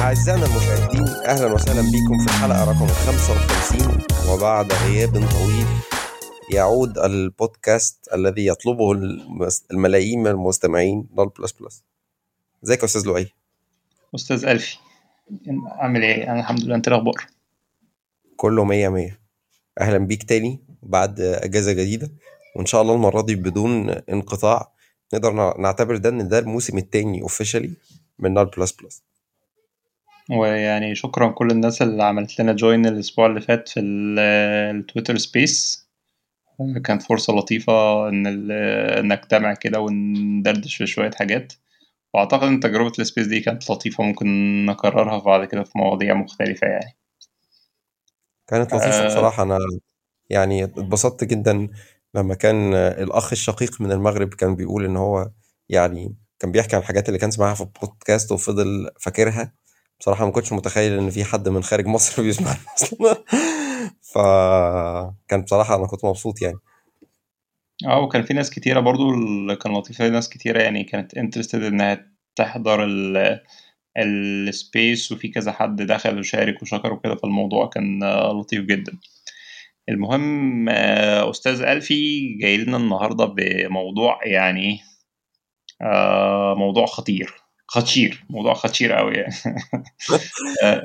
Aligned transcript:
أعزائنا 0.00 0.46
المشاهدين 0.46 1.06
أهلا 1.26 1.52
وسهلا 1.54 1.80
بكم 1.82 2.18
في 2.18 2.24
الحلقة 2.26 2.64
رقم 2.64 2.86
55 2.86 3.98
وبعد 4.30 4.72
غياب 4.72 5.10
طويل 5.12 5.66
يعود 6.52 6.98
البودكاست 6.98 8.08
الذي 8.14 8.46
يطلبه 8.46 8.92
الملايين 9.72 10.20
من 10.20 10.26
المستمعين 10.26 11.06
plus 11.12 11.52
plus 11.52 11.84
ازيك 12.64 12.78
يا 12.80 12.84
أستاذ 12.84 13.06
لؤي؟ 13.06 13.26
أستاذ 14.14 14.44
ألفي 14.46 14.76
عامل 15.66 16.02
إيه؟ 16.02 16.32
أنا 16.32 16.40
الحمد 16.40 16.64
لله 16.64 16.74
أنت 16.74 16.88
إيه 16.88 16.94
الأخبار؟ 16.94 17.26
كله 18.36 18.64
مية 18.64 18.88
مية. 18.88 19.20
أهلا 19.80 19.98
بيك 19.98 20.22
تاني 20.22 20.60
بعد 20.82 21.20
أجازة 21.20 21.72
جديدة 21.72 22.10
وإن 22.56 22.66
شاء 22.66 22.82
الله 22.82 22.94
المرة 22.94 23.22
دي 23.22 23.34
بدون 23.34 23.90
انقطاع 23.90 24.72
نقدر 25.14 25.32
نع- 25.32 25.56
نعتبر 25.60 25.96
ده 25.96 26.08
إن 26.08 26.28
ده 26.28 26.38
الموسم 26.38 26.78
التاني 26.78 27.22
officially 27.22 27.70
من 28.18 28.34
null 28.34 28.44
plus 28.46 28.72
plus. 28.72 29.02
ويعني 30.30 30.94
شكرا 30.94 31.28
كل 31.28 31.50
الناس 31.50 31.82
اللي 31.82 32.02
عملت 32.04 32.40
لنا 32.40 32.52
join 32.52 32.86
الأسبوع 32.86 33.26
اللي 33.26 33.40
فات 33.40 33.68
في 33.68 33.80
ال- 33.80 34.18
ال 34.76 34.81
Twitter 34.81 35.18
space 35.18 35.86
كانت 36.84 37.02
فرصة 37.02 37.32
لطيفة 37.32 38.08
إن 38.08 38.26
ال- 38.26 39.08
نجتمع 39.08 39.54
كده 39.54 39.80
وندردش 39.80 40.76
في 40.76 40.86
شوية 40.86 41.10
حاجات. 41.10 41.52
وأعتقد 42.14 42.42
إن 42.48 42.60
تجربة 42.60 42.92
ال 42.98 43.03
space 43.03 43.26
دي 43.26 43.40
كانت 43.40 43.70
لطيفة 43.70 44.04
ممكن 44.04 44.26
نكررها 44.66 45.18
بعد 45.18 45.44
كده 45.48 45.64
في 45.64 45.72
مواضيع 45.76 46.14
مختلفة 46.14 46.66
يعني. 46.66 46.96
كانت 48.46 48.74
لطيفة 48.74 49.04
آه. 49.04 49.06
بصراحة. 49.06 49.42
أنا 49.42 49.58
يعني 50.30 50.64
اتبسطت 50.64 51.24
جدا 51.24 51.68
لما 52.14 52.34
كان 52.34 52.74
الأخ 52.74 53.32
الشقيق 53.32 53.80
من 53.80 53.92
المغرب 53.92 54.34
كان 54.34 54.56
بيقول 54.56 54.84
إن 54.84 54.96
هو 54.96 55.30
يعني 55.68 56.16
كان 56.38 56.52
بيحكي 56.52 56.76
عن 56.76 56.82
الحاجات 56.82 57.08
اللي 57.08 57.18
كان 57.18 57.30
سمعها 57.30 57.54
في 57.54 57.60
البودكاست 57.60 58.32
وفضل 58.32 58.90
فاكرها. 59.00 59.52
بصراحة 60.00 60.24
ما 60.26 60.32
كنتش 60.32 60.52
متخيل 60.52 60.98
إن 60.98 61.10
في 61.10 61.24
حد 61.24 61.48
من 61.48 61.62
خارج 61.62 61.86
مصر 61.86 62.22
بيسمعنا 62.22 62.58
أصلا. 62.82 63.24
فكان 64.02 65.42
بصراحة 65.42 65.76
أنا 65.76 65.86
كنت 65.86 66.04
مبسوط 66.04 66.42
يعني. 66.42 66.58
آه 67.86 68.00
وكان 68.00 68.22
في 68.22 68.34
ناس 68.34 68.50
كتيرة 68.50 68.80
برضو 68.80 69.10
كان 69.56 69.72
لطيف 69.72 69.96
في 69.96 70.10
ناس 70.10 70.28
كتيرة 70.28 70.62
يعني 70.62 70.84
كانت 70.84 71.14
interested 71.14 71.62
إنها 71.62 72.09
تحضر 72.44 72.84
ال 72.84 73.40
ال 73.96 74.15
space 74.15 75.12
وفي 75.12 75.28
كذا 75.28 75.52
حد 75.52 75.82
دخل 75.82 76.18
وشارك 76.18 76.62
وشكر 76.62 76.92
وكده 76.92 77.14
فالموضوع 77.14 77.66
كان 77.66 78.04
لطيف 78.40 78.64
جدا. 78.64 78.92
المهم 79.88 80.68
آه، 80.68 81.30
أستاذ 81.30 81.62
ألفي 81.62 82.28
جاي 82.34 82.56
لنا 82.56 82.76
النهاردة 82.76 83.24
بموضوع 83.24 84.20
يعني 84.26 84.80
آه، 85.82 86.54
موضوع 86.58 86.86
خطير. 86.86 87.34
خطير. 87.66 88.24
موضوع 88.30 88.54
خطير 88.54 88.92
قوي 88.92 89.14
يعني. 89.14 89.34
آه، 90.62 90.82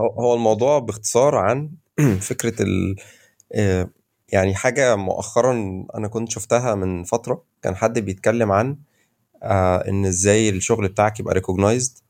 هو 0.00 0.06
هو 0.06 0.34
الموضوع 0.34 0.78
باختصار 0.78 1.34
عن 1.36 1.70
فكرة 2.30 2.62
ال 2.62 2.96
يعني 4.32 4.54
حاجة 4.54 4.96
مؤخرا 4.96 5.52
أنا 5.94 6.08
كنت 6.08 6.30
شفتها 6.30 6.74
من 6.74 7.04
فترة 7.04 7.42
كان 7.62 7.76
حد 7.76 7.98
بيتكلم 7.98 8.52
عن 8.52 8.76
آه، 9.42 9.88
إن 9.88 10.06
إزاي 10.06 10.48
الشغل 10.48 10.88
بتاعك 10.88 11.20
يبقى 11.20 11.40
recognized 11.40 12.02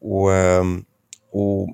و... 0.00 0.30
و... 1.32 1.66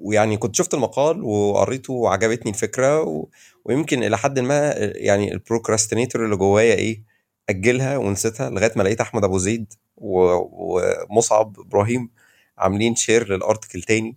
ويعني 0.00 0.36
كنت 0.36 0.56
شفت 0.56 0.74
المقال 0.74 1.22
وقريته 1.22 1.92
وعجبتني 1.92 2.50
الفكرة 2.50 3.02
و... 3.02 3.28
ويمكن 3.64 4.02
إلى 4.04 4.18
حد 4.18 4.38
ما 4.38 4.72
يعني 4.78 5.32
ال 5.32 5.38
procrastinator 5.38 6.24
اللي 6.24 6.36
جوايا 6.36 6.74
إيه 6.74 7.02
أجلها 7.48 7.96
ونسيتها 7.96 8.50
لغاية 8.50 8.72
ما 8.76 8.82
لقيت 8.82 9.00
أحمد 9.00 9.24
أبو 9.24 9.38
زيد. 9.38 9.74
ومصعب 9.96 11.60
إبراهيم 11.60 12.10
عاملين 12.58 12.94
share 12.94 13.32
لل 13.32 13.43
article 13.43 13.82
تاني 13.82 14.16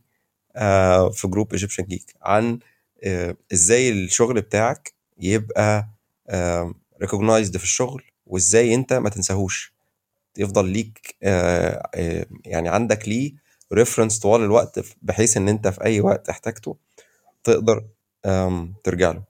آه، 0.55 1.09
في 1.09 1.27
جروب 1.27 1.51
ايجيبشن 1.51 1.83
جيك 1.83 2.15
عن 2.21 2.59
آه، 3.03 3.35
إزاي 3.53 3.89
الشغل 3.89 4.41
بتاعك 4.41 4.93
يبقى 5.19 5.87
recognized 7.01 7.57
في 7.57 7.63
الشغل 7.63 8.03
وإزاي 8.25 8.75
أنت 8.75 8.93
ما 8.93 9.09
تنساهوش 9.09 9.74
يفضل 10.37 10.65
ليك 10.65 11.15
آه، 11.23 11.89
آه، 11.95 12.25
يعني 12.45 12.69
عندك 12.69 13.07
ليه 13.07 13.33
ريفرنس 13.73 14.19
طوال 14.19 14.41
الوقت 14.41 14.79
بحيث 15.01 15.37
إن 15.37 15.49
أنت 15.49 15.67
في 15.67 15.83
أي 15.83 16.01
وقت 16.01 16.29
احتاجته 16.29 16.77
تقدر 17.43 17.85
ترجع 18.83 19.11
له. 19.11 19.23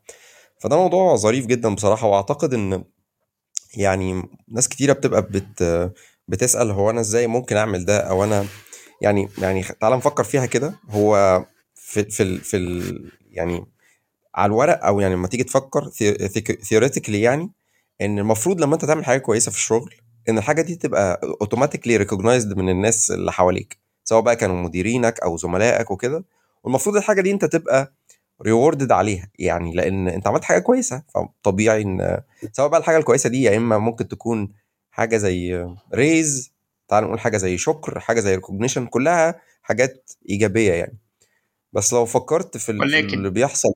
فده 0.60 0.76
موضوع 0.78 1.16
ظريف 1.16 1.46
جدا 1.46 1.76
بصراحة 1.76 2.08
وأعتقد 2.08 2.54
إن 2.54 2.84
يعني 3.78 4.24
ناس 4.48 4.70
كتيرة 4.70 4.94
بتبقى 4.94 5.22
بت 5.22 5.92
بتسأل 6.28 6.72
هو 6.72 6.90
أنا 6.90 7.02
إزاي 7.02 7.28
ممكن 7.28 7.56
أعمل 7.58 7.86
ده؟ 7.86 7.98
أو 8.00 8.24
أنا 8.24 8.46
يعني 9.02 9.30
يعني 9.38 9.64
تعال 9.64 9.94
نفكر 9.98 10.24
فيها 10.24 10.46
كده. 10.46 10.80
هو 10.90 11.46
في 11.76 12.04
في 12.04 12.24
ال 12.24 12.40
في 12.42 12.58
ال 12.58 13.12
يعني 13.32 13.66
على 14.36 14.50
الورق 14.50 14.86
أو 14.86 15.00
يعني 15.00 15.14
لما 15.14 15.28
تيجي 15.28 15.44
تفكر 15.44 15.90
theoretically 16.64 17.22
يعني 17.22 17.52
إن 18.02 18.20
المفروض 18.20 18.62
لما 18.62 18.74
أنت 18.76 18.86
تعمل 18.86 19.06
حاجة 19.06 19.20
كويسة 19.20 19.52
في 19.52 19.58
الشغل 19.58 19.96
إن 20.30 20.38
الحاجة 20.38 20.62
دي 20.62 20.76
تبقى 20.76 21.22
automatically 21.42 21.98
recognized 21.98 22.58
من 22.58 22.70
الناس 22.70 23.12
اللي 23.12 23.32
حواليك 23.32 23.78
سواء 24.04 24.22
بقى 24.22 24.36
كانوا 24.36 24.62
مديرينك 24.62 25.20
أو 25.20 25.38
زملائك 25.38 25.92
وكده. 25.92 26.24
والمفروض 26.64 26.96
الحاجة 26.96 27.22
دي 27.22 27.32
أنت 27.32 27.46
تبقى 27.46 27.94
rewarded 28.42 28.92
عليها 28.92 29.30
يعني 29.40 29.74
لأن 29.74 30.08
أنت 30.08 30.28
عملت 30.28 30.44
حاجة 30.44 30.60
كويسة. 30.60 31.04
فطبيعي 31.14 31.82
إن 31.82 32.22
سواء 32.52 32.68
بقى 32.70 32.80
الحاجة 32.80 32.98
الكويسة 32.98 33.30
دي 33.30 33.44
يا 33.44 33.58
إما 33.58 33.78
ممكن 33.78 34.08
تكون 34.08 34.54
حاجة 34.92 35.18
زي 35.18 35.68
raise 35.94 36.52
تعال 36.88 37.04
نقول 37.04 37.20
حاجة 37.20 37.38
زي 37.38 37.58
شكر 37.58 38.00
حاجة 38.00 38.20
زي 38.20 38.36
recognition 38.36 38.86
كلها 38.86 39.42
حاجات 39.62 40.12
إيجابية 40.30 40.74
يعني. 40.74 40.98
بس 41.74 41.94
لو 41.94 42.06
فكرت 42.06 42.58
في, 42.58 42.72
ال- 42.72 42.78
في 42.90 42.96
ولكن 42.96 43.18
اللي 43.18 43.30
بيحصل 43.30 43.70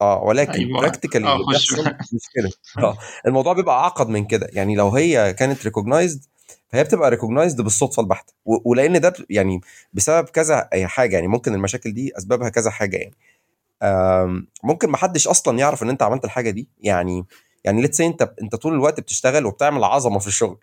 آه 0.00 0.22
ولكن 0.22 0.52
أيوة. 0.52 0.80
اللي 1.14 1.58
خش 1.58 1.74
بيحصل 1.74 1.94
مشكلة. 2.12 2.50
آه 2.78 2.96
الموضوع 3.26 3.52
بيبقى 3.52 3.74
أعقد 3.74 4.08
من 4.08 4.24
كده. 4.24 4.48
يعني 4.52 4.74
لو 4.74 4.88
هي 4.88 5.32
كانت 5.32 5.64
recognized 5.64 6.24
فهي 6.68 6.84
بتبقى 6.84 7.10
recognized 7.10 7.60
بالصدفة 7.60 8.00
البحتة. 8.02 8.32
ولأن 8.44 9.00
ده 9.00 9.12
يعني 9.30 9.60
بسبب 9.92 10.28
كذا 10.28 10.68
أي 10.72 10.86
حاجة 10.86 11.14
يعني 11.14 11.28
ممكن 11.28 11.54
المشاكل 11.54 11.92
دي 11.92 12.12
أسبابها 12.18 12.48
كذا 12.48 12.70
حاجة 12.70 12.96
يعني. 12.96 13.14
ممكن 14.62 14.88
ما 14.90 14.96
حدش 14.96 15.28
أصلا 15.28 15.58
يعرف 15.58 15.82
إن 15.82 15.88
أنت 15.90 16.02
عملت 16.02 16.24
الحاجة 16.24 16.50
دي. 16.50 16.68
يعني 16.80 17.24
يعني 17.64 17.82
let's 17.82 18.00
أنت 18.00 18.32
أنت 18.42 18.54
طول 18.54 18.74
الوقت 18.74 19.00
بتشتغل 19.00 19.46
وبتعمل 19.46 19.84
عظمة 19.84 20.18
في 20.18 20.26
الشغل. 20.26 20.58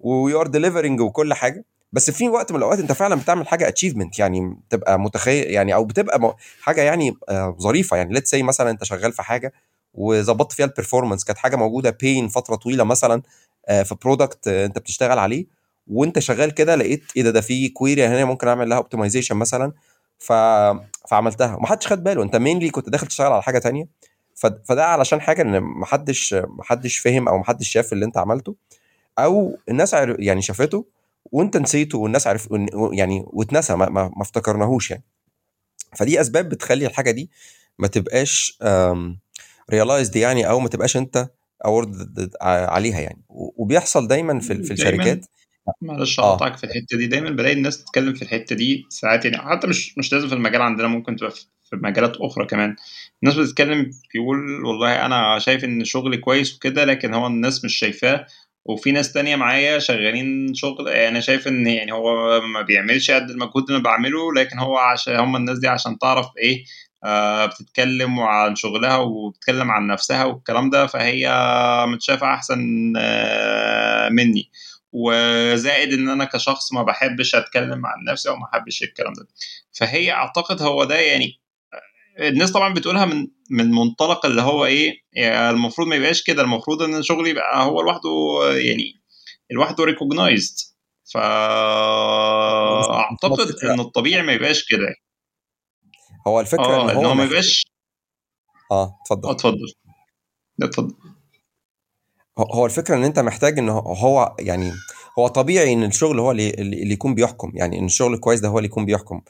و 0.00 0.40
you 0.40 0.43
are 0.43 0.46
delivering 0.46 1.00
وكل 1.00 1.34
حاجة. 1.34 1.64
بس 1.92 2.10
في 2.10 2.28
وقت 2.28 2.52
من 2.52 2.58
الأوقات 2.58 2.78
أنت 2.78 2.92
فعلا 2.92 3.14
بتعمل 3.14 3.48
حاجة 3.48 3.68
achievement 3.68 4.18
يعني 4.18 4.56
تبقى 4.70 5.00
متخيل 5.00 5.50
يعني 5.50 5.74
أو 5.74 5.84
بتبقى 5.84 6.36
حاجة 6.60 6.80
يعني 6.82 7.16
آه، 7.28 7.56
ظريفة. 7.60 7.96
يعني 7.96 8.14
let's 8.14 8.30
say 8.30 8.42
مثلا 8.42 8.70
أنت 8.70 8.84
شغال 8.84 9.12
في 9.12 9.22
حاجة 9.22 9.52
وظبطت 9.94 10.52
فيها 10.52 10.66
ال 10.66 10.71
performance 10.71 11.24
كانت 11.24 11.38
حاجة 11.38 11.56
موجودة 11.56 11.90
بين 11.90 12.28
فترة 12.28 12.54
طويلة 12.56 12.84
مثلا 12.84 13.22
آه، 13.68 13.82
في 13.82 13.94
product 13.94 14.48
أنت 14.48 14.78
بتشتغل 14.78 15.18
عليه 15.18 15.46
وأنت 15.86 16.18
شغال 16.18 16.50
كده 16.54 16.74
لقيت 16.76 17.02
إيه 17.16 17.22
ده 17.22 17.30
ده 17.30 17.40
في 17.40 17.68
query 17.68 18.06
هنا 18.06 18.24
ممكن 18.24 18.48
أعمل 18.48 18.68
لها 18.68 18.78
optimization 18.78 19.36
مثلا. 19.36 19.72
ف... 20.18 20.32
فعملتها. 21.10 21.54
ومحدش 21.56 21.86
خد 21.86 22.04
باله. 22.04 22.22
أنت 22.22 22.36
mainly 22.36 22.70
كنت 22.70 22.88
داخل 22.90 23.06
تشتغل 23.06 23.32
على 23.32 23.42
حاجة 23.42 23.58
تانية. 23.58 23.88
ف... 24.34 24.46
فده 24.46 24.86
علشان 24.86 25.20
حاجة 25.20 25.42
إن 25.42 25.60
محدش 25.60 26.34
محدش 26.34 26.98
فهم 26.98 27.28
أو 27.28 27.38
محدش 27.38 27.68
شاف 27.68 27.92
اللي 27.92 28.04
أنت 28.04 28.18
عملته. 28.18 28.54
أو 29.18 29.58
الناس 29.68 29.92
يعني 30.18 30.42
شافته 30.42 30.84
وانت 31.24 31.56
نسيته 31.56 31.98
والناس 31.98 32.26
عرف 32.26 32.48
يعني 32.92 33.22
واتنسى 33.26 33.76
ما, 33.76 33.88
ما, 33.88 34.02
ما 34.16 34.22
افتكرناهوش 34.22 34.90
يعني. 34.90 35.04
فدي 35.96 36.20
أسباب 36.20 36.48
بتخلي 36.48 36.86
الحاجة 36.86 37.10
دي 37.10 37.30
ما 37.78 37.86
تبقاش 37.86 38.58
realized 39.70 40.16
يعني 40.16 40.48
أو 40.48 40.60
ما 40.60 40.68
تبقاش 40.68 40.96
أنت 40.96 41.30
award 41.64 42.30
عليها 42.42 43.00
يعني. 43.00 43.22
وبيحصل 43.28 44.08
دايما 44.08 44.40
في 44.40 44.62
في 44.62 44.72
الشركات. 44.72 45.26
معلش 45.82 46.20
اقطعك 46.20 46.56
في 46.56 46.64
الحتة 46.64 46.96
دي. 46.98 47.06
دايما 47.06 47.30
بلاقي 47.30 47.52
الناس 47.52 47.84
تتكلم 47.84 48.14
في 48.14 48.22
الحتة 48.22 48.56
دي 48.56 48.86
ساعات 48.88 49.24
يعني 49.24 49.38
حتى 49.38 49.66
مش 49.66 49.98
مش 49.98 50.12
لازم 50.12 50.28
في 50.28 50.34
المجال 50.34 50.62
عندنا 50.62 50.88
ممكن 50.88 51.16
تبقى 51.16 51.30
في 51.30 51.46
في 51.70 51.76
مجالات 51.76 52.16
أخرى 52.16 52.46
كمان. 52.46 52.76
الناس 53.22 53.36
بتتكلم 53.38 53.90
بيقول 54.14 54.64
والله 54.64 55.06
أنا 55.06 55.38
شايف 55.38 55.64
إن 55.64 55.84
شغلي 55.84 56.16
كويس 56.16 56.56
وكده 56.56 56.84
لكن 56.84 57.14
هو 57.14 57.26
الناس 57.26 57.64
مش 57.64 57.76
شايفاه. 57.76 58.26
وفي 58.64 58.92
ناس 58.92 59.12
تانية 59.12 59.36
معايا 59.36 59.78
شغالين 59.78 60.54
شغل 60.54 60.88
أنا 60.88 61.20
شايف 61.20 61.48
إن 61.48 61.66
يعني 61.66 61.92
هو 61.92 62.40
ما 62.40 62.62
بيعملش 62.62 63.10
قد 63.10 63.30
المجهود 63.30 63.64
اللي 63.64 63.76
أنا 63.76 63.84
بعمله 63.84 64.32
لكن 64.34 64.58
هو 64.58 64.76
عشان 64.76 65.16
هم 65.16 65.36
الناس 65.36 65.58
دي 65.58 65.68
عشان 65.68 65.98
تعرف 65.98 66.26
إيه 66.38 66.64
آه، 67.04 67.46
بتتكلم 67.46 68.20
عن 68.20 68.56
شغلها 68.56 68.96
وبتتكلم 68.96 69.70
عن 69.70 69.86
نفسها 69.86 70.24
والكلام 70.24 70.70
ده 70.70 70.86
فهي 70.86 71.28
متشافة 71.88 72.34
أحسن 72.34 72.92
آه، 72.96 74.08
مني. 74.08 74.50
وزائد 74.92 75.92
إن 75.92 76.08
أنا 76.08 76.24
كشخص 76.24 76.72
ما 76.72 76.82
بحبش 76.82 77.34
أتكلم 77.34 77.86
عن 77.86 78.04
نفسي 78.08 78.28
أو 78.28 78.36
ما 78.36 78.46
بحبش 78.52 78.82
الكلام 78.82 79.12
ده. 79.12 79.26
فهي 79.72 80.12
أعتقد 80.12 80.62
هو 80.62 80.84
ده 80.84 80.94
يعني 80.96 81.39
الناس 82.18 82.52
طبعا 82.52 82.74
بتقولها 82.74 83.04
من 83.04 83.26
من 83.50 83.70
منطلق 83.70 84.26
اللي 84.26 84.42
هو 84.42 84.64
إيه 84.66 84.94
يعني 85.12 85.50
المفروض 85.50 85.88
ما 85.88 85.96
يبقاش 85.96 86.22
كده 86.22 86.42
المفروض 86.42 86.82
إن 86.82 86.94
الشغل 86.94 87.26
يبقى 87.26 87.64
هو 87.66 87.80
لوحده 87.82 88.10
يعني 88.56 88.92
لوحده 89.50 89.84
ريكوجنايزد 89.84 90.54
فاعتقد 92.50 93.54
إن 93.64 93.80
الطبيعي 93.80 94.22
ما 94.22 94.32
يبقاش 94.32 94.64
كده. 94.68 94.94
هو 96.26 96.40
الفكرة 96.40 96.64
آه 96.64 96.90
إن 96.92 96.96
هو 96.96 97.14
ما 97.14 97.24
يبقاش 97.24 97.66
آه 98.72 98.96
اتفضل. 99.02 99.28
آه 99.28 99.32
اتفضل. 99.32 99.72
اتفضل. 100.62 100.94
هو 102.38 102.66
الفكرة 102.66 102.94
إن 102.96 103.04
أنت 103.04 103.18
محتاج 103.18 103.58
إن 103.58 103.68
هو 103.68 104.36
يعني 104.40 104.72
هو 105.20 105.28
طبيعي 105.28 105.72
إن 105.72 105.84
الشغل 105.84 106.18
هو 106.20 106.30
اللي, 106.30 106.50
اللي 106.50 106.92
يكون 106.92 107.14
بيحكم 107.14 107.52
يعني 107.54 107.78
إن 107.78 107.84
الشغل 107.84 108.14
الكويس 108.14 108.40
ده 108.40 108.48
هو 108.48 108.58
اللي 108.58 108.66
يكون 108.68 108.86
بيحكم. 108.86 109.20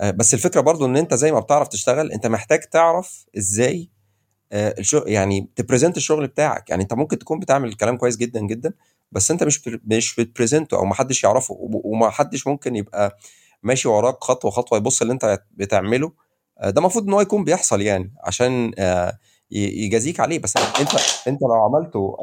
آه، 0.00 0.10
بس 0.10 0.34
الفكرة 0.34 0.60
برضو 0.60 0.86
إن 0.86 0.96
أنت 0.96 1.14
زي 1.14 1.32
ما 1.32 1.40
بتعرف 1.40 1.68
تشتغل 1.68 2.12
أنت 2.12 2.26
محتاج 2.26 2.60
تعرف 2.60 3.26
إزاي 3.38 3.90
آه، 4.52 4.74
الشغل 4.78 5.08
يعني 5.08 5.50
تبريزنت 5.56 5.96
الشغل 5.96 6.26
بتاعك. 6.26 6.70
يعني 6.70 6.82
أنت 6.82 6.94
ممكن 6.94 7.18
تكون 7.18 7.38
بتعمل 7.38 7.68
الكلام 7.68 7.96
كويس 7.96 8.16
جدا 8.16 8.40
جدا 8.40 8.72
بس 9.12 9.30
أنت 9.30 9.42
مش 9.44 9.68
مش 9.84 10.16
بتبريزنته 10.20 10.76
أو 10.76 10.84
ما 10.84 10.94
حدش 10.94 11.24
يعرفه 11.24 11.56
وما 11.60 12.10
حدش 12.10 12.46
ممكن 12.46 12.76
يبقى 12.76 13.18
ماشي 13.62 13.88
وراك 13.88 14.24
خطوة 14.24 14.50
خطوة 14.50 14.78
يبص 14.78 15.00
اللي 15.02 15.12
أنت 15.12 15.42
بتعمله. 15.56 16.12
آه، 16.58 16.70
ده 16.70 16.80
المفروض 16.80 17.06
إن 17.06 17.12
هو 17.12 17.20
يكون 17.20 17.44
بيحصل 17.44 17.80
يعني 17.80 18.14
عشان 18.24 18.72
يجازيك 19.50 20.20
عليه. 20.20 20.38
بس 20.38 20.56
أنت 20.56 20.90
أنت 21.28 21.42
لو 21.42 21.54
عملته 21.54 22.16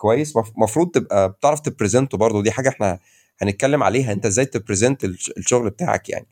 كويس 0.00 0.34
المفروض 0.56 0.90
تبقى 0.90 1.28
بتعرف 1.28 1.60
تبريزنته 1.60 2.18
برضه 2.18 2.42
دي 2.42 2.50
حاجة 2.50 2.68
إحنا 2.68 2.98
هنتكلم 3.42 3.82
عليها 3.82 4.12
انت 4.12 4.26
إزاي 4.26 4.44
تبريزنت 4.44 5.04
الشغل 5.04 5.70
بتاعك 5.70 6.08
يعني 6.08 6.26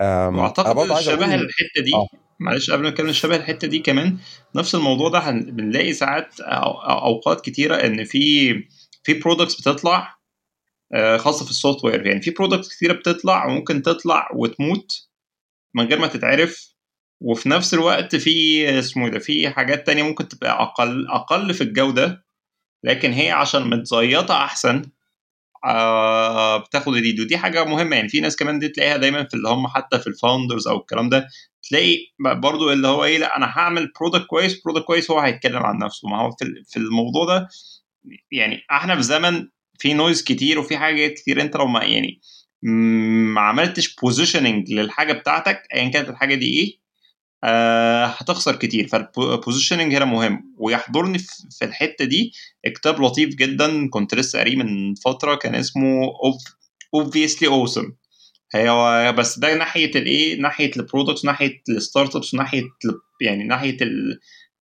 وأعتقد 0.00 1.00
شبه 1.00 1.34
الحتة 1.34 1.82
دي 1.84 1.94
آه. 1.94 2.08
معلش 2.40 2.70
قبل 2.70 2.82
ما 2.82 2.90
نتكلم 2.90 3.12
شبه 3.12 3.36
الحتة 3.36 3.68
دي 3.68 3.78
كمان 3.78 4.18
نفس 4.54 4.74
الموضوع 4.74 5.08
ده 5.08 5.30
بنلاقي 5.30 5.92
ساعات 5.92 6.40
أوقات 6.40 7.40
كتيرة 7.40 7.76
إن 7.76 8.04
في 8.04 8.54
في 9.04 9.14
products 9.14 9.60
بتطلع 9.60 10.18
آه، 10.92 11.16
خاصة 11.16 11.44
في 11.44 11.50
ال 11.50 11.84
software 11.84 12.06
يعني 12.06 12.22
في 12.22 12.30
products 12.30 12.76
كتيرة 12.76 12.92
بتطلع 12.92 13.46
وممكن 13.46 13.82
تطلع 13.82 14.28
وتموت 14.34 15.08
من 15.74 15.84
غير 15.86 15.98
ما 15.98 16.06
تتعرف 16.06 16.74
وفي 17.20 17.48
نفس 17.48 17.74
الوقت 17.74 18.16
في 18.16 18.68
اسمه 18.78 19.08
ده 19.08 19.18
في 19.18 19.50
حاجات 19.50 19.86
تانية 19.86 20.02
ممكن 20.02 20.28
تبقى 20.28 20.62
أقل 20.62 21.06
أقل 21.08 21.54
في 21.54 21.60
الجودة 21.60 22.23
لكن 22.84 23.12
هي 23.12 23.30
عشان 23.30 23.70
متزيطة 23.70 24.34
أحسن 24.44 24.82
آه 25.64 26.56
بتاخد 26.58 26.96
ال 26.96 27.01
lead 27.01 27.20
ودي 27.20 27.38
حاجة 27.38 27.64
مهمة 27.64 27.96
يعني 27.96 28.08
في 28.08 28.20
ناس 28.20 28.36
كمان 28.36 28.58
دي 28.58 28.68
تلاقيها 28.68 28.96
دايما 28.96 29.24
في 29.24 29.34
اللي 29.34 29.48
هم 29.48 29.66
حتى 29.68 29.98
في 29.98 30.06
ال 30.06 30.13
founders 30.13 30.68
أو 30.68 30.76
الكلام 30.78 31.08
ده 31.08 31.28
تلاقي 31.68 31.98
برضو 32.20 32.72
اللي 32.72 32.88
هو 32.88 33.04
إيه 33.04 33.18
لأ 33.18 33.36
أنا 33.36 33.46
هعمل 33.46 33.92
product 34.00 34.26
كويس 34.26 34.62
product 34.62 34.84
كويس 34.86 35.10
هو 35.10 35.18
هيتكلم 35.20 35.62
عن 35.62 35.78
نفسه. 35.78 36.08
ما 36.08 36.18
هو 36.20 36.30
في 36.68 36.76
الموضوع 36.76 37.24
ده 37.24 37.48
يعني 38.32 38.62
إحنا 38.70 38.96
في 38.96 39.02
زمن 39.02 39.48
في 39.78 39.94
noise 39.94 40.22
كتير 40.24 40.58
وفي 40.58 40.78
حاجات 40.78 41.12
كتير. 41.12 41.40
أنت 41.40 41.56
لو 41.56 41.66
ما 41.66 41.84
يعني 41.84 42.20
ما 43.34 43.40
عملتش 43.40 43.94
positioning 43.96 44.72
للحاجة 44.72 45.12
بتاعتك 45.12 45.62
ايا 45.74 45.88
كانت 45.88 46.08
الحاجة 46.08 46.34
دي 46.34 46.46
إيه 46.46 46.83
آه 47.44 48.04
هتخسر 48.06 48.56
كتير. 48.56 48.88
فال 48.88 49.04
positioning 49.04 49.94
هنا 49.94 50.04
مهم. 50.04 50.54
ويحضرني 50.58 51.18
في 51.58 51.64
الحتة 51.64 52.04
دي 52.04 52.32
كتاب 52.66 53.00
لطيف 53.02 53.34
جدا 53.34 53.88
كنت 53.88 54.14
لسه 54.14 54.38
قاريه 54.38 54.56
من 54.56 54.94
فترة 54.94 55.34
كان 55.34 55.54
اسمه 55.54 56.12
obviously 56.96 57.46
awesome. 57.48 57.92
هي 58.54 59.14
بس 59.18 59.38
ده 59.38 59.54
ناحية 59.54 59.90
الإيه؟ 59.96 60.40
ناحية 60.40 60.70
ال 60.76 60.81
products 60.81 61.24
ناحية 61.24 61.62
ال 61.68 62.16
startups 62.16 62.34
ناحيه 62.34 62.62
يعني 63.20 63.44
ناحية 63.44 63.76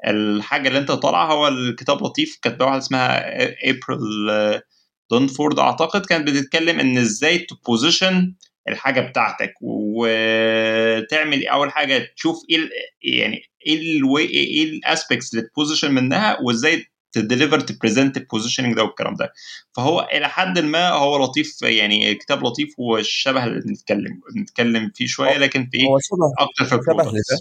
الحاجة 0.08 0.68
اللي 0.68 0.80
انت 0.80 0.92
طالعها. 0.92 1.34
هو 1.34 1.48
الكتاب 1.48 2.04
لطيف 2.04 2.40
كانت 2.42 2.62
واحدة 2.62 2.78
اسمها 2.78 3.24
ابريل 3.70 4.62
دونفورد 5.12 5.60
أعتقد 5.60 6.06
كانت 6.06 6.28
بتتكلم 6.30 6.80
إن 6.80 6.98
إزاي 6.98 7.38
ت 7.40 7.51
position 7.51 8.36
الحاجة 8.68 9.02
بتاعتك 9.02 9.54
وتعمل 9.62 11.48
أول 11.48 11.72
حاجة 11.72 12.14
تشوف 12.16 12.38
إيه 12.50 12.70
يعني 13.20 13.42
إيه 13.68 14.02
إيه 14.18 14.64
ال 14.64 14.73
aspects 14.73 15.34
اللي 15.34 15.48
ت 15.48 15.53
position 15.53 15.92
منها 15.94 16.38
وإزاي 16.42 16.86
ت 17.12 17.18
deliver 17.18 17.60
ت 17.60 17.67
present 17.67 18.18
ال 18.18 18.23
positioning 18.23 18.76
ده 18.76 18.84
والكلام 18.84 19.16
ده. 19.16 19.34
فهو 19.72 20.10
إلى 20.14 20.30
حد 20.30 20.60
ما 20.60 20.90
هو 20.90 21.24
لطيف 21.24 21.62
يعني 21.62 22.16
كتاب 22.16 22.44
لطيف 22.44 22.70
وشبه 22.80 23.44
اللي 23.44 23.62
بنتكلم 23.62 24.22
بنتكلم 24.36 24.92
فيه 24.96 25.08
شوية 25.08 25.38
لكن 25.38 25.70
في 25.72 25.78
هو 25.78 26.00
شبه 26.00 26.46
أكتر 26.46 26.66
في 26.78 26.84
شبه 26.86 27.04
لده 27.04 27.40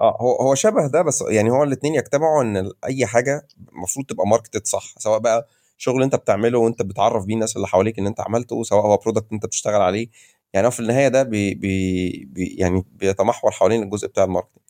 آه 0.00 0.16
هو 0.20 0.36
هو 0.36 0.54
شبه 0.54 0.86
ده 0.92 1.02
بس 1.02 1.24
يعني 1.30 1.50
هو 1.50 1.62
الاثنين 1.62 1.94
يجتمعوا 1.94 2.42
إن 2.42 2.70
أي 2.84 3.06
حاجة 3.06 3.48
المفروض 3.72 4.06
تبقى 4.06 4.26
marketed 4.26 4.66
صح 4.66 4.94
سواء 4.98 5.18
بقى 5.18 5.48
شغل 5.78 6.02
أنت 6.02 6.14
بتعمله 6.14 6.58
وأنت 6.58 6.82
بتعرف 6.82 7.24
بيه 7.24 7.34
الناس 7.34 7.56
اللي 7.56 7.66
حواليك 7.68 7.98
إن 7.98 8.06
أنت 8.06 8.20
عملته 8.20 8.62
سواء 8.62 8.86
هو 8.86 8.96
product 8.96 9.32
أنت 9.32 9.46
بتشتغل 9.46 9.82
عليه 9.82 10.08
يعني 10.54 10.66
هو 10.66 10.70
في 10.70 10.80
النهاية 10.80 11.08
ده 11.08 11.22
بي 11.22 11.54
بي 11.54 12.54
يعني 12.58 12.84
بيتمحور 12.92 13.50
حوالين 13.50 13.82
الجزء 13.82 14.08
بتاع 14.08 14.24
ال 14.24 14.28
marketing 14.28 14.62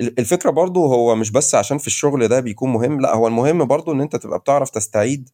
الفكرة 0.00 0.50
برضو 0.50 0.86
هو 0.86 1.14
مش 1.14 1.30
بس 1.30 1.54
عشان 1.54 1.78
في 1.78 1.86
الشغل 1.86 2.28
ده 2.28 2.40
بيكون 2.40 2.70
مهم 2.72 3.00
لا 3.00 3.14
هو 3.14 3.26
المهم 3.28 3.64
برضو 3.64 3.92
إن 3.92 4.00
أنت 4.00 4.16
تبقى 4.16 4.38
بتعرف 4.38 4.70
تستعيد 4.70 5.28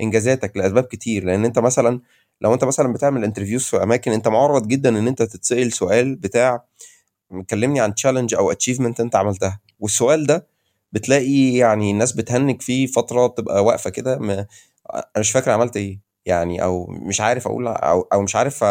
إنجازاتك 0.00 0.56
لأسباب 0.56 0.84
كتير. 0.84 1.24
لأن 1.24 1.44
أنت 1.44 1.58
مثلا 1.58 2.00
لو 2.40 2.54
أنت 2.54 2.64
مثلا 2.64 2.92
بتعمل 2.92 3.24
interviews 3.24 3.64
في 3.64 3.82
أماكن 3.82 4.12
أنت 4.12 4.28
معرض 4.28 4.68
جدا 4.68 4.88
إن 4.98 5.08
أنت 5.08 5.22
تتسأل 5.22 5.72
سؤال 5.72 6.16
بتاع 6.16 6.64
كلمني 7.50 7.80
عن 7.80 7.94
challenge 7.94 8.34
أو 8.34 8.52
achievement 8.52 9.00
أنت 9.00 9.16
عملتها. 9.16 9.60
والسؤال 9.80 10.26
ده 10.26 10.46
بتلاقي 10.92 11.54
يعني 11.54 11.90
الناس 11.90 12.12
بتهنج 12.12 12.62
فيه 12.62 12.86
فترة 12.86 13.26
بتبقى 13.26 13.64
واقفة 13.64 13.90
كده 13.90 14.14
أنا 14.16 14.46
مش 15.18 15.30
فاكر 15.30 15.50
عملت 15.50 15.76
إيه 15.76 16.00
يعني 16.26 16.62
أو 16.62 16.86
مش 16.86 17.20
عارف 17.20 17.46
أقول 17.46 17.66
أو, 17.68 18.00
أو 18.12 18.22
مش 18.22 18.36
عارف 18.36 18.64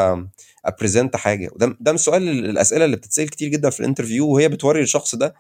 أ 0.65 0.71
present 0.71 1.15
حاجة. 1.15 1.49
وده 1.53 1.77
ده 1.79 1.91
من 1.91 1.95
السؤال 1.95 2.29
الأسئلة 2.29 2.85
اللي 2.85 2.95
بتتسأل 2.95 3.29
كتير 3.29 3.49
جدا 3.49 3.69
في 3.69 3.79
ال 3.79 3.84
interview 3.84 4.27
وهي 4.27 4.49
بتوري 4.49 4.81
الشخص 4.81 5.15
ده 5.15 5.35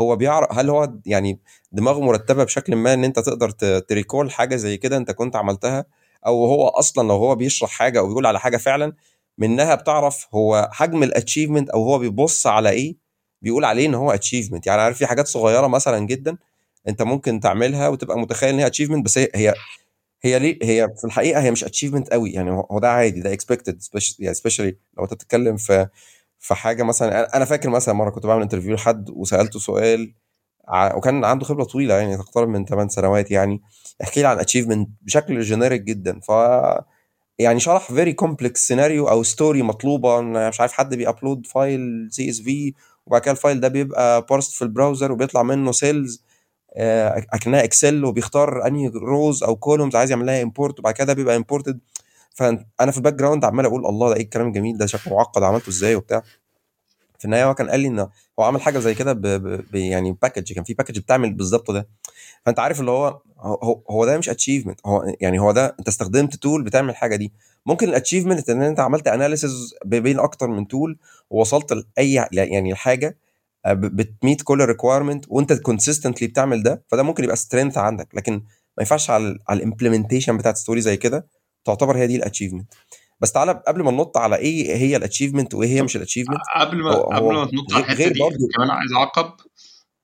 هو 0.00 0.16
بيعرف 0.16 0.58
هل 0.58 0.70
هو 0.70 0.92
يعني 1.06 1.40
دماغه 1.72 2.00
مرتبة 2.00 2.44
بشكل 2.44 2.76
ما 2.76 2.94
إن 2.94 3.04
أنت 3.04 3.18
تقدر 3.18 3.50
ت 3.80 3.87
recall 3.87 4.30
حاجة 4.30 4.56
زي 4.56 4.76
كده 4.76 4.96
أنت 4.96 5.10
كنت 5.10 5.36
عملتها؟ 5.36 5.84
أو 6.26 6.46
هو 6.46 6.68
أصلا 6.68 7.08
لو 7.08 7.14
هو 7.14 7.34
بيشرح 7.34 7.70
حاجة 7.70 7.98
أو 7.98 8.06
بيقول 8.06 8.26
على 8.26 8.40
حاجة 8.40 8.56
فعلا 8.56 8.92
منها 9.38 9.74
بتعرف 9.74 10.26
هو 10.34 10.68
حجم 10.72 11.02
ال 11.02 11.08
achievement 11.08 11.70
أو 11.70 11.84
هو 11.84 11.98
بيبص 11.98 12.46
على 12.46 12.70
إيه؟ 12.70 12.96
بيقول 13.42 13.64
عليه 13.64 13.86
إن 13.86 13.94
هو 13.94 14.10
achievement 14.12 14.66
يعني 14.66 14.80
عارف 14.82 14.98
في 14.98 15.06
حاجات 15.06 15.26
صغيرة 15.26 15.66
مثلا 15.66 15.98
جدا 16.06 16.36
أنت 16.88 17.02
ممكن 17.02 17.40
تعملها 17.40 17.88
وتبقى 17.88 18.18
متخيل 18.18 18.48
إن 18.54 18.58
هي 18.60 18.66
achievement 18.66 19.04
بس 19.04 19.18
هي 19.18 19.54
هي 20.22 20.38
ليه 20.38 20.58
هي 20.62 20.88
في 21.00 21.04
الحقيقة 21.04 21.40
هي 21.42 21.50
مش 21.50 21.64
achievement 21.64 22.08
قوي 22.12 22.30
يعني 22.32 22.50
هو 22.50 22.78
ده 22.78 22.88
عادي 22.90 23.20
ده 23.20 23.32
expected 23.32 23.82
يعني 24.18 24.34
specially 24.34 24.76
لو 24.98 25.04
انت 25.04 25.14
بتتكلم 25.14 25.56
في 25.56 25.88
في 26.38 26.54
حاجة 26.54 26.82
مثلا 26.82 27.36
أنا 27.36 27.44
فاكر 27.44 27.70
مثلا 27.70 27.94
مرة 27.94 28.10
كنت 28.10 28.26
بعمل 28.26 28.42
interview 28.42 28.74
لحد 28.74 29.10
وسألته 29.10 29.58
سؤال 29.58 30.14
وكان 30.96 31.24
عنده 31.24 31.44
خبرة 31.44 31.64
طويلة 31.64 31.94
يعني 31.94 32.16
تقترب 32.16 32.48
من 32.48 32.64
8 32.64 32.88
سنوات 32.88 33.30
يعني 33.30 33.62
احكي 34.02 34.20
لي 34.22 34.28
عن 34.28 34.38
achievement 34.38 34.88
بشكل 35.02 35.40
generic 35.40 35.82
جدا 35.82 36.20
ف 36.20 36.30
يعني 37.38 37.60
شرح 37.60 37.92
very 37.92 38.12
complex 38.12 38.66
scenario 38.68 39.08
أو 39.08 39.22
story 39.22 39.62
مطلوبة 39.62 40.20
مش 40.20 40.60
عارف 40.60 40.72
حد 40.72 40.94
بي 40.94 41.07
upload 41.07 41.46
file 41.46 42.08
CSV 42.10 42.74
وبعد 43.06 43.20
كده 43.20 43.32
ال 43.32 43.38
file 43.38 43.60
ده 43.60 43.68
بيبقى 43.68 44.26
parsed 44.30 44.52
في 44.52 44.62
ال 44.62 44.68
browser 44.68 45.12
وبيطلع 45.12 45.42
منه 45.42 45.72
cells 45.72 46.24
أكنها 46.76 47.64
Excel 47.64 48.04
وبيختار 48.04 48.66
أنهي 48.66 48.88
rows 48.88 49.42
أو 49.42 49.56
columns 49.56 49.96
عايز 49.96 50.10
يعمل 50.10 50.26
لها 50.26 50.42
import 50.42 50.78
وبعد 50.78 50.94
كده 50.94 51.12
بيبقى 51.12 51.36
imported 51.36 51.78
فأنا 52.34 52.90
في 52.90 52.96
ال 52.96 53.14
background 53.14 53.44
عمال 53.44 53.66
أقول 53.66 53.86
الله 53.86 54.08
ده 54.08 54.16
إيه 54.16 54.22
الكلام 54.22 54.46
الجميل 54.48 54.78
ده؟ 54.78 54.86
شكله 54.86 55.14
معقد 55.14 55.42
عملته 55.42 55.68
إزاي 55.68 55.94
وبتاع. 55.94 56.22
في 57.18 57.24
النهاية 57.24 57.44
هو 57.44 57.54
كان 57.54 57.70
قال 57.70 57.80
لي 57.80 57.88
إن 57.88 57.98
هو 58.38 58.44
عمل 58.44 58.60
حاجة 58.62 58.78
زي 58.78 58.94
كده 58.94 59.20
يعني 59.74 60.16
package 60.22 60.52
كان 60.52 60.64
في 60.64 60.74
package 60.74 60.98
بتعمل 60.98 61.32
بالظبط 61.34 61.70
ده. 61.70 61.88
فأنت 62.46 62.58
عارف 62.58 62.80
اللي 62.80 62.90
هو 62.90 63.20
هو, 63.38 63.82
هو 63.90 64.04
ده 64.06 64.18
مش 64.18 64.28
achievement 64.28 64.80
هو 64.86 65.14
يعني 65.20 65.38
هو 65.38 65.52
ده 65.52 65.76
أنت 65.78 65.88
استخدمت 65.88 66.36
tool 66.36 66.62
بتعمل 66.62 66.90
الحاجة 66.90 67.16
دي. 67.16 67.32
ممكن 67.66 67.88
ال 67.88 67.93
achievement 67.93 68.50
إن 68.50 68.62
أنت 68.62 68.80
عملت 68.80 69.08
analysis 69.08 69.74
بين 69.84 70.18
أكتر 70.20 70.46
من 70.48 70.68
tool 70.68 70.98
ووصلت 71.30 71.72
لأي 71.72 72.26
يعني 72.32 72.72
الحاجة 72.72 73.06
آه، 73.08 73.14
بت 73.74 73.97
meet 73.97 74.42
كل 74.42 74.62
ال 74.62 74.67
requirement 74.67 75.24
وانت 75.28 75.52
consistently 75.52 76.28
بتعمل 76.28 76.62
ده 76.62 76.84
فده 76.90 77.02
ممكن 77.02 77.24
يبقى 77.24 77.36
strength 77.36 77.78
عندك. 77.78 78.08
لكن 78.14 78.32
ما 78.32 78.80
ينفعش 78.80 79.10
على 79.10 79.38
على 79.48 79.58
ال 79.58 79.63
implementation 79.63 80.36
بتاعت 80.36 80.56
story 80.56 80.80
زي 80.80 80.96
كده 80.96 81.28
تعتبر 81.64 81.96
هي 81.96 82.06
دي 82.06 82.16
ال 82.16 82.21
achievement 82.21 82.74
بس 83.20 83.32
تعالى 83.32 83.62
قبل 83.68 83.82
ما 83.82 83.90
ننط 83.90 84.16
على 84.16 84.36
إيه 84.36 84.76
هي 84.76 84.96
ال 84.96 85.01
achievement 85.01 85.54
وإيه 85.54 85.68
هي 85.68 85.82
مش 85.82 85.96
ال 85.96 86.00
achievement 86.00 86.40
قبل 86.56 86.76
ما 86.82 86.92
قبل 86.92 87.34
ما 87.34 87.44
تنط 87.46 87.72
على 87.74 87.84
الحتة 87.84 88.08
دي 88.08 88.20
برضو 88.20 88.48
كمان 88.56 88.70
عايز 88.70 88.92
أعقب 88.92 89.32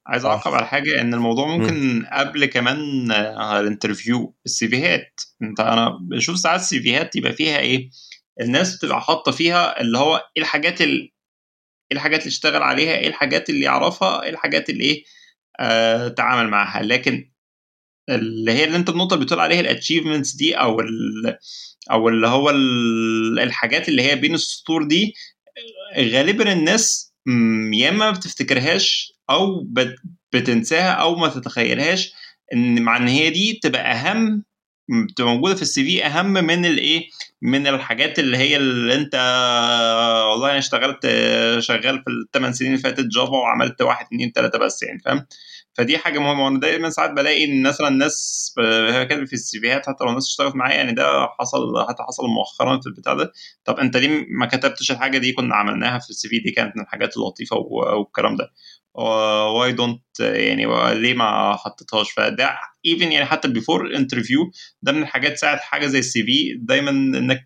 عايز 0.06 0.24
آه. 0.24 0.28
أعقب 0.30 0.54
على 0.54 0.66
حاجة 0.66 1.00
إن 1.00 1.14
الموضوع 1.14 1.46
مم. 1.46 1.60
ممكن 1.62 2.06
قبل 2.12 2.46
كمان 2.46 3.10
آه، 3.12 3.60
ال 3.60 3.68
interview 3.68 4.34
ال 4.46 4.59
CV 4.59 4.83
هات. 4.83 5.20
أنت 5.42 5.60
أنا 5.60 5.98
بشوف 6.10 6.38
ساعات 6.38 6.60
ال 6.60 6.72
CV 6.72 6.94
هات 6.94 7.16
يبقى 7.16 7.32
فيها 7.32 7.58
إيه؟ 7.58 7.90
الناس 8.40 8.76
بتبقى 8.76 9.00
حاطة 9.00 9.32
فيها 9.32 9.80
اللي 9.80 9.98
هو 9.98 10.16
إيه 10.36 10.42
الحاجات 10.42 10.80
ال... 10.80 11.12
إيه 11.92 11.96
الحاجات 11.98 12.20
اللي 12.20 12.28
اشتغل 12.28 12.62
عليها 12.62 12.96
إيه 12.96 13.08
الحاجات 13.08 13.50
اللي 13.50 13.60
يعرفها 13.64 14.22
إيه 14.22 14.30
الحاجات 14.30 14.70
اللي 14.70 14.84
إيه 14.84 15.04
آه 15.60 16.08
تعامل 16.08 16.50
معاها. 16.50 16.82
لكن 16.82 17.30
اللي 18.10 18.52
هي 18.52 18.64
اللي 18.64 18.76
أنت 18.76 18.88
النقطة 18.90 19.14
اللي 19.14 19.24
بتقول 19.24 19.40
عليها 19.40 19.60
الاتشيفمنتس 19.60 20.32
دي 20.34 20.54
أو 20.54 20.80
ال... 20.80 21.38
أو 21.90 22.08
اللي 22.08 22.28
هو 22.28 22.50
ال... 22.50 23.38
الحاجات 23.40 23.88
اللي 23.88 24.02
هي 24.02 24.16
بين 24.16 24.34
السطور 24.34 24.82
دي 24.82 25.14
غالبا 25.98 26.52
الناس 26.52 27.12
يا 27.74 27.88
إما 27.88 27.98
ما 27.98 28.10
بتفتكرهاش 28.10 29.12
أو 29.30 29.60
بت... 29.64 29.94
بتنساها 30.32 30.90
أو 30.92 31.16
ما 31.16 31.28
تتخيلهاش 31.28 32.12
إن 32.52 32.82
مع 32.82 32.96
إن 32.96 33.08
هي 33.08 33.30
دي 33.30 33.60
تبقى 33.62 33.92
أهم 33.92 34.44
بتبقى 34.88 35.30
موجودة 35.34 35.54
في 35.54 35.62
ال 35.62 35.84
CV 35.84 36.06
أهم 36.06 36.32
من 36.32 36.64
الإيه؟ 36.66 37.08
من 37.42 37.66
الحاجات 37.66 38.18
اللي 38.18 38.36
هي 38.36 38.56
اللي 38.56 38.94
أنت 38.94 39.14
والله 40.30 40.50
أنا 40.50 40.58
اشتغلت 40.58 41.06
شغال 41.58 42.02
في 42.04 42.10
الثمان 42.10 42.52
سنين 42.52 42.70
اللي 42.70 42.82
فاتت 42.82 43.06
Java 43.06 43.32
وعملت 43.32 43.82
واحد 43.82 44.06
اتنين 44.06 44.32
تلاتة 44.32 44.58
بس 44.58 44.82
يعني 44.82 44.98
فاهم؟ 45.04 45.26
فدي 45.74 45.98
حاجة 45.98 46.18
مهمة 46.18 46.44
وأنا 46.44 46.60
دايما 46.60 46.90
ساعات 46.90 47.10
بلاقي 47.10 47.44
إن 47.44 47.62
مثلا 47.62 47.88
الناس 47.88 48.52
كاتبة 49.08 49.24
في 49.24 49.32
ال 49.32 49.60
CV 49.60 49.73
هات 49.73 49.86
حتى 49.86 50.04
لو 50.04 50.10
الناس 50.10 50.26
اشتغلت 50.26 50.56
معايا 50.56 50.76
يعني 50.76 50.92
ده 50.92 51.26
حصل 51.40 51.86
حتى 51.88 52.02
حصل 52.02 52.26
مؤخرا 52.26 52.80
في 52.80 52.86
البتاع 52.86 53.14
ده. 53.14 53.32
طب 53.64 53.78
أنت 53.78 53.96
ليه 53.96 54.26
ما 54.30 54.46
كتبتش 54.46 54.90
الحاجة 54.90 55.18
دي 55.18 55.32
كنا 55.32 55.54
عملناها 55.56 55.98
في 55.98 56.10
ال 56.10 56.28
CV؟ 56.28 56.38
دي 56.38 56.50
كانت 56.50 56.76
من 56.76 56.82
الحاجات 56.82 57.16
اللطيفة 57.16 57.56
والكلام 57.56 58.36
ده. 58.36 58.52
why 58.94 59.72
don't 59.72 60.02
يعني 60.20 60.66
ليه 60.94 61.14
ما 61.14 61.56
حطيتهاش؟ 61.56 62.10
فده 62.10 62.58
even 62.86 63.12
يعني 63.12 63.26
حتى 63.26 63.48
before 63.48 63.86
ال 63.86 63.93
interview 63.93 64.50
ده 64.82 64.92
من 64.92 65.02
الحاجات 65.02 65.38
ساعد 65.38 65.58
حاجة 65.58 65.86
زي 65.86 65.98
ال 65.98 66.22
CV 66.22 66.54
دايما 66.60 66.90
إنك 66.90 67.44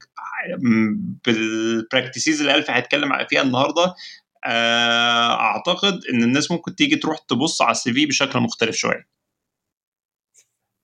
بال 1.26 1.47
practices 1.47 2.40
اللي 2.40 2.54
الف 2.54 2.70
هيتكلم 2.70 3.26
فيها 3.28 3.42
النهارده 3.42 3.94
آه، 4.44 5.40
أعتقد 5.40 6.00
إن 6.12 6.22
الناس 6.22 6.50
ممكن 6.50 6.74
تيجي 6.74 6.96
تروح 6.96 7.18
تبص 7.18 7.62
على 7.62 7.70
ال 7.70 7.92
CV 7.92 8.06
بشكل 8.06 8.40
مختلف 8.40 8.76
شوية. 8.76 9.08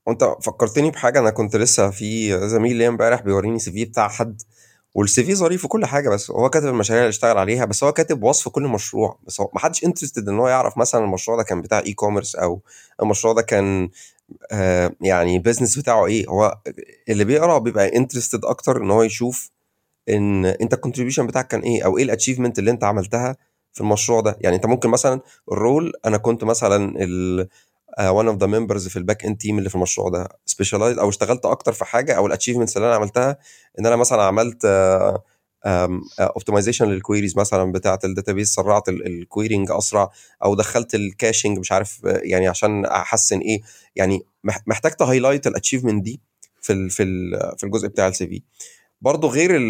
وأنت 0.07 0.25
فكرتني 0.42 0.90
بحاجة 0.90 1.19
أنا 1.19 1.31
كنت 1.31 1.57
لسه 1.57 1.90
في 1.90 2.38
زميل 2.49 2.76
ليا 2.76 2.88
امبارح 2.88 3.21
بيوريني 3.21 3.59
CV 3.59 3.85
بتاع 3.85 4.09
حد 4.09 4.42
وال 4.95 5.25
CV 5.25 5.35
ظريف 5.35 5.65
وكل 5.65 5.87
حاجة 5.87 6.09
بس 6.09 6.31
هو 6.31 6.51
كاتب 6.51 6.67
المشاريع 6.69 7.03
اللي 7.03 7.09
اشتغل 7.11 7.39
عليها 7.39 7.65
بس 7.65 7.85
هو 7.85 7.93
كاتب 7.93 8.23
وصف 8.23 8.49
كل 8.49 8.63
مشروع 8.63 9.19
بس 9.27 9.41
هو 9.41 9.51
ما 9.55 9.61
حدش 9.61 9.85
interested 9.85 10.29
إن 10.29 10.39
هو 10.39 10.49
يعرف 10.49 10.79
مثلا 10.79 11.05
المشروع 11.05 11.37
ده 11.37 11.43
كان 11.43 11.63
بتاع 11.63 11.79
e-commerce 11.79 12.37
أو 12.37 12.61
المشروع 13.03 13.35
ده 13.35 13.43
كان 13.43 13.89
آه 14.53 14.93
يعني 15.01 15.37
ال 15.37 15.41
business 15.41 15.79
بتاعه 15.79 16.07
إيه. 16.07 16.27
هو 16.29 16.59
اللي 17.09 17.25
بيقرأ 17.25 17.59
بيبقى 17.59 17.97
interested 17.97 18.45
أكتر 18.45 18.83
إن 18.83 18.91
هو 18.91 19.03
يشوف 19.03 19.51
إن 20.09 20.45
أنت 20.47 20.75
ال 20.75 20.79
contribution 20.79 21.27
بتاعك 21.27 21.49
كان 21.49 21.61
إيه 21.61 21.85
أو 21.85 21.99
إيه 21.99 22.05
ال 22.05 22.09
achievement 22.09 22.59
اللي 22.59 22.71
أنت 22.71 22.85
عملتها 22.85 23.37
في 23.73 23.81
المشروع 23.81 24.21
ده. 24.21 24.37
يعني 24.41 24.57
أنت 24.57 24.67
ممكن 24.67 24.89
مثلا 24.89 25.21
ال 25.53 25.61
role 25.61 25.93
أنا 26.07 26.17
كنت 26.17 26.45
مثلا 26.45 26.95
one 28.01 28.29
of 28.29 28.37
the 28.37 28.47
members 28.47 28.89
في 28.89 28.97
ال 28.97 29.25
backend 29.25 29.37
team 29.37 29.59
اللي 29.59 29.69
في 29.69 29.75
المشروع 29.75 30.09
ده. 30.09 30.29
specialize 30.47 30.99
أو 30.99 31.09
اشتغلت 31.09 31.47
أكتر 31.47 31.73
في 31.73 31.85
حاجة 31.85 32.13
أو 32.13 32.27
ال 32.27 32.30
achievements 32.30 32.77
اللي 32.77 32.87
أنا 32.89 32.95
عملتها 32.97 33.39
إن 33.79 33.87
أنا 33.87 33.97
مثلا 33.97 34.23
عملت 34.23 34.65
optimization 36.21 36.87
لل 36.89 37.00
queries 37.00 37.39
مثلا 37.39 37.73
بتاعة 37.73 37.99
ال 38.05 38.09
database 38.09 38.49
سرعت 38.55 38.89
ال 38.89 38.98
querying 38.98 39.71
أسرع 39.71 40.11
أو 40.45 40.55
دخلت 40.55 40.95
ال 40.95 41.03
caching 41.03 41.59
مش 41.59 41.73
عارف 41.73 42.07
آه، 42.07 42.21
يعني 42.25 42.49
عشان 42.49 42.85
أحسن 42.85 43.39
إيه 43.39 43.61
يعني 43.97 44.23
مح- 44.45 44.63
محتاج 44.67 44.93
ت 44.93 44.98
highlight 44.98 45.47
ال 45.47 45.51
achievement 45.51 46.05
دي 46.05 46.21
في 46.61 46.73
ال 46.73 46.91
في 46.91 47.03
ال 47.03 47.31
في 47.59 47.65
الجزء 47.65 47.89
بتاع 47.89 48.09
ال 48.09 48.27
CV 48.27 48.43
برضه 49.01 49.29
غير 49.29 49.61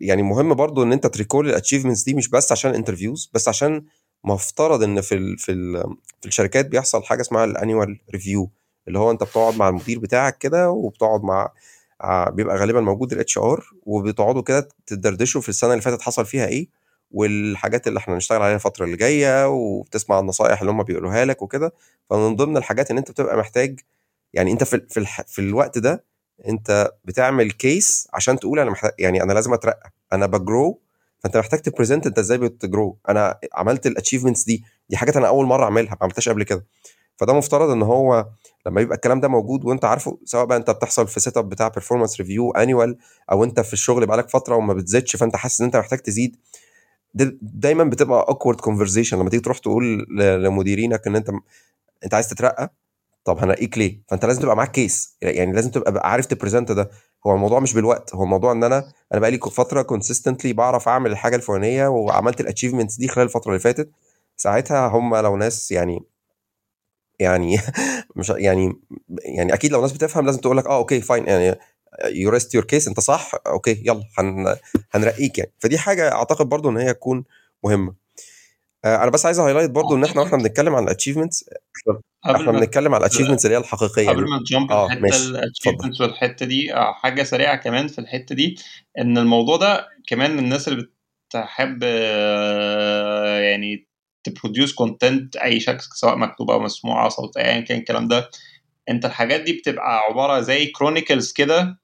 يعني 0.00 0.22
مهم 0.22 0.54
برضه 0.54 0.82
إن 0.82 0.92
أنت 0.92 1.06
ت 1.06 1.12
recall 1.12 1.48
ال 1.50 1.54
achievements 1.54 2.02
دي 2.02 2.14
مش 2.14 2.28
بس 2.28 2.52
عشان 2.52 2.74
interviews 2.74 3.30
بس 3.34 3.48
عشان 3.48 3.84
مفترض 4.24 4.82
إن 4.82 5.00
في 5.00 5.14
ال 5.14 5.38
في 5.38 5.52
ال 5.52 5.96
في 6.20 6.28
الشركات 6.28 6.66
بيحصل 6.66 7.04
حاجة 7.04 7.20
اسمها 7.20 7.44
ال 7.44 7.52
annual 7.52 7.98
review 8.12 8.50
اللي 8.88 8.98
هو 8.98 9.10
أنت 9.10 9.22
بتقعد 9.22 9.56
مع 9.56 9.68
المدير 9.68 9.98
بتاعك 9.98 10.38
كده 10.38 10.70
وبتقعد 10.70 11.22
مع 11.22 11.52
ع- 12.00 12.30
بيبقى 12.30 12.56
غالبا 12.56 12.80
موجود 12.80 13.12
ال 13.12 13.38
HR 13.38 13.64
وبتقعدوا 13.86 14.42
كده 14.42 14.68
تدردشوا 14.86 15.40
في 15.40 15.48
السنة 15.48 15.70
اللي 15.70 15.82
فاتت 15.82 16.02
حصل 16.02 16.26
فيها 16.26 16.46
إيه 16.46 16.68
والحاجات 17.10 17.88
اللي 17.88 17.98
إحنا 17.98 18.14
هنشتغل 18.14 18.42
عليها 18.42 18.54
الفترة 18.56 18.84
اللي 18.84 18.96
جاية 18.96 19.48
وبتسمع 19.48 20.18
النصائح 20.20 20.60
اللي 20.60 20.72
هم 20.72 20.82
بيقولوها 20.82 21.24
لك 21.24 21.42
وكده 21.42 21.72
فمن 22.10 22.36
ضمن 22.36 22.56
الحاجات 22.56 22.90
إن 22.90 22.98
أنت 22.98 23.10
بتبقى 23.10 23.36
محتاج 23.36 23.80
يعني 24.32 24.52
أنت 24.52 24.64
في 24.64 24.86
في. 24.90 25.04
في 25.26 25.38
الوقت 25.38 25.78
ده 25.78 26.04
أنت 26.48 26.90
بتعمل 27.04 27.50
case 27.52 28.08
عشان 28.14 28.38
تقول 28.38 28.58
أنا 28.60 28.70
محتاج 28.70 28.92
يعني 28.98 29.22
أنا 29.22 29.32
لازم 29.32 29.52
أترقى 29.52 29.92
أنا 30.12 30.26
ب 30.26 30.37
grow 30.37 30.80
فانت 31.20 31.36
محتاج 31.36 31.60
ت 31.60 31.66
present 31.66 32.06
انت 32.06 32.18
إزاي 32.18 32.38
بت 32.38 32.58
grow 32.58 32.98
أنا 33.08 33.38
عملت 33.54 33.86
ال 33.86 33.90
achievements 33.90 34.44
دي 34.44 34.64
دي 34.88 34.96
حاجات 34.96 35.16
أنا 35.16 35.28
أول 35.28 35.46
مرة 35.46 35.64
اعملها 35.64 35.90
ما 35.92 35.98
عملتهاش 36.02 36.28
قبل 36.28 36.42
كده. 36.42 36.66
فده 37.16 37.32
مفترض 37.34 37.70
ان 37.70 37.82
هو 37.82 38.28
لما 38.66 38.80
يبقى 38.80 38.96
الكلام 38.96 39.20
ده 39.20 39.28
موجود 39.28 39.64
وانت 39.64 39.84
عارفه 39.84 40.18
سواء 40.24 40.44
بقى 40.44 40.58
انت 40.58 40.70
بتحصل 40.70 41.08
في 41.08 41.20
setup 41.20 41.48
بتاع 41.48 41.68
performance 41.68 42.20
review 42.20 42.50
annual 42.50 42.96
أو 43.32 43.44
انت 43.44 43.60
في 43.60 43.72
الشغل 43.72 44.06
بقالك 44.06 44.30
فترة 44.30 44.56
وما 44.56 44.74
بتزيدش 44.74 45.16
فانت 45.16 45.36
حاسس 45.36 45.60
ان 45.60 45.64
انت 45.64 45.76
محتاج 45.76 45.98
تزيد 45.98 46.36
دايما 47.42 47.84
بتبقى 47.84 48.24
awkward 48.28 48.60
conversation 48.60 49.18
لما 49.18 49.30
تيجي 49.30 49.42
تروح 49.42 49.58
تقول 49.58 50.06
لمديرينك 50.44 51.06
ان 51.06 51.16
انت 51.16 51.30
انت 52.04 52.14
عايز 52.14 52.28
تترقى 52.28 52.74
طب 53.24 53.38
هنرقيك 53.38 53.78
ليه؟ 53.78 54.02
فانت 54.08 54.24
لازم 54.24 54.42
تبقى 54.42 54.56
معاك 54.56 54.70
case 54.72 55.16
يعني 55.22 55.52
لازم 55.52 55.70
تبقى 55.70 56.10
عارف 56.10 56.26
ت 56.26 56.32
present 56.32 56.72
ده. 56.72 56.90
هو 57.26 57.34
الموضوع 57.34 57.60
مش 57.60 57.74
بالوقت 57.74 58.14
هو 58.14 58.22
الموضوع 58.24 58.52
إن 58.52 58.64
أنا 58.64 58.92
أنا 59.12 59.20
بقالي 59.20 59.38
فترة 59.38 59.82
consistently 59.82 60.52
بعرف 60.52 60.88
أعمل 60.88 61.10
الحاجة 61.10 61.36
الفلانية 61.36 61.86
وعملت 61.88 62.40
ال 62.40 62.44
achievements 62.44 62.96
دي 62.96 63.08
خلال 63.08 63.26
الفترة 63.26 63.48
اللي 63.50 63.60
فاتت. 63.60 63.90
ساعتها 64.36 64.86
هم 64.88 65.16
لو 65.16 65.36
ناس 65.36 65.72
يعني 65.72 66.02
يعني 67.20 67.58
مش 68.16 68.30
يعني 68.30 68.72
يعني 69.24 69.54
أكيد 69.54 69.72
لو 69.72 69.80
ناس 69.82 69.92
بتفهم 69.92 70.26
لازم 70.26 70.40
تقول 70.40 70.56
لك 70.56 70.66
آه 70.66 70.76
okay 70.76 71.00
fine 71.00 71.26
يعني 71.28 71.58
you 72.04 72.30
rest 72.30 72.54
your 72.54 72.64
case 72.64 72.88
أنت 72.88 73.00
صح 73.00 73.32
okay 73.46 73.82
يلا 73.86 74.02
هن 74.18 74.56
هنرقيك 74.92 75.38
يعني. 75.38 75.52
فدي 75.58 75.78
حاجة 75.78 76.12
أعتقد 76.12 76.48
برضو 76.48 76.70
إن 76.70 76.76
هي 76.76 76.94
تكون 76.94 77.24
مهمة. 77.64 77.94
أنا 78.84 79.10
بس 79.10 79.26
عايز 79.26 79.40
highlight 79.40 79.70
برضو 79.70 79.96
إن 79.96 80.04
إحنا 80.04 80.22
وإحنا 80.22 80.38
بنتكلم 80.38 80.74
عن 80.74 80.84
ال 80.84 80.89
achievements 80.89 81.44
إحنا 82.26 82.52
بنتكلم 82.52 82.94
على 82.94 83.00
ال 83.00 83.03
achievements 83.03 83.46
اللي 83.46 83.56
هي 83.56 83.60
الحقيقية 83.60 84.08
قبل 84.08 84.22
ما 84.30 84.42
ت 84.46 84.51
jump 84.51 84.72
آه 84.72 84.86
الحتة 84.86 85.16
ال 85.16 85.22
achievements 85.22 86.00
والحتة 86.00 86.46
دي 86.46 86.74
آه، 86.74 86.92
حاجة 86.92 87.22
سريعة 87.22 87.56
كمان 87.56 87.88
في 87.88 87.98
الحتة 87.98 88.34
دي 88.34 88.56
إن 88.98 89.18
الموضوع 89.18 89.56
ده 89.56 89.88
كمان 90.06 90.30
من 90.32 90.38
الناس 90.38 90.68
اللي 90.68 90.86
بتحب 91.28 91.80
آه، 91.84 93.38
يعني 93.38 93.86
ت 94.24 94.30
produce 94.30 94.74
content 94.74 95.36
أي 95.36 95.60
شكل 95.60 95.82
سواء 95.82 96.16
مكتوب 96.16 96.50
أو 96.50 96.60
مسموع 96.60 97.04
أو 97.04 97.08
صوت 97.08 97.36
ايا 97.36 97.60
كان 97.60 97.78
الكلام 97.78 98.08
ده 98.08 98.30
أنت 98.88 99.04
الحاجات 99.04 99.40
دي 99.40 99.52
بتبقى 99.52 99.98
عبارة 100.10 100.40
زي 100.40 100.66
chronicles 100.66 101.32
كده 101.32 101.78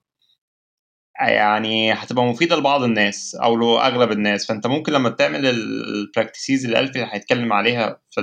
يعني 1.21 1.93
هتبقى 1.93 2.25
مفيدة 2.25 2.57
لبعض 2.57 2.83
الناس 2.83 3.35
أو 3.35 3.57
لأغلب 3.57 4.13
الناس. 4.13 4.47
فأنت 4.47 4.67
ممكن 4.67 4.93
لما 4.93 5.11
تعمل 5.11 5.47
ال 5.47 5.58
practices 5.58 6.65
اللي 6.65 6.79
هيتكلم 6.97 7.53
عليها 7.53 8.01
في 8.11 8.21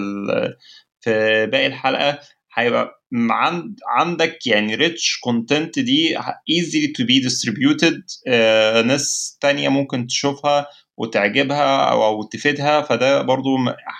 في 1.01 1.45
باقي 1.45 1.67
الحلقة 1.67 2.19
هيبقى 2.55 3.03
عند 3.13 3.79
عندك 3.88 4.47
يعني 4.47 4.75
rich 4.75 5.20
content 5.24 5.79
دي 5.79 6.17
to 7.00 7.03
be 7.05 7.23
distributed 7.29 8.01
آه، 8.27 8.81
ناس 8.81 9.38
تانية 9.41 9.69
ممكن 9.69 10.07
تشوفها 10.07 10.67
وتعجبها 10.97 11.91
أو 11.91 12.23
تفيدها 12.23 12.81
فده 12.81 13.21
برضو 13.21 13.50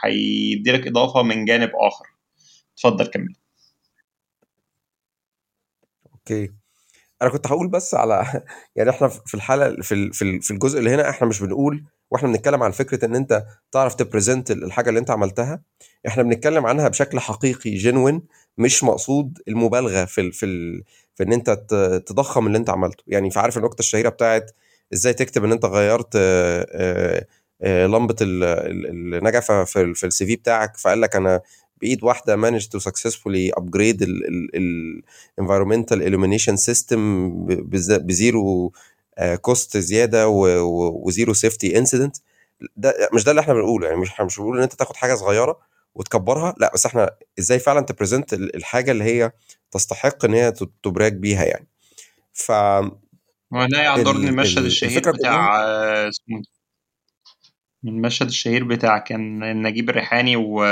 هيديلك 0.04 0.88
إضافة 0.88 1.24
من 1.24 1.46
جانب 1.46 1.72
آخر. 1.76 2.06
اتفضل 2.78 3.06
كمل. 3.08 3.34
أوكي. 6.14 6.63
أنا 7.24 7.32
كنت 7.32 7.48
هقول 7.48 7.68
بس 7.68 7.96
على 7.96 8.44
يعني 8.76 8.90
إحنا 8.90 9.08
في 9.08 9.34
الحلقة 9.34 9.76
في 9.82 10.12
في 10.14 10.22
ال- 10.22 10.42
في 10.42 10.52
الجزء 10.52 10.80
اللي 10.80 10.90
هنا 10.90 11.10
إحنا 11.10 11.28
مش 11.28 11.40
بنقول 11.42 11.84
وإحنا 12.12 12.30
بنتكلم 12.30 12.64
عن 12.64 12.72
فكرة 12.72 13.06
إن 13.06 13.16
أنت 13.16 13.46
تعرف 13.72 13.96
تبريزنت 13.96 14.52
الحاجة 14.52 14.90
اللي 14.90 15.00
أنت 15.00 15.12
عملتها. 15.12 15.62
إحنا 16.08 16.24
بنتكلم 16.24 16.66
عنها 16.66 16.88
بشكل 16.88 17.20
حقيقي 17.20 17.76
جنوين 17.76 18.22
مش 18.58 18.84
مقصود 18.84 19.40
المبالغة 19.48 20.06
في 20.06 20.32
في 20.32 20.46
في 21.16 21.24
إن 21.24 21.34
أنت 21.34 21.50
تضخم 22.08 22.48
اللي 22.48 22.58
أنت 22.58 22.70
عملته. 22.70 23.04
يعني 23.08 23.32
فعارف 23.32 23.58
النكته 23.58 23.80
الشهيرة 23.80 24.10
بتاعت 24.10 24.52
إزاي 24.94 25.14
تكتب 25.14 25.44
إن 25.44 25.52
أنت 25.52 25.66
غيرت 25.66 26.16
لمبة 27.64 28.16
ال- 28.22 28.44
ال- 28.44 29.16
النجفة 29.16 29.64
في 29.64 29.82
ال- 29.82 29.96
في 29.96 30.06
ال 30.06 30.26
CV 30.26 30.36
بتاعك 30.36 30.78
فقال 30.78 31.02
لك 31.02 31.16
أنا 31.16 31.42
بإيد 31.82 32.04
واحدة 32.04 32.38
managed 32.38 32.64
to 32.64 32.80
successfully 32.80 33.52
upgrade 33.60 34.02
ال 34.02 34.26
ال 34.28 34.50
ال 34.56 35.04
environmental 35.42 35.98
illumination 36.08 36.56
system 36.72 36.98
ب- 36.98 37.70
بز- 37.70 37.92
ب 38.02 38.16
zero 38.16 38.74
cost 39.42 39.78
زيادة 39.78 40.28
و 40.28 40.49
zero 40.49 41.34
safety 41.34 41.78
incident 41.78 42.18
ده 42.78 42.94
مش 43.14 43.24
ده 43.24 43.32
اللي 43.32 43.42
إحنا 43.42 43.54
بنقوله 43.54 43.88
يعني 43.88 44.00
مش 44.00 44.10
إحنا 44.10 44.26
مش 44.26 44.38
بنقول 44.38 44.58
إن 44.58 44.64
أنت 44.64 44.74
تاخد 44.74 44.96
حاجة 44.96 45.16
صغيرة 45.16 45.60
وتكبرها 45.96 46.56
لا 46.58 46.72
بس 46.74 46.86
إحنا 46.86 47.10
إزاي 47.40 47.60
فعلا 47.60 47.82
تبريزنت 47.82 48.34
الحاجة 48.34 48.92
اللي 48.92 49.04
هي 49.04 49.32
تستحق 49.72 50.26
إن 50.26 50.34
هي 50.34 50.54
تبراك 50.84 51.14
بيها 51.14 51.44
يعني. 51.46 51.68
ف 52.34 52.52
وهنا 53.52 53.84
يعذرني 53.84 54.30
المشهد 54.30 54.66
الشهير 54.66 55.12
بتاع 55.12 55.62
آه، 55.64 56.10
اسمه 56.10 56.42
المشهد 57.86 58.28
الشهير 58.28 58.64
بتاع 58.64 58.98
كان 58.98 59.40
نجيب 59.64 59.90
الريحاني 59.90 60.36
و 60.36 60.64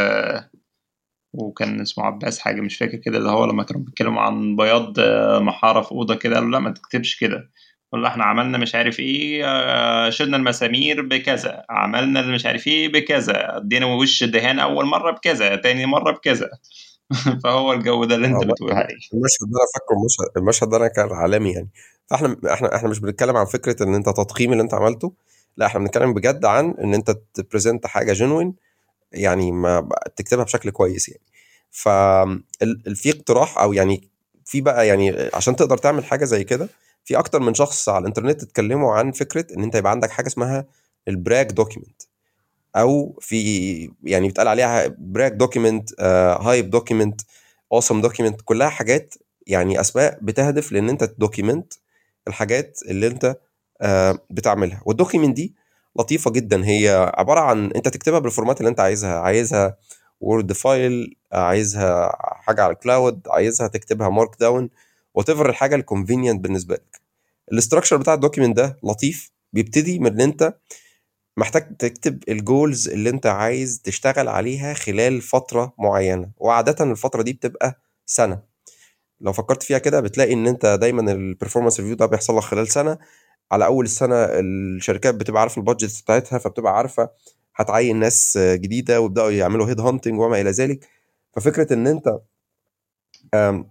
وكان 1.33 1.81
اسمه 1.81 2.05
عباس 2.05 2.39
حاجة 2.39 2.61
مش 2.61 2.77
فاكر 2.77 2.97
كده 2.97 3.17
اللي 3.17 3.29
هو 3.29 3.45
لما 3.45 3.63
كانوا 3.63 3.81
بيتكلموا 3.81 4.21
عن 4.21 4.55
بياض 4.55 4.99
آه، 4.99 5.39
محارة 5.39 5.81
في 5.81 5.91
أوضة 5.91 6.15
كده 6.15 6.35
قالوا 6.35 6.49
لا 6.51 6.59
ما 6.59 6.71
تكتبش 6.71 7.15
كده. 7.15 7.49
قال 7.93 8.05
إحنا 8.05 8.23
عملنا 8.23 8.57
مش 8.57 8.75
عارف 8.75 8.99
إيه 8.99 9.45
آه، 9.45 10.09
شلنا 10.09 10.37
المسامير 10.37 11.01
بكذا 11.01 11.63
عملنا 11.69 12.19
اللي 12.19 12.33
مش 12.33 12.45
عارف 12.45 12.67
إيه 12.67 12.91
بكذا 12.91 13.57
ادينا 13.57 13.85
وش 13.85 14.23
الدهان 14.23 14.59
أول 14.59 14.85
مرة 14.85 15.11
بكذا 15.11 15.55
تاني 15.55 15.85
مرة 15.85 16.11
بكذا. 16.11 16.49
فهو 17.43 17.73
الجو 17.73 18.03
ده 18.05 18.15
اللي 18.15 18.27
أنت 18.27 18.43
بتقول 18.45 18.73
عليه. 18.73 18.95
المشهد 19.13 19.49
ده 19.51 19.57
أنا 19.57 19.67
فاكره 19.73 19.95
المشهد 19.97 20.37
المشهد 20.37 20.69
ده 20.69 20.77
أنا 20.77 20.87
كان 20.87 21.09
عالمي 21.11 21.51
يعني. 21.51 21.69
فإحنا 22.07 22.37
إحنا 22.53 22.75
إحنا 22.75 22.89
مش 22.89 22.99
بنتكلم 22.99 23.37
عن 23.37 23.45
فكرة 23.45 23.83
إن 23.83 23.95
أنت 23.95 24.09
تضخيم 24.09 24.51
اللي 24.51 24.63
أنت 24.63 24.73
عملته 24.73 25.13
لا 25.57 25.65
إحنا 25.65 25.79
بنتكلم 25.79 26.13
بجد 26.13 26.45
عن 26.45 26.75
إن 26.83 26.93
أنت 26.93 27.11
ت 27.33 27.40
present 27.40 27.87
حاجة 27.87 28.13
genuine 28.13 28.55
يعني 29.13 29.51
ما 29.51 29.89
تكتبها 30.15 30.43
بشكل 30.43 30.69
كويس 30.69 31.09
يعني. 31.09 31.23
ففي 31.71 33.09
اقتراح 33.09 33.57
أو 33.57 33.73
يعني 33.73 34.09
في 34.45 34.61
بقى 34.61 34.87
يعني 34.87 35.29
عشان 35.33 35.55
تقدر 35.55 35.77
تعمل 35.77 36.05
حاجة 36.05 36.25
زي 36.25 36.43
كده 36.43 36.69
في 37.03 37.17
أكتر 37.19 37.39
من 37.39 37.53
شخص 37.53 37.89
على 37.89 38.01
الإنترنت 38.01 38.43
اتكلموا 38.43 38.93
عن 38.93 39.11
فكرة 39.11 39.45
إن 39.57 39.63
أنت 39.63 39.75
يبقى 39.75 39.91
عندك 39.91 40.09
حاجة 40.11 40.27
اسمها 40.27 40.65
ال 41.07 41.16
brag 41.16 41.51
document 41.51 42.01
أو 42.75 43.17
في 43.21 43.91
يعني 44.03 44.27
بيتقال 44.27 44.47
عليها 44.47 44.87
brag 44.97 45.31
document 45.31 46.01
hype 46.41 46.69
document 46.69 47.21
awesome 47.73 48.01
document 48.01 48.41
كلها 48.41 48.69
حاجات 48.69 49.15
يعني 49.47 49.79
أسماء 49.79 50.19
بتهدف 50.21 50.71
لإن 50.71 50.89
أنت 50.89 51.03
ت 51.03 51.11
document 51.11 51.73
الحاجات 52.27 52.79
اللي 52.89 53.07
أنت 53.07 53.35
uh, 53.83 53.87
بتعملها. 54.29 54.81
وال 54.85 54.95
document 54.95 55.35
دي 55.35 55.55
لطيفة 55.99 56.31
جدا. 56.31 56.65
هي 56.65 57.11
عبارة 57.17 57.39
عن 57.39 57.71
أنت 57.71 57.87
تكتبها 57.87 58.19
بال 58.19 58.29
format 58.29 58.59
اللي 58.59 58.69
أنت 58.69 58.79
عايزها. 58.79 59.19
عايزها 59.19 59.77
Word 60.21 60.53
file 60.53 61.15
عايزها 61.33 62.15
حاجة 62.19 62.63
على 62.63 62.73
ال 62.73 62.82
cloud 62.82 63.27
عايزها 63.29 63.67
تكتبها 63.67 64.09
Markdown 64.09 64.69
whatever 65.13 65.49
الحاجة 65.49 65.75
ال 65.75 65.81
convenient 65.81 66.41
بالنسبة 66.43 66.75
لك. 66.75 67.01
ال 67.51 67.56
structure 67.56 67.97
بتاع 67.97 68.13
ال 68.13 68.18
document 68.18 68.57
ده 68.57 68.77
لطيف. 68.83 69.31
بيبتدي 69.53 69.99
من 69.99 70.07
إن 70.07 70.21
أنت 70.21 70.53
محتاج 71.37 71.77
تكتب 71.77 72.23
ال 72.29 72.39
goals 72.39 72.89
اللي 72.89 73.09
أنت 73.09 73.25
عايز 73.25 73.81
تشتغل 73.83 74.27
عليها 74.27 74.73
خلال 74.73 75.21
فترة 75.21 75.73
معينة. 75.79 76.31
وعاده 76.37 76.85
الفترة 76.85 77.21
دي 77.21 77.33
بتبقى 77.33 77.81
سنة. 78.05 78.39
لو 79.21 79.33
فكرت 79.33 79.63
فيها 79.63 79.77
كده 79.77 79.99
بتلاقي 79.99 80.33
إن 80.33 80.47
أنت 80.47 80.65
دايما 80.81 81.11
ال 81.11 81.17
performance 81.17 81.79
review 81.79 81.95
ده 81.95 82.05
بيحصل 82.05 82.37
لك 82.37 82.43
خلال 82.43 82.67
سنة. 82.67 82.97
على 83.51 83.65
أول 83.65 83.85
السنة 83.85 84.15
الشركات 84.15 85.15
بتبقى 85.15 85.41
عارفة 85.41 85.59
ال 85.59 85.65
budget 85.65 86.01
بتاعتها 86.03 86.39
فبتبقى 86.39 86.77
عارفة 86.77 87.09
هتعين 87.55 87.99
ناس 87.99 88.37
جديدة 88.41 89.01
ويبدأوا 89.01 89.31
يعملوا 89.31 89.69
head 89.69 89.79
hunting 89.79 90.19
وما 90.19 90.41
إلى 90.41 90.49
ذلك. 90.51 90.87
ففكرة 91.33 91.73
إن 91.73 91.87
أنت 91.87 92.19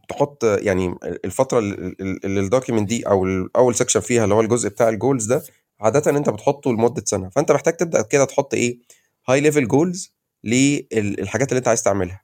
تحط 0.08 0.44
يعني 0.44 0.94
الفترة 1.04 1.58
اللي 1.58 2.40
ال 2.40 2.46
document 2.46 2.88
دي 2.88 3.06
أو 3.08 3.26
أول 3.56 3.74
section 3.74 4.00
فيها 4.00 4.24
اللي 4.24 4.34
هو 4.34 4.40
الجزء 4.40 4.68
بتاع 4.68 4.88
ال 4.88 4.95
goals 4.95 5.26
ده 5.26 5.42
عادة 5.80 6.10
أنت 6.10 6.30
بتحطه 6.30 6.72
لمدة 6.72 7.02
سنة. 7.06 7.28
فأنت 7.28 7.52
محتاج 7.52 7.76
تبدأ 7.76 8.02
كده 8.02 8.24
تحط 8.24 8.54
إيه؟ 8.54 8.78
high 9.28 9.40
level 9.40 9.68
goals 9.68 10.14
للحاجات 10.44 11.48
اللي 11.48 11.58
أنت 11.58 11.68
عايز 11.68 11.82
تعملها. 11.82 12.20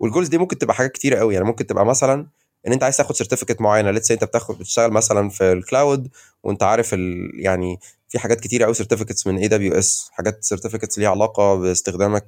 وال 0.00 0.08
goals 0.08 0.28
دي 0.28 0.38
ممكن 0.38 0.58
تبقى 0.58 0.74
حاجات 0.74 0.92
كتيرة 0.92 1.18
قوي 1.18 1.34
يعني 1.34 1.46
ممكن 1.46 1.66
تبقى 1.66 1.86
مثلا 1.86 2.26
إن 2.66 2.72
أنت 2.72 2.82
عايز 2.82 2.96
تاخد 2.96 3.14
certificate 3.16 3.60
معينة. 3.60 3.90
let's 3.90 4.10
أنت 4.10 4.24
بتاخد 4.24 4.58
بتشتغل 4.58 4.90
مثلا 4.90 5.28
في 5.28 5.52
ال 5.52 5.61
cloud 5.61 6.08
وأنت 6.42 6.62
عارف 6.62 6.94
ال 6.94 7.30
يعني 7.34 7.78
في 8.08 8.18
حاجات 8.18 8.40
كتيرة 8.40 8.64
قوي 8.64 8.74
certificates 8.74 9.26
من 9.26 9.38
AWS 9.38 10.08
حاجات 10.12 10.44
certificates 10.44 10.98
ليها 10.98 11.08
علاقة 11.08 11.54
باستخدامك 11.54 12.26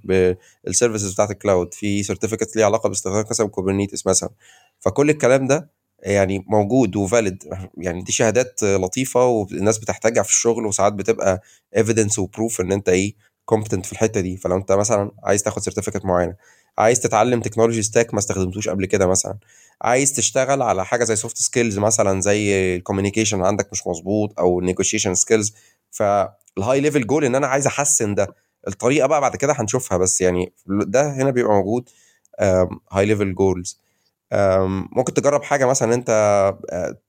بال 0.64 0.74
services 0.74 1.12
بتاعت 1.12 1.30
ال 1.30 1.38
cloud 1.38 1.74
في 1.74 2.02
certificates 2.02 2.56
ليها 2.56 2.66
علاقة 2.66 2.88
باستخدامك 2.88 3.30
مثلا 3.30 3.48
Kubernetes 3.48 4.06
مثلا. 4.06 4.30
فكل 4.80 5.10
الكلام 5.10 5.46
ده 5.46 5.70
يعني 6.02 6.44
موجود 6.48 6.96
و 6.96 7.04
valid 7.04 7.44
يعني 7.76 8.02
دي 8.02 8.12
شهادات 8.12 8.62
لطيفة 8.62 9.26
والناس 9.26 9.78
بتحتاجها 9.78 10.22
في 10.22 10.28
الشغل 10.28 10.66
وساعات 10.66 10.92
بتبقى 10.92 11.42
evidence 11.76 12.18
و 12.18 12.25
proof 12.25 12.60
إن 12.60 12.72
أنت 12.72 12.88
إيه 12.88 13.14
competent 13.44 13.86
في 13.86 13.92
الحتة 13.92 14.20
دي. 14.20 14.36
فلو 14.36 14.56
أنت 14.56 14.72
مثلا 14.72 15.10
عايز 15.24 15.42
تاخد 15.42 15.62
certificate 15.62 16.04
معينة 16.04 16.34
عايز 16.78 17.00
تتعلم 17.00 17.40
technology 17.40 17.82
stack 17.82 18.14
ما 18.14 18.18
استخدمتوش 18.20 18.68
قبل 18.68 18.86
كده 18.86 19.06
مثلا. 19.06 19.38
عايز 19.82 20.12
تشتغل 20.12 20.62
على 20.62 20.84
حاجة 20.86 21.04
زي 21.04 21.16
soft 21.16 21.36
skills 21.38 21.78
مثلا 21.78 22.20
زي 22.20 22.76
ال 22.76 22.81
communication 22.81 23.42
عندك 23.44 23.68
مش 23.72 23.86
مظبوط 23.86 24.38
أو 24.40 24.60
ال 24.60 24.65
negotiation 24.65 25.14
skills 25.14 25.52
فال 25.90 26.80
high 26.80 26.92
level 26.92 27.06
goal 27.06 27.24
إن 27.24 27.34
أنا 27.34 27.46
عايز 27.46 27.66
أحسن 27.66 28.14
ده. 28.14 28.34
الطريقة 28.68 29.06
بقى 29.06 29.20
بعد 29.20 29.36
كده 29.36 29.52
هنشوفها 29.58 29.98
بس 29.98 30.20
يعني 30.20 30.52
ده 30.66 31.10
هنا 31.12 31.30
بيبقى 31.30 31.52
موجود 31.52 31.88
high 32.92 33.06
level 33.06 33.34
goals 33.34 33.80
ممكن 34.96 35.14
تجرب 35.14 35.42
حاجة 35.42 35.66
مثلا 35.66 35.94
أنت 35.94 36.10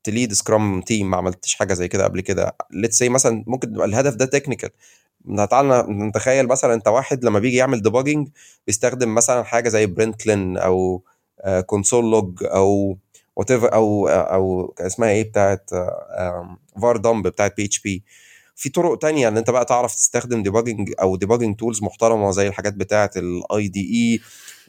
ت 0.04 0.10
lead 0.10 0.34
Scrum 0.34 0.82
team 0.82 1.12
ما 1.12 1.18
عملتش 1.18 1.56
حاجة 1.56 1.74
زي 1.74 1.88
كده 1.88 2.04
قبل 2.04 2.22
كده. 2.22 2.56
let's 2.72 2.98
say 2.98 3.10
مثلا 3.10 3.44
ممكن 3.48 3.74
تبقى 3.74 3.86
الهدف 3.88 4.16
ده 4.16 4.26
technical 4.26 4.70
تعالى 5.50 5.86
نتخيل 5.90 6.48
مثلا 6.48 6.74
أنت 6.74 6.88
واحد 6.88 7.26
لما 7.26 7.40
بيجي 7.40 7.56
يعمل 7.58 7.82
debugging 7.82 8.30
بيستخدم 8.68 9.16
مثلا 9.16 9.44
حاجة 9.44 9.70
زي 9.70 9.86
println 9.86 10.58
أو 10.58 11.04
console 11.66 12.12
log 12.12 12.44
أو 12.44 12.98
what 13.36 13.52
أو 13.52 14.08
أو 14.08 14.74
اسمها 14.80 15.10
إيه 15.10 15.24
بتاعت 15.24 15.70
var 16.82 16.98
dump 16.98 17.28
بتاعت 17.28 17.58
PHP 17.58 18.04
في 18.56 18.70
طرق 18.70 18.98
تانية 18.98 19.28
إن 19.28 19.38
أنت 19.38 19.50
بقى 19.50 19.66
تعرف 19.66 19.96
تستخدم 19.96 20.44
debugging 20.44 20.94
أو 21.02 21.16
debugging 21.16 21.56
tools 21.56 21.84
محترمة 21.84 22.32
زي 22.32 22.48
الحاجات 22.48 22.74
بتاعه 22.74 23.12
ال 23.16 23.68
IDE 23.68 24.20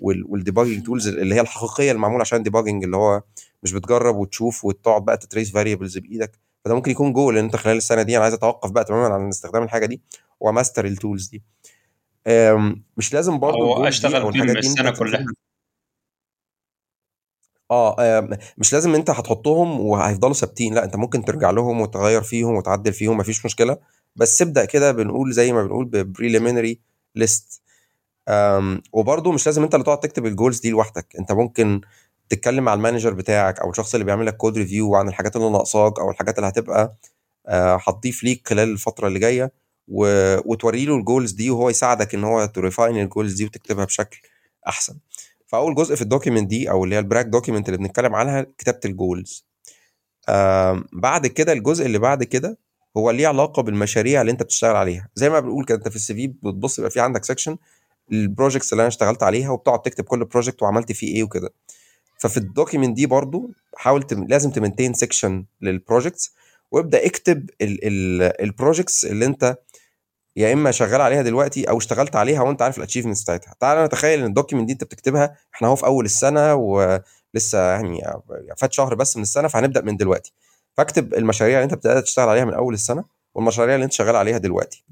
وال 0.01 0.16
debugging 0.16 0.87
tools 0.87 1.09
اللي 1.09 1.35
هي 1.35 1.41
الحقيقية 1.41 1.93
المعمولة 1.93 2.21
عشان 2.21 2.43
debugging 2.43 2.85
اللي 2.85 2.97
هو 2.97 3.23
مش 3.63 3.73
بتجرب 3.73 4.17
وتشوف 4.17 4.65
وتقعد 4.65 5.05
بقى 5.05 5.17
ت 5.17 5.23
trace 5.23 5.53
variables 5.53 5.99
بإيدك. 5.99 6.39
فده 6.65 6.75
ممكن 6.75 6.91
يكون 6.91 7.13
جول 7.13 7.39
إن 7.39 7.45
أنت 7.45 7.57
خلال 7.57 7.77
السنة 7.77 8.03
دي 8.03 8.17
أنا 8.17 8.23
عايز 8.25 8.35
أتوقف 8.35 8.71
بقى 8.71 8.85
تماما 8.85 9.15
عن 9.15 9.29
استخدام 9.29 9.63
الحاجة 9.63 9.87
دي 9.87 10.01
و 10.41 10.47
master 10.47 10.85
ال 10.85 10.92
tools 10.92 11.29
دي. 11.29 11.43
مش 12.97 13.15
لازم 13.15 13.39
برضه 13.39 13.59
أشتغل 13.89 14.23
السنة 14.59 14.91
كلها. 14.99 15.27
آه 17.71 18.29
مش 18.59 18.73
لازم 18.73 18.95
أنت 18.95 19.11
هتحطهم 19.11 19.81
وهيفضلوا 19.81 20.35
ثابتين 20.35 20.75
لأ 20.75 20.85
أنت 20.85 20.97
ممكن 20.97 21.25
ترجع 21.25 21.51
لهم 21.51 21.81
وتغير 21.81 22.23
فيهم 22.23 22.55
وتعدل 22.55 22.93
فيهم 22.93 23.17
مفيش 23.17 23.45
مشكلة. 23.45 23.79
بس 24.17 24.43
ابدأ 24.43 24.65
كده 24.65 24.93
بنقول 24.93 25.33
زي 25.33 25.53
ما 25.53 25.63
بنقول 25.63 25.85
ب 25.85 25.93
preliminary 25.93 26.81
list 27.15 27.61
وبرده 28.93 29.33
مش 29.33 29.47
لازم 29.47 29.63
أنت 29.63 29.75
اللي 29.75 29.85
تقعد 29.85 30.01
تكتب 30.01 30.27
ال 30.27 30.33
goals 30.33 30.61
دي 30.61 30.71
لوحدك. 30.71 31.07
أنت 31.19 31.33
ممكن 31.33 31.81
تتكلم 32.29 32.65
مع 32.65 32.75
ال 32.75 32.80
manager 32.80 33.15
بتاعك 33.15 33.61
أو 33.61 33.71
الشخص 33.71 33.95
اللي 33.95 34.05
بيعمل 34.05 34.27
لك 34.27 34.37
code 34.37 34.59
review 34.59 34.95
عن 34.95 35.09
الحاجات 35.09 35.37
اللي 35.37 35.51
ناقصاك 35.51 36.01
أو 36.01 36.11
الحاجات 36.11 36.39
اللي 36.39 36.49
هتبقى 36.49 36.97
هتضيف 37.89 38.25
ليك 38.25 38.49
خلال 38.49 38.69
الفترة 38.73 39.09
اللي 39.09 39.19
جاية. 39.19 39.53
وتوري 39.89 40.85
له 40.85 40.97
ال 40.97 41.03
goals 41.03 41.33
دي 41.33 41.51
وهو 41.51 41.71
يساعدك 41.71 42.15
إن 42.15 42.25
هو 42.25 42.47
ت 42.47 42.54
refine 42.54 42.97
ال 42.97 43.03
goals 43.03 43.35
دي 43.35 43.45
وتكتبها 43.45 43.85
بشكل 43.85 44.21
أحسن. 44.69 44.97
فأول 45.55 45.75
جزء 45.75 45.95
في 45.95 46.03
ال 46.03 46.08
document 46.08 46.49
دي 46.49 46.71
أو 46.71 46.85
اللي 46.85 46.95
هي 46.95 46.99
ال 46.99 47.04
brag 47.04 47.27
document 47.27 47.69
اللي 47.69 47.79
بنتكلم 47.79 48.15
عنها 48.15 48.47
كتابة 48.59 48.81
ال 48.85 48.95
goals 48.95 49.47
بعد 50.93 51.27
كده 51.27 51.53
الجزء 51.53 51.87
اللي 51.87 51.99
بعد 51.99 52.25
كده 52.25 52.59
هو 52.97 53.11
ليه 53.11 53.29
علاقة 53.29 53.63
بالمشاريع 53.63 54.21
اللي 54.21 54.33
أنت 54.33 54.43
بتشتغل 54.43 54.77
عليها. 54.77 55.09
زي 55.15 55.31
ما 55.31 55.41
بنقول 55.41 55.65
كده 55.65 55.79
أنت 55.79 55.89
في 55.89 55.97
ال 55.97 56.15
CV 56.15 56.27
بتبص 56.27 56.79
يبقى 56.79 56.91
في 56.91 57.01
عندك 57.01 57.25
section 57.25 57.57
ال 58.13 58.20
projects 58.20 58.73
اللي 58.73 58.81
أنا 58.81 58.89
اشتغلت 58.89 59.23
عليها 59.23 59.51
وبتقعد 59.51 59.83
تكتب 59.83 60.05
كل 60.05 60.25
project 60.25 60.63
وعملت 60.63 60.93
فيه 60.93 61.15
إيه 61.17 61.23
وكده. 61.23 61.51
ففي 62.19 62.37
ال 62.37 62.44
document 62.44 62.97
دي 62.97 63.07
برضو 63.07 63.51
حاول 63.77 64.03
تم... 64.03 64.25
لازم 64.29 64.51
ت 64.51 64.56
maintain 64.56 64.95
section 64.95 65.45
لل 65.61 65.76
projects 65.76 66.35
وابدأ 66.71 67.07
اكتب 67.07 67.51
ال 68.41 68.48
projects 68.48 69.05
اللي 69.05 69.27
أنت 69.27 69.57
يا 70.37 70.53
إما 70.53 70.71
شغال 70.71 71.01
عليها 71.01 71.23
دلوقتي 71.23 71.65
أو 71.65 71.79
اشتغلت 71.79 72.17
عليها 72.17 72.43
وأنت 72.43 72.63
عارف 72.63 72.79
ال 72.79 72.82
achievements 72.82 73.23
بتاعتها. 73.23 73.55
تعال 73.61 73.85
نتخيل 73.85 74.19
إن 74.21 74.27
ال 74.27 74.31
document 74.31 74.67
دي 74.67 74.73
أنت 74.73 74.85
بتكتبها 74.85 75.37
إحنا 75.55 75.69
أهو 75.69 75.77
في 75.77 75.87
أول 75.87 76.05
السنة 76.05 76.55
ولسه 76.55 77.59
يعني 77.59 78.03
فات 78.57 78.73
شهر 78.73 78.95
بس 78.95 79.17
من 79.17 79.23
السنة 79.23 79.49
فهنبدأ 79.49 79.81
من 79.81 79.97
دلوقتي. 79.97 80.33
فاكتب 80.77 81.15
المشاريع 81.15 81.59
اللي 81.59 81.65
أنت 81.65 81.75
بدات 81.75 82.05
تشتغل 82.05 82.29
عليها 82.29 82.45
من 82.45 82.55
أول 82.55 82.75
السنة 82.75 83.05
والمشاريع 83.35 83.75
اللي 83.75 83.85
أنت 83.85 83.93
شغال 83.93 84.17
عليها 84.17 84.39
دلوقتي. 84.39 84.85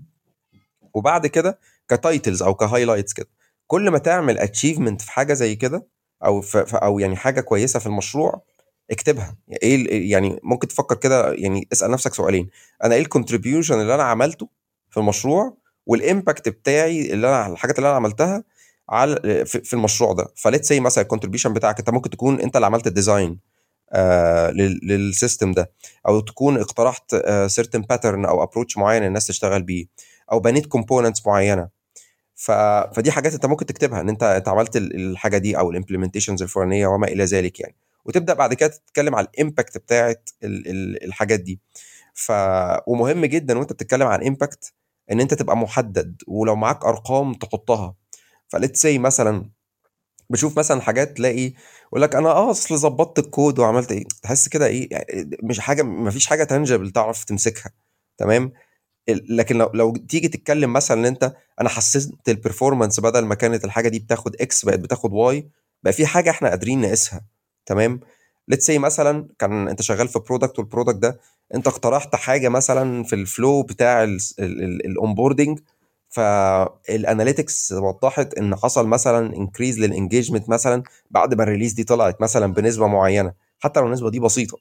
وبعد 0.94 1.26
كده 1.26 1.58
ك 1.88 1.96
titles 1.96 2.42
أو 2.42 2.54
ك 2.54 2.59
highlights 2.59 3.12
كده. 3.12 3.28
كل 3.66 3.90
ما 3.90 3.98
تعمل 3.98 4.38
achievement 4.38 5.02
في 5.02 5.10
حاجة 5.12 5.32
زي 5.32 5.56
كده 5.56 5.86
أو 6.24 6.44
أو 6.72 6.98
يعني 6.98 7.16
حاجة 7.16 7.40
كويسة 7.40 7.78
في 7.78 7.86
المشروع 7.86 8.42
اكتبها. 8.90 9.36
إيه 9.62 10.10
يعني 10.12 10.40
ممكن 10.42 10.68
تفكر 10.68 10.94
كده 10.94 11.32
يعني 11.32 11.68
اسأل 11.72 11.90
نفسك 11.90 12.14
سؤالين. 12.14 12.50
أنا 12.84 12.94
إيه 12.94 13.00
ال 13.00 13.06
contribution 13.06 13.80
اللي 13.80 13.94
أنا 13.94 14.02
عملته 14.02 14.48
في 14.92 14.96
المشروع 15.00 15.56
وال 15.86 16.02
impact 16.02 16.48
بتاعي 16.48 17.12
اللي 17.12 17.28
أنا 17.28 17.46
الحاجات 17.46 17.78
اللي 17.78 17.88
أنا 17.88 17.96
عملتها 17.96 18.44
على 18.88 19.44
في 19.46 19.72
المشروع 19.72 20.12
ده. 20.12 20.26
ف 20.36 20.41
let's 20.41 20.68
say 20.68 20.80
مثلا 20.80 21.02
ال 21.02 21.06
contribution 21.06 21.52
بتاعك 21.52 21.78
أنت 21.78 21.90
ممكن 21.90 22.10
تكون 22.10 22.40
أنت 22.40 22.56
اللي 22.56 22.66
عملت 22.66 22.86
ال 22.86 22.93
design 22.93 23.38
آه 23.92 24.50
لل- 24.50 24.80
لل 24.82 25.00
system 25.00 25.52
ده. 25.52 25.70
أو 26.08 26.20
تكون 26.20 26.58
اقترحت 26.60 27.16
certain 27.46 27.80
pattern 27.80 28.24
أو 28.24 28.42
approach 28.42 28.78
معين 28.78 29.04
الناس 29.04 29.26
تشتغل 29.26 29.62
بيه. 29.62 29.86
أو 30.32 30.40
بنيت 30.40 30.66
components 30.66 31.26
معينة. 31.26 31.68
ف... 32.34 32.50
فدي 32.94 33.12
حاجات 33.12 33.34
أنت 33.34 33.46
ممكن 33.46 33.66
تكتبها 33.66 34.00
إن 34.00 34.08
أنت 34.08 34.22
أنت 34.22 34.48
عملت 34.48 34.76
ال- 34.76 34.94
الحاجة 35.10 35.38
دي 35.38 35.58
أو 35.58 35.70
ال 35.70 35.75
implementations 35.75 36.42
الفلانية 36.42 36.86
وما 36.86 37.06
إلى 37.06 37.24
ذلك 37.24 37.60
يعني. 37.60 37.74
وتبدأ 38.04 38.34
بعد 38.34 38.54
كده 38.54 38.68
تتكلم 38.68 39.14
على 39.14 39.26
ال 39.34 39.40
impact 39.40 39.78
بتاعت 39.78 40.30
ال... 40.44 40.68
ال... 40.70 41.04
الحاجات 41.04 41.40
دي. 41.40 41.60
ف 42.14 42.32
ومهم 42.86 43.24
جدا 43.24 43.58
وأنت 43.58 43.72
بتتكلم 43.72 44.06
عن 44.06 44.26
impact 44.26 44.72
إن 45.10 45.20
أنت 45.20 45.34
تبقى 45.34 45.56
محدد 45.56 46.22
ولو 46.28 46.56
معاك 46.56 46.84
أرقام 46.84 47.34
تحطها. 47.34 47.94
ف 48.48 48.54
let's 48.54 48.82
say 48.82 48.98
مثلا 48.98 49.50
بشوف 50.30 50.58
مثلا 50.58 50.80
حاجات 50.80 51.16
تلاقي 51.16 51.52
يقول 51.88 52.02
لك 52.02 52.14
أنا 52.16 52.28
آه 52.30 52.50
أصل 52.50 52.78
ظبطت 52.78 53.18
الكود 53.18 53.58
وعملت 53.58 53.92
إيه. 53.92 54.04
تحس 54.22 54.48
كده 54.48 54.66
إيه 54.66 54.88
يعني 54.92 55.30
مش 55.42 55.60
حاجة 55.60 55.82
ما 55.82 56.10
فيش 56.10 56.26
حاجة 56.26 56.44
tangible 56.44 56.90
تعرف 56.90 57.24
تمسكها. 57.24 57.70
تمام؟ 58.18 58.52
لكن 59.08 59.58
لو 59.58 59.70
لو 59.74 59.96
تيجي 59.96 60.28
تتكلم 60.28 60.72
مثلا 60.72 61.00
إن 61.00 61.06
أنت 61.06 61.34
أنا 61.60 61.68
حسنت 61.68 62.28
ال 62.28 62.34
performance 62.34 63.00
بدل 63.00 63.24
ما 63.24 63.34
كانت 63.34 63.64
الحاجة 63.64 63.88
دي 63.88 63.98
بتاخد 63.98 64.36
X 64.40 64.64
بقت 64.64 64.78
بتاخد 64.78 65.12
Y 65.12 65.48
بقى 65.82 65.92
في 65.92 66.06
حاجة 66.06 66.30
إحنا 66.30 66.48
قادرين 66.48 66.80
نقيسها. 66.80 67.20
تمام؟ 67.66 68.00
let's 68.48 68.66
say 68.66 68.78
مثلا 68.78 69.28
كان 69.38 69.68
أنت 69.68 69.82
شغال 69.82 70.08
في 70.08 70.18
product 70.18 70.58
وال 70.58 70.66
product 70.66 70.96
ده 70.98 71.20
انت 71.54 71.66
اقترحت 71.66 72.16
حاجة 72.16 72.48
مثلا 72.48 73.04
في 73.04 73.14
ال 73.14 73.24
flow 73.24 73.62
بتاع 73.62 74.04
ال 74.38 74.49
onboarding 74.49 75.58
فال 76.08 76.38
analytics 76.38 77.72
وضحت 77.72 78.34
إن 78.34 78.56
حصل 78.56 78.86
مثلا 78.86 79.36
increase 79.36 79.78
لل 79.78 79.90
engagement 79.90 80.48
مثلا 80.48 80.82
بعد 81.10 81.34
ما 81.34 81.42
ال 81.42 81.46
release 81.46 81.72
دي 81.72 81.84
طلعت 81.84 82.20
مثلا 82.20 82.52
بنسبة 82.52 82.86
معينة. 82.86 83.32
حتى 83.58 83.80
لو 83.80 83.86
النسبة 83.86 84.10
دي 84.10 84.20
بسيطة. 84.20 84.58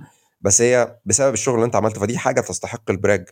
بس 0.40 0.60
هي 0.62 0.98
بسبب 1.04 1.32
الشغل 1.34 1.54
اللي 1.54 1.66
انت 1.66 1.76
عملته 1.76 2.00
فدي 2.00 2.18
حاجة 2.18 2.40
تستحق 2.40 2.90
ال 2.90 2.98
brag 2.98 3.28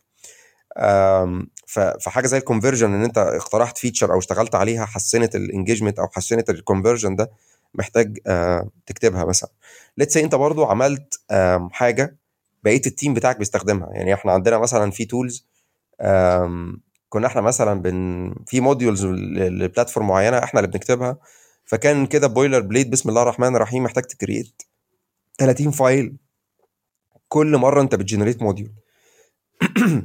فحاجة 2.00 2.26
زي 2.26 2.38
ال 2.38 2.43
conversion 2.43 2.94
إن 2.94 3.04
انت 3.04 3.18
اقترحت 3.18 3.78
feature 3.78 4.12
أو 4.12 4.18
اشتغلت 4.18 4.54
عليها 4.54 4.86
حسنت 4.86 5.36
ال 5.36 5.42
engagement 5.42 5.98
أو 5.98 6.08
حسنت 6.08 6.50
ال 6.50 6.56
conversion 6.56 7.16
ده 7.16 7.30
محتاج 7.74 8.18
آه، 8.26 8.68
تكتبها 8.86 9.24
مثلا. 9.24 9.50
let's 9.98 10.16
انت 10.16 10.34
برضو 10.34 10.64
عملت 10.64 11.20
حاجة 11.70 12.16
بقيه 12.62 12.82
ال 12.86 12.92
team 12.92 13.14
بتاعك 13.14 13.38
بيستخدمها. 13.38 13.88
يعني 13.92 14.14
إحنا 14.14 14.32
عندنا 14.32 14.58
مثلا 14.58 14.90
في 14.90 15.04
tools 15.04 15.46
كنا 17.08 17.26
إحنا 17.26 17.40
مثلا 17.40 17.82
بن 17.82 18.34
في 18.46 18.60
modules 18.60 19.06
ل 19.06 19.17
platform 19.17 20.06
معينة 20.08 20.38
إحنا 20.38 20.60
اللي 20.60 20.70
بنكتبها. 20.70 21.16
فكان 21.64 22.06
كده 22.06 22.26
boilerplate 22.26 22.90
بسم 22.90 23.08
الله 23.08 23.22
الرحمن 23.22 23.56
الرحيم 23.56 23.82
محتاج 23.82 24.04
ت 24.04 24.12
create 24.12 24.62
30 25.38 25.70
file 25.70 26.16
كل 27.28 27.56
مرة 27.56 27.80
انت 27.82 27.94
بت 27.94 28.04
generate 28.04 28.42
module 28.42 28.72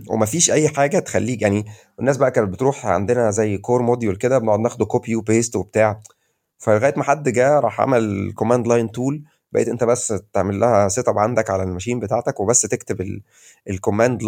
ومفيش 0.10 0.52
أي 0.52 0.70
حاجة 0.70 1.00
تخليك 1.00 1.42
يعني 1.42 1.66
الناس 2.00 2.18
بقى 2.18 2.32
كانت 2.32 2.50
بتروح 2.50 2.86
عندنا 2.86 3.32
زي 3.32 3.58
core 3.58 3.82
module 3.82 4.16
كده 4.16 4.38
بنقعد 4.38 4.60
ناخده 4.60 4.86
copy 4.86 5.16
و 5.16 5.23
paste 5.23 5.56
وبتاع. 5.56 6.02
فلغاية 6.58 6.94
ما 6.98 7.04
حد 7.04 7.30
جه 7.30 7.60
راح 7.60 7.82
عمل 7.82 8.34
command 8.36 8.68
line 8.68 8.92
tool 8.92 9.24
بقيت 9.52 9.68
انت 9.68 9.84
بس 9.84 10.14
تعمل 10.34 10.60
لها 10.60 10.88
set 10.88 11.08
up 11.08 11.20
عندك 11.20 11.50
على 11.50 11.64
ال 11.64 11.68
machine 11.68 12.00
بتاعتك 12.00 12.40
وبس 12.40 12.62
تكتب 12.62 13.22
ال 13.70 13.76
command 13.76 14.22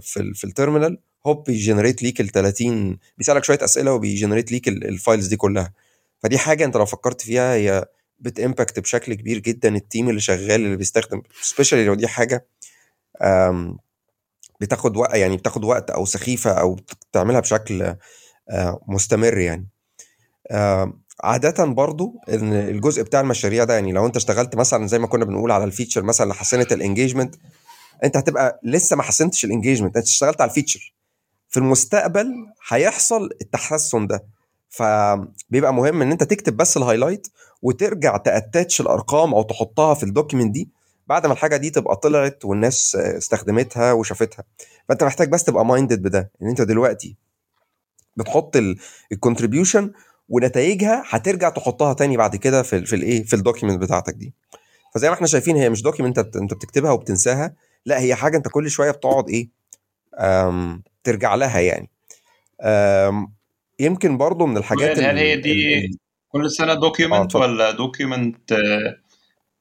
في 0.00 0.16
ال 0.20 0.34
في 0.34 0.44
ال 0.44 0.50
terminal 0.50 0.98
هوب 1.26 1.44
بي 1.44 1.56
generate 1.56 2.02
ليك 2.02 2.20
ال 2.20 2.28
30 2.28 2.98
بيسألك 3.18 3.44
شوية 3.44 3.58
أسئلة 3.64 3.92
وبي 3.92 4.08
generate 4.08 4.52
ليك 4.52 4.68
ال- 4.68 4.88
ال 4.88 4.94
files 4.94 5.26
دي 5.26 5.36
كلها. 5.36 5.72
فدي 6.18 6.38
حاجة 6.38 6.64
انت 6.64 6.76
لو 6.76 6.84
فكرت 6.86 7.20
فيها 7.20 7.54
هي 7.54 7.84
بت 8.18 8.33
impact 8.33 8.80
بشكل 8.80 9.14
كبير 9.14 9.38
جدا 9.38 9.74
ال 9.76 9.82
team 9.82 10.08
اللي 10.08 10.20
شغال 10.20 10.50
اللي 10.50 10.76
بيستخدم 10.76 11.22
especially 11.42 11.84
لو 11.86 11.94
دي 11.94 12.08
حاجة 12.08 12.46
بتاخد 14.60 14.96
وقت 14.96 15.14
يعني 15.14 15.36
بتاخد 15.36 15.64
وقت 15.64 15.90
أو 15.90 16.04
سخيفة 16.04 16.50
أو 16.52 16.74
بتعملها 17.10 17.40
بشكل 17.40 17.82
آه، 18.50 18.80
مستمر 18.88 19.38
يعني. 19.38 19.68
آه، 20.50 20.99
عادة 21.24 21.64
برضو 21.64 22.14
إن 22.28 22.52
الجزء 22.52 23.02
بتاع 23.02 23.20
المشاريع 23.20 23.64
ده 23.64 23.74
يعني 23.74 23.92
لو 23.92 24.06
أنت 24.06 24.16
اشتغلت 24.16 24.56
مثلا 24.56 24.86
زي 24.86 24.98
ما 24.98 25.06
كنا 25.06 25.24
بنقول 25.24 25.50
على 25.50 25.64
ال 25.64 25.69
feature 25.69 26.02
مثلا 26.02 26.24
اللي 26.24 26.34
حسنت 26.34 26.72
ال 26.72 26.78
engagement 26.78 27.34
أنت 28.04 28.16
هتبقى 28.16 28.60
لسه 28.62 28.96
ما 28.96 29.02
حسنتش 29.02 29.44
ال 29.44 29.49
engagement 29.49 29.96
أنت 29.96 30.06
اشتغلت 30.06 30.40
على 30.40 30.48
ال 30.48 30.54
feature 30.54 30.94
في 31.48 31.56
المستقبل 31.56 32.32
هيحصل 32.68 33.30
التحسن 33.40 34.06
ده. 34.06 34.24
فبيبقى 34.68 35.74
مهم 35.74 36.02
إن 36.02 36.12
أنت 36.12 36.22
تكتب 36.22 36.56
بس 36.56 36.76
ال 36.76 36.81
highlight 36.81 37.26
وترجع 37.62 38.16
ت 38.16 38.25
attach 38.25 38.80
الأرقام 38.80 39.34
أو 39.34 39.42
تحطها 39.42 39.94
في 39.94 40.02
ال 40.02 40.07
document 40.07 40.50
دي. 40.54 40.70
بعد 41.06 41.26
ما 41.26 41.32
الحاجة 41.32 41.56
دي 41.56 41.70
تبقى 41.70 41.96
طلعت 41.96 42.44
والناس 42.44 42.96
استخدمتها 42.96 43.92
وشافتها. 43.92 44.44
فأنت 44.88 45.04
محتاج 45.04 45.28
بس 45.28 45.44
تبقى 45.44 45.66
minded 45.66 46.02
بده. 46.02 46.30
إن 46.42 46.48
أنت 46.48 46.60
دلوقتي 46.60 47.16
بتحط 48.16 48.56
ال 49.12 49.18
contribution 49.18 49.92
ونتائجها 50.30 51.04
هترجع 51.08 51.48
تحطها 51.48 51.92
تاني 51.92 52.16
بعد 52.16 52.36
كده 52.36 52.62
في 52.62 52.76
ال 52.76 52.86
في 52.86 52.96
الايه 52.96 53.24
في 53.24 53.36
ال 53.36 53.41
document 53.41 53.80
بتاعتك 53.82 54.14
دي. 54.14 54.34
فزي 54.94 55.08
ما 55.08 55.14
إحنا 55.14 55.26
شايفين 55.26 55.56
هي 55.56 55.70
مش 55.70 55.82
document 55.82 56.18
انت 56.18 56.54
بتكتبها 56.54 56.90
وبتنساها 56.90 57.54
لا 57.86 58.00
هي 58.00 58.14
حاجة 58.14 58.36
انت 58.36 58.48
كل 58.48 58.70
شوية 58.70 58.90
بتقعد 58.90 59.28
إيه 59.30 59.48
أم 60.18 60.82
ترجع 61.04 61.34
لها 61.34 61.60
يعني. 61.60 61.90
أم 62.62 63.32
يمكن 63.80 64.18
برضو 64.18 64.46
من 64.46 64.56
الحاجات 64.56 64.98
هل 64.98 65.18
هي 65.18 65.36
دي 65.36 65.90
كل 66.28 66.50
سنة 66.50 66.72
آه 66.72 66.74
دوكيومنت 66.74 67.20
اتفضل. 67.22 67.42
ولا 67.42 67.70
دوكيومنت 67.70 68.54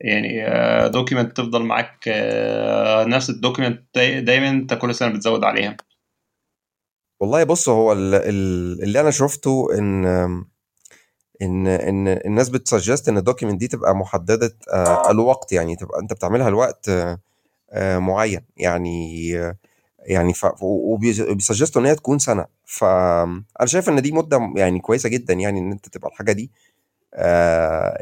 يعني 0.01 0.45
document 0.89 1.37
تفضل 1.37 1.63
معاك 1.63 2.03
آه، 2.07 3.03
نفس 3.03 3.29
ال 3.29 3.35
document 3.35 3.83
دايما 3.97 4.49
انت 4.49 4.73
كل 4.73 4.95
سنة 4.95 5.09
بتزود 5.09 5.43
عليها؟ 5.43 5.77
والله 7.19 7.43
بص 7.43 7.69
هو 7.69 7.93
ال- 7.93 8.15
ال- 8.15 8.83
اللي 8.83 8.99
أنا 9.01 9.11
شفته 9.11 9.67
إن 9.77 10.05
إن 11.41 11.67
إن 11.67 12.07
الناس 12.07 12.49
بت 12.49 12.63
suggest 12.63 13.09
إن 13.09 13.17
ال 13.17 13.22
document 13.22 13.59
دي 13.59 13.67
تبقى 13.67 13.95
محددة 13.95 14.55
آه، 14.73 15.11
الوقت 15.11 15.51
يعني 15.51 15.75
تبقى 15.75 15.99
أنت 15.99 16.13
بتعملها 16.13 16.49
لوقت 16.49 16.89
آه، 17.71 17.97
معين 17.97 18.41
يعني 18.57 19.29
يعني 19.99 20.33
ف 20.33 20.45
وبي 20.61 20.94
suggest 20.94 21.70
وا 21.70 21.81
إن 21.81 21.85
هي 21.87 21.95
تكون 21.95 22.19
سنة. 22.19 22.45
فانا 22.65 23.65
شايف 23.65 23.89
إن 23.89 24.01
دي 24.01 24.11
مدة 24.11 24.53
يعني 24.55 24.79
كويسة 24.79 25.09
جدا 25.09 25.33
يعني 25.33 25.59
إن 25.59 25.71
أنت 25.71 25.87
تبقى 25.89 26.09
الحاجة 26.09 26.31
دي 26.31 26.51
آه، 27.13 27.97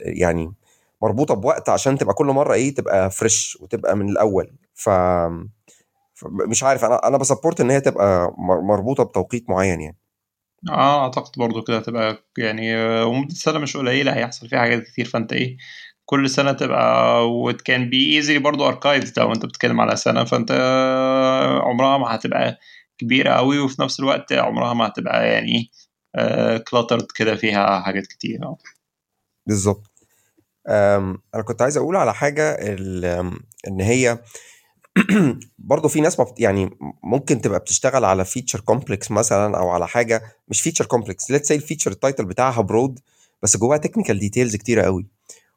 يعني 0.00 0.52
مربوطة 1.02 1.34
بوقت 1.34 1.68
عشان 1.68 1.98
تبقى 1.98 2.14
كل 2.14 2.26
مرة 2.26 2.54
إيه 2.54 2.74
تبقى 2.74 3.10
fresh 3.10 3.58
وتبقى 3.60 3.96
من 3.96 4.08
الأول. 4.08 4.52
ف 4.74 4.90
مش 6.24 6.62
عارف 6.62 6.84
أنا 6.84 7.08
أنا 7.08 7.16
ب 7.16 7.21
support 7.21 7.60
إن 7.60 7.70
هي 7.70 7.80
تبقى 7.80 8.34
مر- 8.38 8.60
مربوطة 8.60 9.02
بتوقيت 9.04 9.50
معين 9.50 9.80
يعني. 9.80 9.96
آه 10.70 11.02
أعتقد 11.04 11.32
برضو 11.38 11.62
كده 11.62 11.76
هتبقى 11.78 12.24
يعني 12.38 12.76
آه، 12.76 13.06
ومدة 13.06 13.34
سنة 13.34 13.58
مش 13.58 13.76
قليلة 13.76 14.12
هيحصل 14.16 14.48
فيها 14.48 14.58
حاجات 14.58 14.82
كتير. 14.82 15.04
فأنت 15.04 15.32
إيه 15.32 15.56
كل 16.04 16.30
سنة 16.30 16.52
تبقى 16.52 17.30
و 17.30 17.41
it 17.41 17.62
can 17.62 17.90
be 17.90 18.16
easy 18.16 18.38
برضو 18.38 18.68
archives 18.68 19.18
لو 19.18 19.32
أنت 19.32 19.46
بتتكلم 19.46 19.80
على 19.80 19.96
سنة. 19.96 20.24
فأنت 20.24 20.50
آه، 20.50 21.60
عمرها 21.62 21.98
ما 21.98 22.14
هتبقى 22.14 22.58
كبيرة 22.98 23.30
قوي 23.32 23.58
وفي 23.58 23.82
نفس 23.82 24.00
الوقت 24.00 24.32
عمرها 24.32 24.74
ما 24.74 24.86
هتبقى 24.86 25.28
يعني 25.32 25.70
cluttered 26.70 27.06
كده 27.14 27.36
فيها 27.36 27.80
حاجات 27.80 28.06
كتير. 28.06 28.38
أم، 30.68 31.22
أنا 31.34 31.42
كنت 31.42 31.62
عايز 31.62 31.76
أقول 31.76 31.96
على 31.96 32.14
حاجة 32.14 32.50
ال- 32.60 33.04
إن 33.68 33.80
هي 33.80 34.18
برضه 35.58 35.88
في 35.88 36.00
ناس 36.00 36.18
ما 36.18 36.24
بت- 36.24 36.40
يعني 36.40 36.70
ممكن 37.02 37.40
تبقى 37.40 37.58
بتشتغل 37.58 38.04
على 38.04 38.24
feature 38.24 38.60
complex 38.60 39.10
مثلا 39.10 39.58
أو 39.58 39.68
على 39.68 39.88
حاجة 39.88 40.22
مش 40.48 40.60
feature 40.60 40.86
complex 40.86 41.30
let's 41.30 41.48
say 41.48 41.54
ال 41.54 41.58
feature 41.58 41.90
ال 41.90 41.96
title 41.96 42.24
بتاعها 42.24 42.60
broad 42.62 42.98
بس 43.42 43.56
جواها 43.56 43.78
technical 43.78 44.18
details 44.18 44.56
كتيرة 44.56 44.82
قوي. 44.82 45.06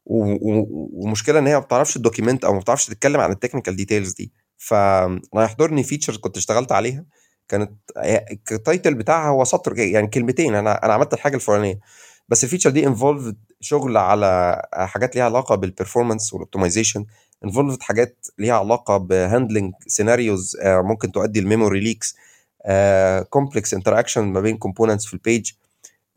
و- 0.06 0.34
و- 0.52 0.90
ومشكلة 0.94 1.40
إن 1.40 1.48
هي 1.48 1.54
ما 1.54 1.60
بتعرفش 1.60 1.96
ي 1.96 2.01
document 2.01 2.46
أو 2.46 2.54
ما 2.54 2.60
بتعرفش 2.60 2.86
تتكلم 2.86 3.20
عن 3.20 3.32
ال 3.32 3.36
technical 3.36 3.76
details 3.76 4.14
دي. 4.14 4.32
فانا 4.58 5.22
يحضرني 5.36 5.84
feature 5.84 6.18
كنت 6.18 6.38
اشتغلت 6.38 6.72
عليها. 6.72 7.06
كانت 7.48 7.72
ال 8.52 8.59
title 8.59 8.94
بتاعها 8.94 9.30
هو 9.30 9.44
سطر 9.44 9.78
يعني 9.80 10.08
كلمتين. 10.08 10.56
أنا 10.56 10.86
أنا 10.86 10.94
عملت 10.94 11.14
الحاجة 11.14 11.36
الفلانية. 11.36 11.80
بس 12.30 12.44
ال 12.44 12.47
feature 12.47 12.70
دي 12.70 12.88
involved 12.88 13.38
شغل 13.60 13.98
على 13.98 14.62
حاجات 14.74 15.16
ليها 15.16 15.26
علاقة 15.26 15.56
بال 15.56 15.68
performance 15.68 16.34
وال 16.34 16.44
optimization 16.44 17.06
involved 17.44 17.82
حاجات 17.84 18.28
ليها 18.40 18.54
علاقة 18.54 18.98
ب 18.98 19.06
handling 19.06 19.74
scenarios 19.88 20.58
ممكن 20.66 21.12
تؤدي 21.12 21.40
ل 21.40 21.46
memory 21.46 21.80
leaks 21.80 22.16
complex 23.30 23.74
interaction 23.74 24.24
ما 24.24 24.42
بين 24.42 24.58
components 24.58 25.06
في 25.06 25.14
ال 25.14 25.21
page 25.21 25.52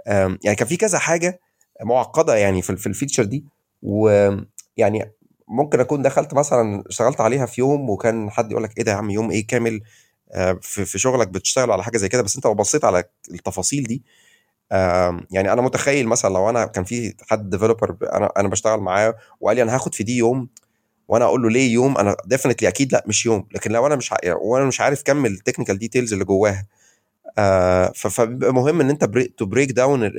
يعني 0.06 0.54
كان 0.56 0.68
في 0.68 0.76
كذا 0.76 0.98
حاجة 0.98 1.40
معقدة 1.82 2.34
يعني 2.37 2.62
في 2.62 2.76
في 2.76 2.87
ال 2.87 2.91
feature 2.91 3.24
دي. 3.24 3.44
ويعني 3.82 5.12
ممكن 5.48 5.80
أكون 5.80 6.02
دخلت 6.02 6.34
مثلا 6.34 6.84
اشتغلت 6.88 7.20
عليها 7.20 7.46
في 7.46 7.60
يوم 7.60 7.90
وكان 7.90 8.30
حد 8.30 8.50
يقول 8.50 8.62
لك 8.64 8.78
إيه 8.78 8.84
ده 8.84 8.92
يا 8.92 8.96
عم 8.96 9.10
يوم 9.10 9.30
إيه 9.30 9.46
كامل؟ 9.46 9.80
آه، 10.32 10.58
في 10.62 10.84
في 10.84 10.98
شغلك 10.98 11.28
بتشتغل 11.28 11.70
على 11.70 11.82
حاجة 11.84 11.96
زي 11.98 12.08
كده. 12.08 12.22
بس 12.22 12.37
أنت 12.37 12.46
لو 12.46 12.54
بصيت 12.54 12.84
على 12.84 13.04
التفاصيل 13.30 13.84
دي 13.84 14.02
يعني 15.30 15.52
أنا 15.52 15.62
متخيل 15.62 16.08
مثلا 16.08 16.34
لو 16.34 16.50
أنا 16.50 16.66
كان 16.66 16.84
في 16.84 17.14
حد 17.30 17.50
developer 17.50 17.96
أنا 18.12 18.32
أنا 18.37 18.48
بشتغل 18.48 18.80
معاه 18.80 19.14
وقال 19.40 19.56
لي 19.56 19.62
أنا 19.62 19.74
هاخد 19.74 19.94
في 19.94 20.04
دي 20.04 20.16
يوم 20.16 20.48
وأنا 21.09 21.25
أقول 21.25 21.43
له 21.43 21.51
ليه 21.51 21.73
يوم 21.73 21.99
أنا 21.99 22.17
definitely 22.27 22.68
أكيد 22.69 22.93
لا 22.93 23.05
مش 23.07 23.27
يوم 23.27 23.49
لكن 23.55 23.71
لو 23.73 23.87
أنا 23.87 23.97
مش. 23.97 24.14
وأنا 24.27 24.64
مش 24.64 24.81
عارف 24.81 25.03
كم 25.03 25.27
ال 25.27 25.32
technical 25.32 25.79
details 25.79 26.12
اللي 26.12 26.25
جواها 26.25 26.67
آه 27.38 27.93
فبيبقى 27.95 28.55
مهم 28.55 28.81
إن 28.81 28.90
أنت 28.90 29.05
to 29.38 29.46
break 29.46 29.72
down 29.72 30.11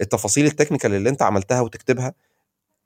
التفاصيل 0.00 0.46
ال 0.46 0.51
technical 0.51 0.94
اللي 0.94 1.08
أنت 1.08 1.22
عملتها 1.22 1.60
وتكتبها 1.60 2.14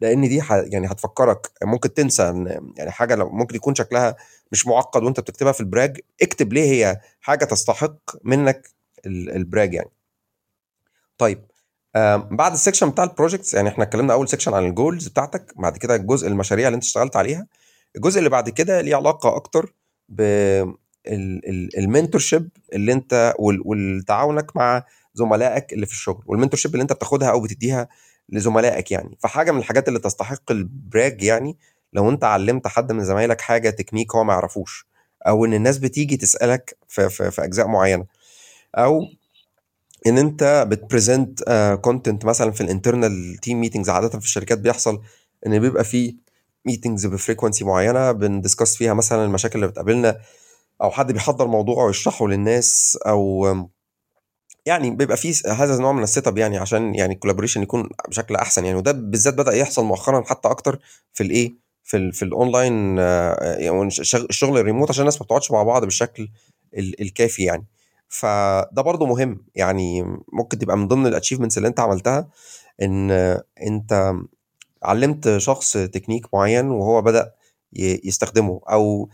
لأن 0.01 0.29
دي. 0.29 0.43
يعني 0.51 0.87
هتفكرك 0.87 1.51
ممكن 1.63 1.95
تنسى 1.95 2.29
إن 2.29 2.73
يعني 2.77 2.91
حاجة 2.91 3.15
لو 3.15 3.29
ممكن 3.31 3.57
يكون 3.57 3.75
شكلها 3.75 4.17
مش 4.53 4.67
معقد 4.67 5.03
وأنت 5.03 5.21
بتكتبها 5.21 5.53
في 5.53 5.61
brag 5.61 6.01
اكتب 6.23 6.53
ليه 6.53 6.71
هي 6.73 7.01
حاجة 7.21 7.45
تستحق 7.45 7.97
منك 8.25 8.69
ال- 9.07 9.31
brag 9.37 9.75
يعني 9.75 9.91
طيب 11.19 11.45
بعد 12.31 12.53
ال 12.53 12.57
section 12.58 12.91
بتاع 12.91 13.05
ال 13.05 13.10
projects 13.10 13.55
يعني 13.55 13.69
إحنا 13.69 13.85
اتكلمنا 13.85 14.13
أول 14.13 14.29
section 14.29 14.55
عن 14.55 14.65
ال 14.67 14.74
goals 14.74 15.09
بتاعتك 15.09 15.53
بعد 15.57 15.77
كده 15.79 15.95
الجزء 15.95 16.29
المشاريع 16.29 16.67
اللي 16.69 16.75
انت 16.77 16.85
اشتغلت 16.85 17.17
عليها. 17.17 17.47
الجزء 17.97 18.19
اللي 18.19 18.31
بعد 18.31 18.49
كده 18.49 18.81
ليه 18.81 18.97
علاقة 18.97 19.37
أكتر 19.37 19.75
بال 21.07 21.30
mentorship 21.30 22.49
اللي 22.73 22.93
انت 22.93 23.35
وال- 23.39 23.63
والتعاونك 23.65 24.57
مع 24.57 24.85
زملائك 25.15 25.73
اللي 25.73 25.87
في 25.87 25.93
الشغل 25.93 26.23
وال 26.27 26.34
mentorship 26.34 26.73
اللي 26.73 26.83
انت 26.83 26.93
بتاخدها 26.93 27.31
أو 27.31 27.41
بتديها 27.41 27.89
لزملائك 28.29 28.93
يعني. 28.93 29.17
فحاجة 29.21 29.51
من 29.53 29.59
الحاجات 29.59 29.89
اللي 29.89 29.99
تستحق 29.99 30.51
ال 30.51 30.65
brag 30.65 31.23
يعني 31.23 31.57
لو 31.93 32.11
انت 32.11 32.25
علمت 32.25 32.67
حد 32.67 32.93
من 32.93 33.05
زمايلك 33.05 33.41
حاجة 33.41 33.71
تكنيك 33.71 34.15
هو 34.15 34.25
ما 34.25 34.33
يعرفوش 34.33 34.87
أو 35.29 35.45
إن 35.45 35.55
الناس 35.55 35.79
بتيجي 35.79 36.17
تسألك 36.17 36.77
في, 36.89 37.09
في, 37.09 37.31
في 37.31 37.45
أجزاء 37.45 37.67
معينة 37.69 38.05
أو 38.75 39.01
إن 40.07 40.19
أنت 40.19 40.67
بت 40.71 40.87
present 40.87 41.43
content 41.83 42.25
مثلا 42.25 42.51
في 42.51 42.61
ال 42.61 42.69
internal 42.69 43.37
team 43.43 43.61
meetings 43.61 43.89
عادة 43.91 44.09
في 44.09 44.17
الشركات 44.25 44.59
بيحصل 44.59 45.01
إن 45.47 45.59
بيبقى 45.59 45.85
في 45.85 46.17
meetings 46.67 47.07
ب 47.07 47.13
frequency 47.13 47.65
معينة 47.65 48.13
بن 48.13 48.27
discuss 48.27 48.77
فيها 48.77 48.95
مثلا 48.95 49.25
المشاكل 49.25 49.55
اللي 49.59 49.67
بتقابلنا 49.69 50.19
أو 50.83 50.91
حد 50.91 51.13
بيحضر 51.13 51.47
موضوع 51.47 51.85
ويشرحه 51.85 52.29
للناس 52.29 52.99
أو 53.07 53.47
يعني 54.67 54.91
بيبقى 54.91 55.17
في 55.17 55.35
هذا 55.49 55.75
النوع 55.75 55.93
من 55.93 56.03
ال 56.03 56.27
setup 56.27 56.39
يعني 56.39 56.59
عشان 56.59 56.95
يعني 56.95 57.15
ال 57.15 57.18
collaboration 57.18 57.63
يكون 57.63 57.89
بشكل 58.09 58.37
أحسن 58.37 58.65
يعني 58.65 58.77
وده 58.79 58.93
بالذات 58.93 59.35
بدأ 59.35 59.53
يحصل 59.53 59.85
مؤخرا 59.85 60.23
حتى 60.27 60.49
أكتر 60.49 60.79
في 61.13 61.23
الإيه؟ 61.23 61.55
في 61.85 61.97
ال 61.97 62.13
في 62.13 62.25
الاونلاين 62.25 62.99
آه، 62.99 63.57
يعني 63.59 63.89
الشغ- 63.89 64.27
الشغل 64.31 64.59
الريموت 64.59 64.91
عشان 64.91 65.01
الناس 65.01 65.21
ما 65.21 65.25
بتقعدش 65.25 65.51
مع 65.51 65.63
بعض 65.63 65.85
بالشكل 65.85 66.29
ال- 66.79 67.01
الكافي 67.03 67.43
يعني. 67.45 67.67
فده 68.13 68.83
برضو 68.83 69.07
مهم. 69.07 69.45
يعني 69.55 70.03
ممكن 70.33 70.59
تبقى 70.59 70.77
من 70.79 70.89
ضمن 70.89 71.07
ال 71.07 71.11
achievements 71.11 71.59
اللي 71.59 71.69
انت 71.69 71.81
عملتها 71.81 72.29
إن 72.83 73.11
انت 73.63 74.15
علمت 74.83 75.37
شخص 75.39 75.73
تكنيك 75.73 76.27
معين 76.35 76.67
وهو 76.71 77.03
بدأ 77.03 77.33
ي- 77.73 78.01
يستخدمه 78.05 78.61
أو 78.71 79.09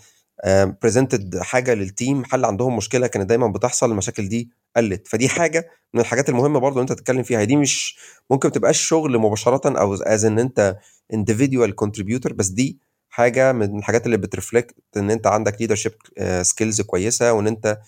presented 0.83 1.39
حاجة 1.39 1.75
لل 1.75 1.91
team 1.91 2.25
حل 2.25 2.45
عندهم 2.45 2.77
مشكلة 2.77 3.07
كانت 3.07 3.29
دايما 3.29 3.47
بتحصل 3.47 3.91
المشاكل 3.91 4.29
دي 4.29 4.51
قلت. 4.77 5.09
فدي 5.09 5.29
حاجة 5.29 5.71
من 5.95 6.01
الحاجات 6.01 6.29
المهمة 6.29 6.61
برضو 6.61 6.81
انت 6.81 6.93
تتكلم 6.93 7.23
فيها. 7.23 7.45
دي 7.45 7.57
مش 7.57 7.99
ممكن 8.31 8.49
ما 8.49 8.55
تبقاش 8.55 8.81
شغل 8.81 9.19
مباشرة 9.19 9.79
أو 9.81 9.95
as 9.95 10.25
an 10.25 10.39
أنت 10.39 10.77
individual 11.15 11.71
contributor 11.85 12.33
بس 12.33 12.49
دي 12.49 12.79
حاجة 13.09 13.53
من 13.53 13.79
الحاجات 13.79 14.07
اللي 14.07 14.17
بت 14.17 14.30
reflect 14.30 14.75
إن 14.97 15.11
انت 15.11 15.27
عندك 15.27 15.57
leadership 15.63 16.23
skills 16.43 16.81
كويسة 16.81 17.33
وإن 17.33 17.47
انت 17.47 17.79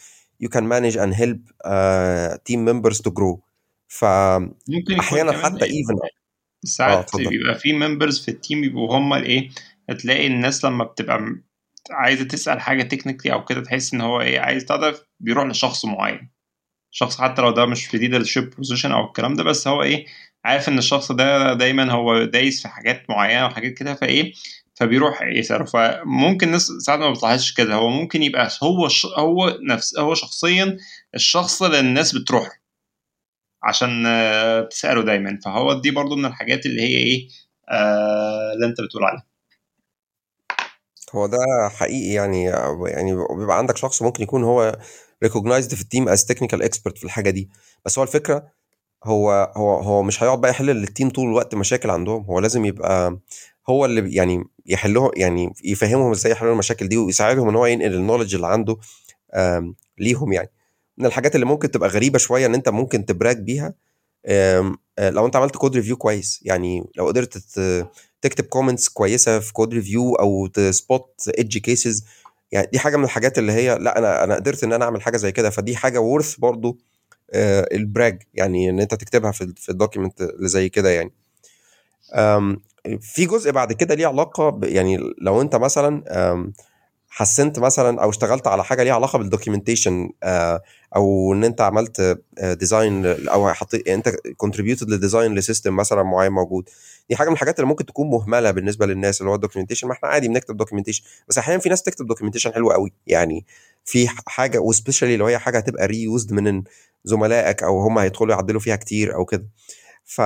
you 0.43 0.49
can 0.49 0.65
manage 0.69 0.97
and 0.97 1.13
help 1.15 1.41
uh, 1.65 2.37
team 2.49 2.61
members 2.65 2.99
to 3.01 3.11
grow. 3.11 3.39
فاحيانا 3.89 5.33
كمان 5.33 5.43
حتى 5.45 5.65
آه 5.65 6.09
ساعات 6.65 6.99
اتفضل. 6.99 7.29
بيبقى 7.29 7.55
في 7.59 7.73
members 7.73 8.21
في 8.25 8.31
ال 8.31 8.37
team 8.37 8.61
بيبقوا 8.61 8.97
هم 8.99 9.15
الايه 9.15 9.49
هتلاقي 9.91 10.27
الناس 10.27 10.65
لما 10.65 10.85
بتبقى 10.85 11.37
عايزة 11.91 12.25
تسأل 12.25 12.61
حاجة 12.61 12.83
technically 12.83 13.33
أو 13.33 13.45
كده 13.45 13.61
تحس 13.61 13.95
إن 13.95 14.01
هو 14.01 14.21
إيه 14.21 14.41
عايز 14.41 14.65
تعرف 14.65 15.03
بيروح 15.21 15.47
لشخص 15.47 15.85
معين. 15.85 16.31
شخص 16.91 17.21
حتى 17.21 17.43
لو 17.43 17.51
ده 17.51 17.67
مش 17.67 17.87
في 17.87 17.99
leadership 17.99 18.51
position 18.51 18.93
أو 18.93 19.05
الكلام 19.05 19.35
ده 19.35 19.45
بس 19.45 19.69
هو 19.69 19.83
إيه 19.83 20.07
عارف 20.45 20.69
إن 20.69 20.79
الشخص 20.79 21.13
ده 21.13 21.55
دايما 21.55 21.93
هو 21.93 22.25
دايس 22.25 22.63
في 22.63 22.69
حاجات 22.69 23.11
معينة 23.11 23.47
وحاجات 23.47 23.73
كده 23.73 23.95
فإيه 23.95 24.33
فبيروح 24.81 25.23
يسأله. 25.23 25.65
فممكن 25.65 26.47
الناس 26.47 26.63
ساعات 26.67 27.01
ما 27.01 27.11
بتلاحظش 27.11 27.53
كده. 27.53 27.75
هو 27.75 27.89
ممكن 27.89 28.23
يبقى 28.23 28.49
هو 28.63 28.89
ش... 28.89 29.07
هو 29.07 29.59
نفس 29.71 29.99
هو 29.99 30.15
شخصيا 30.15 30.77
الشخص 31.15 31.63
اللي 31.63 31.81
الناس 31.81 32.15
بتروح 32.15 32.61
عشان 33.63 34.07
آه، 34.07 34.61
تسأله 34.61 35.03
دايما. 35.03 35.39
فهو 35.45 35.81
دي 35.81 35.91
برضو 35.91 36.17
من 36.17 36.25
الحاجات 36.27 36.67
اللي 36.67 36.83
هي 36.83 36.97
إيه 36.97 37.29
آه 37.71 38.53
اللي 38.55 38.67
أنت 38.67 38.81
بتقول 38.81 39.05
عليها. 39.05 39.27
هو 41.15 41.27
ده 41.27 41.39
حقيقي 41.77 42.13
يعني 42.15 42.45
يعني 42.87 43.13
بيبقى 43.39 43.59
عندك 43.59 43.77
شخص 43.77 44.03
ممكن 44.03 44.23
يكون 44.23 44.45
هو 44.45 44.79
recognized 45.25 45.75
في 45.75 45.81
ال 45.83 45.89
team 45.89 46.15
as 46.15 46.19
technical 46.19 46.63
expert 46.69 46.97
في 46.97 47.05
الحاجة 47.05 47.31
دي. 47.31 47.51
بس 47.85 47.99
هو 47.99 48.05
الفكرة 48.05 48.53
هو 49.05 49.53
هو 49.57 49.77
هو 49.81 50.03
مش 50.03 50.23
هيقعد 50.23 50.41
بقى 50.41 50.51
يحل 50.51 50.67
لل 50.67 50.81
team 50.81 51.11
طول 51.11 51.29
الوقت 51.29 51.55
مشاكل 51.55 51.91
عندهم. 51.91 52.25
هو 52.25 52.39
لازم 52.41 52.65
يبقى 52.65 53.19
هو 53.69 53.85
اللي 53.85 54.15
يعني 54.15 54.45
يحلهم 54.67 55.11
يعني 55.17 55.53
يفهمهم 55.65 56.11
إزاي 56.11 56.33
يحلوا 56.33 56.53
المشاكل 56.53 56.89
دي 56.89 56.97
ويساعدهم 56.97 57.49
إن 57.49 57.57
هو 57.57 57.67
ينقل 57.67 57.95
ال 57.95 57.99
knowledge 57.99 58.35
اللي 58.35 58.47
عنده 58.47 58.77
ليهم 59.99 60.33
يعني. 60.33 60.51
من 60.99 61.07
الحاجات 61.07 61.35
اللي 61.35 61.47
ممكن 61.47 61.71
تبقى 61.71 61.89
غريبة 61.89 62.19
شوية 62.19 62.47
إن 62.47 62.55
أنت 62.55 62.69
ممكن 62.69 63.07
ت 63.07 63.13
brag 63.13 63.37
بيها 63.37 63.75
آه، 64.27 64.77
لو 64.99 65.27
أنت 65.27 65.37
عملت 65.37 65.57
code 65.57 65.77
review 65.77 65.97
كويس 65.97 66.41
يعني 66.43 66.85
لو 66.97 67.07
قدرت 67.07 67.39
تكتب 68.23 68.45
comments 68.45 68.89
كويسة 68.89 69.39
في 69.39 69.53
code 69.53 69.75
review 69.75 70.15
أو 70.15 70.47
ت 70.47 70.63
spot 70.63 71.29
edge 71.39 71.59
cases 71.59 72.05
يعني 72.53 72.69
دي 72.73 72.79
حاجة 72.79 72.97
من 72.97 73.05
الحاجات 73.05 73.39
اللي 73.39 73.53
هي 73.53 73.79
لأ 73.79 73.99
أنا 73.99 74.25
أنا 74.25 74.35
قدرت 74.35 74.65
إن 74.65 74.73
أنا 74.73 74.85
أعمل 74.85 75.03
حاجة 75.03 75.17
زي 75.17 75.33
كده 75.33 75.51
فدي 75.51 75.77
حاجة 75.77 76.01
worth 76.01 76.37
برضو 76.37 76.79
آه، 77.33 77.69
ال 77.73 77.83
brag 77.83 78.23
يعني 78.35 78.71
إن 78.71 78.81
أنت 78.81 78.95
تكتبها 78.95 79.31
في 79.33 79.55
في 79.57 79.69
ال 79.69 79.74
document 79.74 80.21
اللي 80.23 80.49
زي 80.49 80.69
كده 80.69 80.91
يعني. 80.91 81.13
في 83.01 83.27
جزء 83.27 83.51
بعد 83.51 83.73
كده 83.73 83.95
ليه 83.95 84.07
علاقة 84.07 84.61
يعني 84.63 84.99
لو 85.19 85.41
انت 85.41 85.57
مثلا 85.57 86.05
حسنت 87.13 87.59
مثلا 87.59 88.03
أو 88.03 88.11
اشتغلت 88.11 88.47
على 88.47 88.65
حاجة 88.65 88.83
ليها 88.83 88.95
علاقة 88.95 89.19
بال 89.19 89.31
documentation 89.31 90.11
أو 90.97 91.33
إن 91.33 91.45
انت 91.45 91.61
عملت 91.61 92.21
design 92.43 93.07
أو 93.29 93.49
حطيت 93.53 93.89
انت 93.89 94.09
contributed 94.37 94.91
ل 94.91 94.97
design 94.97 95.35
ل 95.35 95.41
system 95.41 95.77
مثلا 95.77 96.03
معين 96.03 96.33
موجود. 96.33 96.69
دي 97.09 97.17
حاجة 97.17 97.29
من 97.29 97.35
الحاجات 97.35 97.59
اللي 97.59 97.69
ممكن 97.69 97.87
تكون 97.87 98.11
مهملة 98.11 98.51
بالنسبة 98.51 98.87
للناس 98.87 99.21
اللي 99.21 99.31
هو 99.31 99.35
ال 99.35 99.38
documentation 99.38 99.89
ما 99.89 99.93
إحنا 99.93 100.09
عادي 100.09 100.29
بنكتب 100.29 100.57
documentation 100.57 101.05
بس 101.29 101.39
أحيانا 101.39 101.61
في 101.61 101.69
ناس 101.69 101.83
تكتب 101.83 102.07
documentation 102.07 102.53
حلو 102.53 102.71
قوي. 102.71 102.93
يعني 103.07 103.47
في 103.85 104.09
حاجة 104.27 104.59
و 104.59 104.64
especially 104.64 105.17
لو 105.17 105.27
هي 105.27 105.39
حاجة 105.39 105.59
هتبقى 105.59 105.87
reused 105.87 106.33
من 106.33 106.63
زملائك 107.05 107.63
أو 107.63 107.81
هم 107.81 107.99
هيدخلوا 107.99 108.35
يعدلوا 108.35 108.61
فيها 108.61 108.77
كتير 108.77 109.15
أو 109.15 109.25
كده. 109.25 109.47
ف 110.11 110.21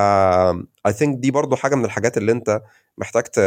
I 0.89 0.93
think 0.93 1.09
دي 1.17 1.31
برضو 1.31 1.57
حاجة 1.57 1.75
من 1.75 1.85
الحاجات 1.85 2.17
اللي 2.19 2.33
انت 2.33 2.63
محتاج 2.99 3.23
ت 3.25 3.41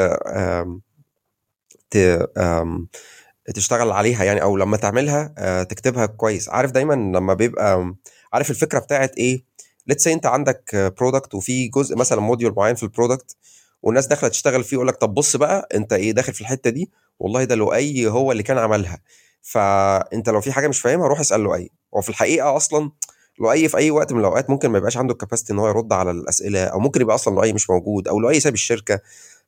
تشتغل 3.54 3.92
عليها 3.92 4.24
يعني 4.24 4.42
أو 4.42 4.58
لما 4.58 4.78
تعملها 4.78 5.34
آه، 5.38 5.64
تكتبها 5.64 6.06
كويس. 6.06 6.50
عارف 6.50 6.72
دايما 6.72 6.94
لما 6.94 7.34
بيبقى 7.34 7.96
عارف 8.34 8.50
الفكرة 8.50 8.80
بتاعت 8.80 9.18
إيه؟ 9.18 9.44
let's 9.88 10.08
انت 10.08 10.26
عندك 10.26 10.94
product 11.00 11.36
وفي 11.36 11.68
جزء 11.68 11.96
مثلا 11.98 12.22
module 12.22 12.54
معين 12.58 12.76
في 12.76 12.84
ال 12.84 12.90
product 12.90 13.36
والناس 13.84 14.08
داخلة 14.08 14.30
تشتغل 14.30 14.64
فيه 14.64 14.76
يقول 14.76 14.88
لك 14.88 14.96
طب 14.96 15.14
بص 15.14 15.36
بقى 15.36 15.68
انت 15.76 15.94
إيه 15.94 16.12
داخل 16.12 16.34
في 16.34 16.42
الحتة 16.42 16.70
دي؟ 16.70 16.92
والله 17.20 17.44
ده 17.44 17.56
لؤي 17.56 18.08
هو 18.08 18.32
اللي 18.32 18.44
كان 18.44 18.58
عملها. 18.58 19.00
فانت 19.42 20.30
لو 20.30 20.42
في 20.42 20.52
حاجة 20.52 20.68
مش 20.68 20.82
فاهمها 20.82 21.08
روح 21.08 21.20
اسأل 21.20 21.42
لؤي. 21.42 21.72
هو 21.96 22.02
في 22.02 22.10
الحقيقة 22.10 22.58
أصلا 22.58 22.92
لؤي 23.40 23.70
في 23.70 23.78
أي 23.78 23.92
وقت 23.92 24.14
من 24.14 24.20
الأوقات 24.20 24.50
ممكن 24.50 24.70
ما 24.70 24.78
يبقاش 24.78 24.98
عنده 24.98 25.14
ال 25.14 25.18
capacity 25.18 25.54
إن 25.54 25.60
هو 25.60 25.68
يرد 25.68 25.94
على 25.94 26.12
الأسئلة 26.12 26.64
أو 26.66 26.80
ممكن 26.80 27.02
يبقى 27.02 27.16
أصلا 27.16 27.36
لؤي 27.36 27.54
مش 27.54 27.70
موجود 27.70 28.08
أو 28.08 28.20
لؤي 28.20 28.40
ساب 28.40 28.54
الشركة. 28.54 29.00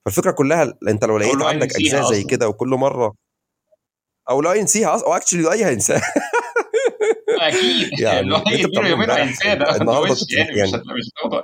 فالفكرة 0.05 0.31
كلها 0.31 0.73
أنت 0.87 1.05
لو 1.05 1.17
لقيت 1.17 1.41
عندك 1.41 1.75
أجزاء 1.75 2.11
زي 2.13 2.23
كده 2.23 2.47
وكل 2.49 2.67
مرة 2.69 3.15
أو 4.29 4.41
لؤي 4.41 4.59
ينسيها 4.59 4.95
أصلا 4.95 5.07
أو 5.07 5.13
actually 5.13 5.41
لؤي 5.41 5.65
هينساها. 5.65 6.01
أكيد. 7.41 7.89
يعني 7.99 8.29
بتعمله 8.67 8.89
يومين 8.89 9.09
هينساه 9.09 9.53
ده 9.53 9.65
ده 9.65 9.75
النهارده 9.75 10.15
يعني 10.37 10.51
مش 10.51 10.57
يعني. 10.57 10.69
هتقدر. 10.69 11.43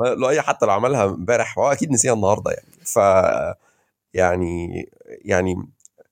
لؤي 0.20 0.40
حتى 0.42 0.66
لو 0.66 0.72
عملها 0.72 1.04
امبارح 1.04 1.58
هو 1.58 1.72
أكيد 1.72 1.90
نسيها 1.90 2.12
النهارده 2.12 2.50
يعني. 2.50 2.68
ف 2.84 2.98
يعني 4.14 4.84
يعني 5.24 5.54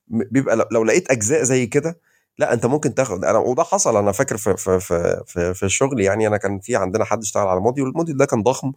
بيبقى 0.08 0.56
لو- 0.56 0.68
لو 0.72 0.84
لقيت 0.84 1.10
أجزاء 1.10 1.42
زي 1.42 1.66
كده 1.66 1.98
لا 2.40 2.52
أنت 2.52 2.66
ممكن 2.66 2.94
تاخد 2.94 3.24
أنا 3.24 3.38
وده 3.38 3.62
حصل 3.62 3.96
أنا 3.96 4.12
فاكر 4.12 4.36
في 4.36 4.56
في 4.56 4.80
في 4.80 5.22
في, 5.26 5.54
في 5.54 5.62
الشغل 5.62 6.00
يعني 6.00 6.26
أنا 6.26 6.36
كان 6.36 6.60
في 6.60 6.76
عندنا 6.76 7.04
حد 7.04 7.22
اشتغل 7.22 7.46
على 7.46 7.60
module 7.60 7.88
ال 7.88 7.92
module 7.92 8.18
ده 8.18 8.24
كان 8.24 8.42
ضخم 8.42 8.72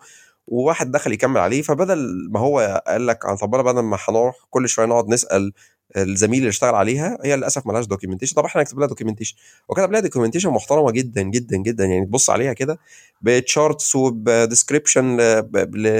وواحد 0.47 0.91
دخل 0.91 1.11
يكمل 1.13 1.37
عليه 1.37 1.61
فبدل 1.61 2.29
ما 2.31 2.39
هو 2.39 2.83
قال 2.87 3.07
لك 3.07 3.23
طب 3.41 3.55
أنا 3.55 3.63
بدل 3.63 3.79
ما 3.79 3.97
هنروح 4.07 4.35
كل 4.49 4.69
شوية 4.69 4.85
نقعد 4.85 5.09
نسأل 5.09 5.53
الزميل 5.97 6.39
اللي 6.39 6.49
اشتغل 6.49 6.75
عليها 6.75 7.17
هي 7.23 7.35
للأسف 7.35 7.67
ملهاش 7.67 7.85
documentation 7.85 8.35
طب 8.35 8.45
إحنا 8.45 8.61
نكتب 8.61 8.79
لها 8.79 8.87
documentation 8.87 9.35
وكتب 9.69 9.91
لها 9.91 9.99
documentation 9.99 10.49
محترمة 10.49 10.91
جدا 10.91 11.21
جدا 11.21 11.57
جدا 11.57 11.85
يعني 11.85 12.05
تبص 12.05 12.29
عليها 12.29 12.53
كده 12.53 12.79
ب 13.21 13.32
charts 13.32 13.95
وب 13.95 14.12
description 14.12 15.03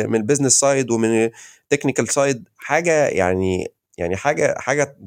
من 0.10 0.15
ال 0.15 0.20
business 0.20 0.60
side 0.60 0.91
ومن 0.91 1.30
ال 1.63 1.68
technical 1.68 2.10
side 2.10 2.47
حاجة 2.58 3.08
يعني 3.08 3.67
يعني 3.97 4.15
حاجة 4.15 4.56
حاجة 4.60 4.97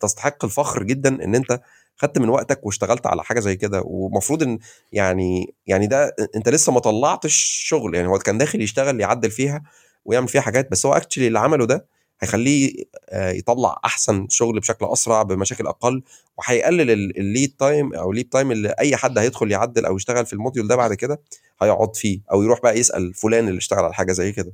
تستحق 0.00 0.44
الفخر 0.44 0.82
جدا 0.82 1.24
إن 1.24 1.34
أنت 1.34 1.60
خدت 1.96 2.18
من 2.18 2.28
وقتك 2.28 2.66
واشتغلت 2.66 3.06
على 3.06 3.24
حاجة 3.24 3.40
زي 3.40 3.56
كده 3.56 3.82
ومفروض 3.84 4.42
إن 4.42 4.58
يعني 4.92 5.54
يعني 5.66 5.86
ده 5.86 6.14
أنت 6.36 6.48
لسه 6.48 6.72
ما 6.72 6.80
طلعتش 6.80 7.34
شغل 7.68 7.94
يعني 7.94 8.08
هو 8.08 8.18
كان 8.18 8.38
داخل 8.38 8.60
يشتغل 8.62 9.00
يعدل 9.00 9.30
فيها 9.30 9.62
ويعمل 10.04 10.28
فيها 10.28 10.40
حاجات 10.40 10.70
بس 10.70 10.86
هو 10.86 10.92
actually 10.92 11.26
اللي 11.26 11.38
عمله 11.38 11.66
ده 11.66 11.86
هيخليه 12.20 12.72
آه، 13.08 13.30
يطلع 13.30 13.80
أحسن 13.84 14.26
شغل 14.30 14.60
بشكل 14.60 14.86
أسرع 14.86 15.22
بمشاكل 15.22 15.66
أقل 15.66 16.02
وهيقلل 16.38 16.90
ال 16.90 17.03
lead 17.03 17.54
time 17.58 17.94
أو 17.94 18.10
ال 18.10 18.14
lead 18.14 18.28
time 18.28 18.52
اللي 18.52 18.74
أي 18.78 18.96
حد 18.96 19.18
هيدخل 19.18 19.52
يعدل 19.52 19.86
أو 19.86 19.96
يشتغل 19.96 20.26
في 20.26 20.32
ال 20.32 20.37
module 20.37 20.68
ده 20.68 20.76
بعد 20.76 20.94
كده 20.94 21.20
هيقعد 21.62 21.96
فيه 21.96 22.20
أو 22.32 22.42
يروح 22.42 22.60
بقى 22.62 22.78
يسأل 22.78 23.14
فلان 23.14 23.48
اللي 23.48 23.58
اشتغل 23.58 23.84
على 23.84 23.94
حاجة 23.94 24.12
زي 24.12 24.32
كده. 24.32 24.52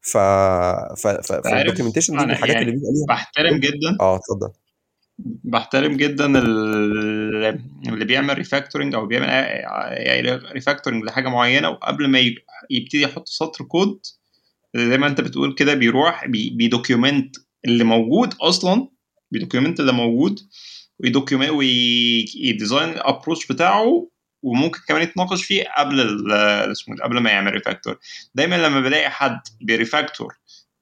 ف 0.00 0.16
ف 0.96 1.06
فال 1.08 1.23
documentation 1.23 2.18
دي 2.18 2.24
من 2.24 2.30
الحاجات 2.30 2.54
يعني 2.56 2.66
اللي 2.68 2.76
بيبقى 2.76 2.92
ليها 2.92 3.06
بحترم 3.08 3.56
جدا 3.60 3.96
آه 4.00 4.16
اتفضل. 4.16 4.50
بحترم 5.18 5.96
جدا 5.96 6.26
اللي 6.38 8.04
بيعمل 8.04 8.38
refactoring 8.38 8.94
أو 8.94 9.06
بيعمل 9.06 10.52
refactoring 10.52 11.04
لحاجة 11.04 11.28
معينة 11.28 11.68
وقبل 11.68 12.08
ما 12.08 12.18
يبتدي 12.70 13.02
يحط 13.02 13.28
سطر 13.28 13.64
كود 13.64 14.00
زي 14.76 14.98
ما 14.98 15.06
أنت 15.06 15.20
بتقول 15.20 15.54
كده 15.54 15.74
بيروح 15.74 16.26
بيدوكيومنت 16.26 17.36
اللي 17.64 17.84
موجود 17.84 18.34
أصلا 18.42 18.88
بيدوكيومنت 19.30 19.80
اللي 19.80 19.92
موجود 19.92 20.40
ويدوكيومنت 20.98 21.50
ويديزاين 21.50 22.88
الابروش 22.88 23.46
بتاعه 23.46 24.08
وممكن 24.42 24.80
كمان 24.88 25.02
يتناقش 25.02 25.44
فيه 25.44 25.64
قبل 25.78 26.00
اسمه 26.72 26.96
قبل 27.04 27.18
ما 27.18 27.30
يعمل 27.30 27.52
refactor 27.52 27.98
دايما 28.34 28.54
لما 28.66 28.80
بلاقي 28.80 29.10
حد 29.10 29.40
بي 29.60 29.75
refactor 29.75 30.34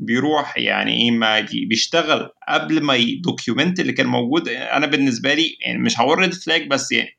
بيروح 0.07 0.59
يعني 0.59 0.93
إيه 1.03 1.11
ما 1.11 1.41
بيشتغل 1.41 2.31
قبل 2.49 2.83
ما 2.83 2.95
ي 2.95 3.05
document 3.05 3.81
اللي 3.81 3.93
كان 3.93 4.07
موجود. 4.07 4.49
أنا 4.49 4.87
بالنسبة 4.87 5.35
لي 5.35 5.57
يعني 5.67 5.79
مش 5.79 6.01
هقول 6.01 6.19
red 6.19 6.35
flag 6.35 6.69
بس 6.69 6.93
يعني 6.93 7.19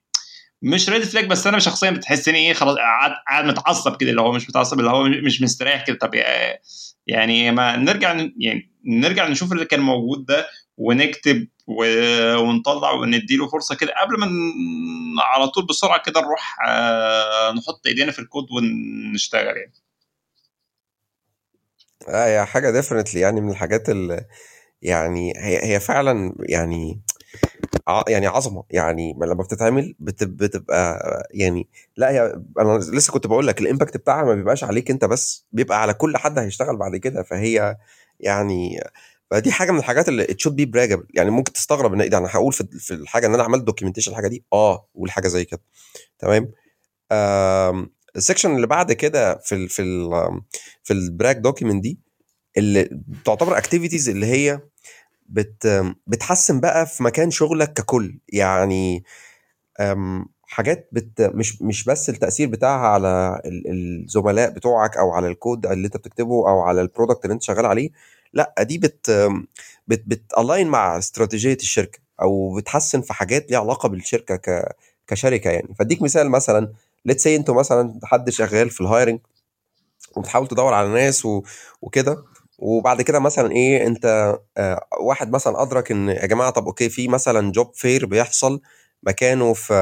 مش 0.61 0.89
red 0.89 1.03
flag 1.03 1.25
بس 1.27 1.47
أنا 1.47 1.59
شخصيا 1.59 1.91
بتحسني 1.91 2.37
إيه 2.37 2.53
خلاص 2.53 2.77
قاعد 3.27 3.45
متعصب 3.45 3.97
كده 3.97 4.09
اللي 4.09 4.21
هو 4.21 4.31
مش 4.31 4.49
متعصب 4.49 4.79
اللي 4.79 4.91
هو 4.91 5.03
مش 5.03 5.41
مستريح 5.41 5.85
كده. 5.85 5.97
طب 5.97 6.11
يعني 7.07 7.51
ما 7.51 7.77
نرجع 7.77 8.27
يعني 8.37 8.71
نرجع 8.85 9.27
نشوف 9.27 9.51
اللي 9.53 9.65
كان 9.65 9.79
موجود 9.79 10.25
ده 10.25 10.47
ونكتب 10.77 11.47
ونطلع 11.67 12.91
ونديله 12.91 13.47
فرصة 13.47 13.75
كده. 13.75 13.93
قبل 14.01 14.19
ما 14.19 14.27
على 15.23 15.47
طول 15.47 15.65
بسرعة 15.65 16.01
كده 16.05 16.21
نروح 16.21 16.57
آه، 16.67 17.51
نحط 17.51 17.87
إيدينا 17.87 18.11
في 18.11 18.19
الكود 18.19 18.45
ونشتغل 18.51 19.57
يعني. 19.57 19.82
آه 22.09 22.25
هي 22.27 22.45
حاجة 22.45 22.71
definitely 22.71 23.19
يعني 23.21 23.41
من 23.41 23.49
الحاجات 23.49 23.89
اللي 23.89 24.25
يعني 24.81 25.33
هي 25.37 25.65
هي 25.75 25.79
فعلا 25.79 26.35
يعني 26.39 27.01
يعني 28.07 28.27
عظمة. 28.27 28.63
يعني 28.71 29.13
لما 29.21 29.43
بتتعمل 29.43 29.95
بتبقى 29.99 30.99
يعني 31.33 31.67
لا 31.97 32.09
هي 32.11 32.41
أنا 32.59 32.77
لسه 32.77 33.13
كنت 33.13 33.27
بقول 33.27 33.47
لك 33.47 33.61
ال 33.61 33.66
impact 33.66 33.97
بتاعها 33.97 34.23
ما 34.25 34.35
بيبقاش 34.35 34.63
عليك 34.63 34.91
أنت 34.91 35.05
بس 35.05 35.47
بيبقى 35.51 35.81
على 35.81 35.93
كل 35.93 36.17
حد 36.17 36.39
هيشتغل 36.39 36.77
بعد 36.77 36.95
كده. 36.95 37.23
فهي 37.23 37.77
يعني 38.19 38.83
فدي 39.31 39.51
حاجة 39.51 39.71
من 39.71 39.79
الحاجات 39.79 40.09
اللي 40.09 40.25
should 40.25 40.55
be 40.55 40.65
brag-able 40.65 41.07
يعني 41.13 41.29
ممكن 41.31 41.53
تستغرب 41.53 41.93
إن 41.93 42.01
إيه 42.01 42.11
يعني 42.11 42.27
هقول 42.29 42.53
في, 42.53 42.67
في 42.79 42.93
الحاجة 42.93 43.27
إن 43.27 43.33
أنا 43.33 43.43
عملت 43.43 43.63
documentation 43.63 44.11
الحاجة 44.11 44.27
دي؟ 44.27 44.43
آه 44.53 44.87
والحاجة 44.95 45.27
زي 45.27 45.45
كده. 45.45 45.61
تمام؟ 46.19 46.51
ال 48.15 48.20
section 48.20 48.55
اللي 48.55 48.67
بعد 48.67 48.91
كده 48.91 49.37
في 49.37 49.55
ال 49.55 49.69
في 49.69 49.81
ال 49.81 50.09
في 50.83 50.93
ال 50.93 51.02
brag 51.02 51.37
document 51.37 51.83
دي 51.83 51.99
اللي 52.57 52.99
تعتبر 53.25 53.57
activities 53.57 54.09
اللي 54.09 54.25
هي 54.25 54.59
بت 55.29 55.85
بتحسن 56.07 56.59
بقى 56.59 56.85
في 56.87 57.03
مكان 57.03 57.31
شغلك 57.31 57.73
ككل. 57.73 58.19
يعني 58.29 59.03
حاجات 60.47 60.89
بت 60.91 61.21
مش 61.21 61.61
مش 61.61 61.83
بس 61.85 62.09
التأثير 62.09 62.47
بتاعها 62.49 62.87
على 62.87 63.41
الزملاء 63.45 64.49
بتوعك 64.49 64.97
أو 64.97 65.11
على 65.11 65.27
الكود 65.27 65.65
اللي 65.65 65.85
أنت 65.85 65.97
بتكتبه 65.97 66.49
أو 66.49 66.61
على 66.61 66.81
ال 66.81 66.87
product 66.87 67.25
اللي 67.25 67.33
أنت 67.33 67.43
شغال 67.43 67.65
عليه. 67.65 67.89
لأ 68.33 68.53
دي 68.63 68.77
بت 68.77 69.11
بت 69.87 70.03
بت 70.07 70.24
align 70.24 70.67
مع 70.67 70.97
استراتيجية 70.97 71.53
الشركة 71.53 71.99
أو 72.21 72.55
بتحسن 72.55 73.01
في 73.01 73.13
حاجات 73.13 73.51
ليها 73.51 73.59
علاقة 73.59 73.89
بالشركة 73.89 74.35
ك 74.35 74.75
كشركة 75.07 75.49
يعني. 75.49 75.75
فأديك 75.79 76.01
مثال 76.01 76.29
مثلا 76.31 76.73
let's 77.05 77.23
say 77.23 77.35
أنتوا 77.35 77.55
مثلا 77.55 77.99
حد 78.03 78.29
شغال 78.29 78.69
في 78.69 78.81
ال 78.81 78.87
hiring 78.87 79.19
وبتحاول 80.17 80.47
تدور 80.47 80.73
على 80.73 80.89
ناس. 80.89 81.27
وكده 81.81 82.23
وبعد 82.59 83.01
كده 83.01 83.19
مثلا 83.19 83.51
إيه 83.51 83.87
انت 83.87 84.35
آه 84.57 84.87
واحد 85.01 85.31
مثلا 85.31 85.61
أدرك 85.61 85.91
إن 85.91 86.09
يا 86.09 86.25
جماعة 86.25 86.49
طب 86.49 86.65
okay 86.65 86.89
في 86.89 87.07
مثلا 87.07 87.51
job 87.51 87.71
fair 87.75 88.05
بيحصل 88.05 88.61
مكانه 89.03 89.53
في 89.53 89.73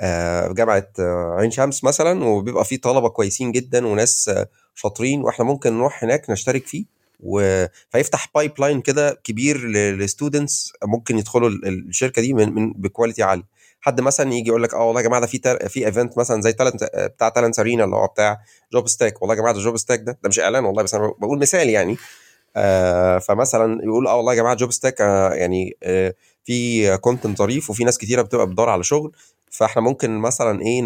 آه 0.00 0.48
في 0.48 0.54
جامعة 0.54 0.88
آه 0.98 1.36
عين 1.38 1.50
شمس 1.50 1.84
مثلا 1.84 2.24
وبيبقى 2.24 2.64
فيه 2.64 2.80
طلبة 2.80 3.08
كويسين 3.08 3.52
جدا 3.52 3.86
وناس 3.86 4.28
آه 4.28 4.48
شاطرين 4.74 5.20
وإحنا 5.22 5.44
ممكن 5.44 5.78
نروح 5.78 6.04
هناك 6.04 6.30
نشترك 6.30 6.66
فيه 6.66 6.84
و... 7.20 7.66
فيفتح 7.90 8.28
pipeline 8.34 8.80
كده 8.80 9.20
كبير 9.24 9.58
لل 9.58 9.81
students 9.81 10.72
ممكن 10.84 11.18
يدخلوا 11.18 11.48
الشركة 11.48 12.22
دي 12.22 12.32
من, 12.34 12.54
من 12.54 12.72
ب 12.72 12.78
quality 12.78 13.22
عالي 13.22 13.44
حد 13.84 14.00
مثلا 14.00 14.32
يجي 14.34 14.48
يقول 14.48 14.62
لك 14.62 14.74
آه 14.74 14.84
والله 14.86 15.00
يا 15.00 15.06
جماعة 15.06 15.20
ده 15.20 15.26
في 15.26 15.38
تر... 15.38 15.68
في 15.68 15.86
event 15.86 16.18
مثلا 16.18 16.40
زي 16.42 16.52
Talent 16.52 16.84
بتاع 16.94 17.28
Talent 17.28 17.58
Arena 17.58 17.84
اللي 17.84 17.96
هو 17.96 18.06
بتاع 18.06 18.40
Jobstack 18.72 19.22
والله 19.22 19.34
يا 19.34 19.40
جماعة 19.40 19.54
ده 19.54 19.60
Jobstack 19.60 20.00
ده 20.00 20.18
ده 20.22 20.28
مش 20.28 20.40
إعلان 20.40 20.64
والله 20.64 20.82
بس 20.82 20.94
أنا 20.94 21.14
بقول 21.18 21.38
مثال 21.38 21.68
يعني. 21.70 21.96
آه 22.56 23.18
فمثلا 23.18 23.80
يقول 23.84 24.06
آه 24.06 24.16
والله 24.16 24.32
يا 24.32 24.38
جماعة 24.38 24.54
Jobstack 24.54 25.00
آه 25.00 25.32
يعني 25.34 25.76
آه 25.82 26.14
في 26.44 26.96
content 26.96 27.38
ظريف 27.38 27.70
وفي 27.70 27.84
ناس 27.84 27.98
كتيرة 27.98 28.22
بتبقى 28.22 28.46
بتدور 28.46 28.68
على 28.68 28.82
شغل. 28.84 29.12
فإحنا 29.50 29.82
ممكن 29.82 30.18
مثلا 30.18 30.60
إيه 30.62 30.82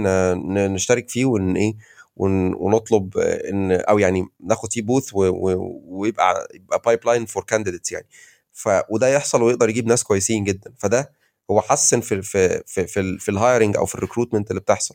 نشترك 0.68 1.09
فيه 1.11 1.24
ون 1.24 1.56
إيه 1.56 1.74
ونطلب 2.16 3.18
إن 3.18 3.72
أو 3.72 3.98
يعني 3.98 4.26
ناخد 4.40 4.72
فيه 4.72 4.82
booth 4.83 5.11
ويبقى 5.14 6.48
يبقى 6.54 6.82
pipeline 6.87 7.26
for 7.26 7.44
candidates 7.44 7.92
يعني. 7.92 8.06
ف 8.52 8.68
وده 8.90 9.09
يحصل 9.09 9.42
ويقدر 9.42 9.68
يجيب 9.68 9.87
ناس 9.87 10.04
كويسين 10.04 10.44
جدا. 10.44 10.72
فده 10.78 11.11
هو 11.50 11.61
حسن 11.61 12.00
في 12.00 12.22
في 12.22 12.62
في 12.66 12.87
في, 12.87 13.18
في 13.18 13.28
ال 13.31 13.37
hiring 13.37 13.76
أو 13.76 13.87
في 13.87 13.94
ال 13.94 13.99
recruitment 13.99 14.50
اللي 14.50 14.61
بتحصل. 14.61 14.94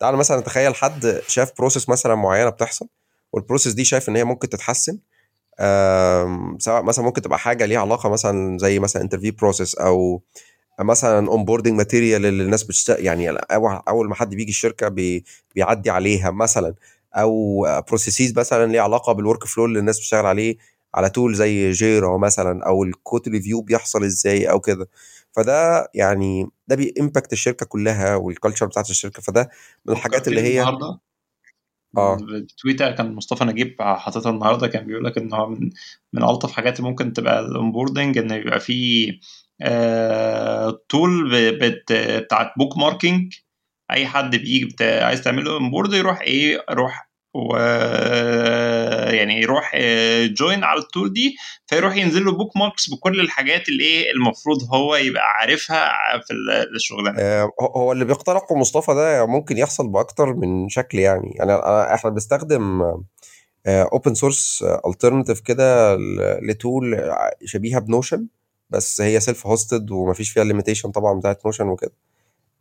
تعال 0.00 0.16
مثلا 0.16 0.40
تخيل 0.40 0.74
حد 0.74 1.22
شاف 1.28 1.52
process 1.58 1.88
مثلا 1.88 2.14
معينة 2.14 2.50
بتحصل 2.50 2.86
وال 3.32 3.41
process 3.41 3.72
دي 3.72 3.84
شايف 3.84 4.08
إن 4.08 4.16
هي 4.16 4.24
ممكن 4.24 4.48
تتحسن 4.48 4.98
سواء 6.58 6.82
مثلا 6.82 7.04
ممكن 7.04 7.22
تبقى 7.22 7.38
حاجة 7.38 7.64
ليها 7.66 7.80
علاقة 7.80 8.08
مثلا 8.08 8.58
زي 8.58 8.78
مثلا 8.78 9.02
interview 9.02 9.32
process 9.32 9.74
أو 9.74 10.22
مثلا 10.80 11.28
onboarding 11.28 11.74
material 11.74 12.26
اللي 12.26 12.42
الناس 12.42 12.62
بتشتغل 12.64 13.04
يعني 13.06 13.30
أول 13.88 14.08
ما 14.08 14.14
حد 14.14 14.34
بيجي 14.34 14.50
الشركة 14.50 14.88
بي 14.88 15.24
بيعدي 15.54 15.90
عليها 15.90 16.30
مثلا 16.30 16.74
أو 17.14 17.66
processes 17.88 18.38
مثلا 18.38 18.72
ليها 18.72 18.82
علاقة 18.82 19.12
بال 19.12 19.44
workflow 19.44 19.64
اللي 19.64 19.78
الناس 19.78 19.98
بتشتغل 19.98 20.26
عليه 20.26 20.56
على 20.94 21.10
tool 21.10 21.34
زي 21.34 21.70
Jira 21.72 22.18
مثلا 22.18 22.64
أو 22.66 22.84
ال 22.84 22.93
code 22.93 23.28
review 23.28 23.60
بيحصل 23.60 24.04
إزاي 24.04 24.50
أو 24.50 24.60
كده. 24.60 24.88
فده 25.36 25.88
يعني 25.94 26.50
ده 26.66 26.76
بي 26.76 26.90
impact 26.90 27.32
الشركة 27.32 27.66
كلها 27.66 28.16
وال 28.16 28.27
culture 28.27 28.66
بتاعت 28.66 28.90
الشركة 28.90 29.22
فده 29.22 29.50
من 29.86 29.94
الحاجات 29.94 30.28
اللي 30.28 30.40
هي 30.40 30.60
النهارده 30.60 31.00
آه. 31.96 32.18
تويتر 32.62 32.90
كان 32.90 33.14
مصطفى 33.14 33.44
نجيب 33.44 33.76
حاططها 33.82 34.30
النهارده 34.30 34.68
كان 34.68 34.86
بيقول 34.86 35.04
لك 35.04 35.18
إن 35.18 35.32
هو 35.34 35.46
من 35.48 35.70
من 36.12 36.22
ألطف 36.22 36.52
حاجات 36.52 36.78
اللي 36.78 36.90
ممكن 36.90 37.12
تبقى 37.12 37.40
ال 37.40 37.47
onboarding 37.47 38.18
إن 38.18 38.30
يبقى 38.30 38.60
آه 39.62 40.80
tool 40.88 41.30
بت 41.58 41.92
بتاعت 41.92 42.52
bookmarking 42.58 43.34
أي 43.90 44.06
حد 44.06 44.36
بيجي 44.36 44.76
عايز 44.82 45.22
تعمل 45.22 45.44
له 45.44 45.52
onboard 45.52 45.92
يروح 45.92 46.20
إيه 46.20 46.64
يروح 46.70 47.09
و 47.34 47.56
يعني 49.14 49.40
يروح 49.40 49.76
join 50.24 50.64
على 50.64 50.80
ال 50.80 50.86
tool 50.86 51.12
دي 51.12 51.36
فيروح 51.66 51.96
ينزل 51.96 52.24
له 52.24 52.32
bookmarks 52.32 52.90
بكل 52.90 53.20
الحاجات 53.20 53.68
اللي 53.68 53.84
إيه 53.84 54.12
المفروض 54.12 54.58
هو 54.74 54.96
يبقى 54.96 55.22
عارفها 55.40 55.88
في 56.26 56.32
الشغلانه 56.76 57.18
آه 57.18 57.50
هو 57.60 57.92
اللي 57.92 58.04
بيقترحه 58.04 58.54
مصطفى 58.54 58.94
ده 58.94 59.26
ممكن 59.26 59.58
يحصل 59.58 59.88
بأكتر 59.88 60.34
من 60.34 60.68
شكل 60.68 60.98
يعني. 60.98 61.34
يعني 61.36 61.52
إحنا 61.94 62.10
بنستخدم 62.10 62.82
open 63.66 64.14
source 64.14 64.64
alternative 64.86 65.40
كده 65.40 65.96
ل 66.42 66.56
tool 66.56 67.10
شبيهة 67.44 67.80
ب 67.80 67.87
Notion 67.87 68.26
بس 68.70 69.00
هي 69.00 69.20
self 69.20 69.46
hosted 69.46 69.90
ومفيش 69.90 70.30
فيها 70.30 70.42
ال 70.42 70.46
limitation 70.46 70.90
طبعا 70.90 71.18
بتاعت 71.18 71.46
Notion 71.46 71.68
وكده. 71.68 71.92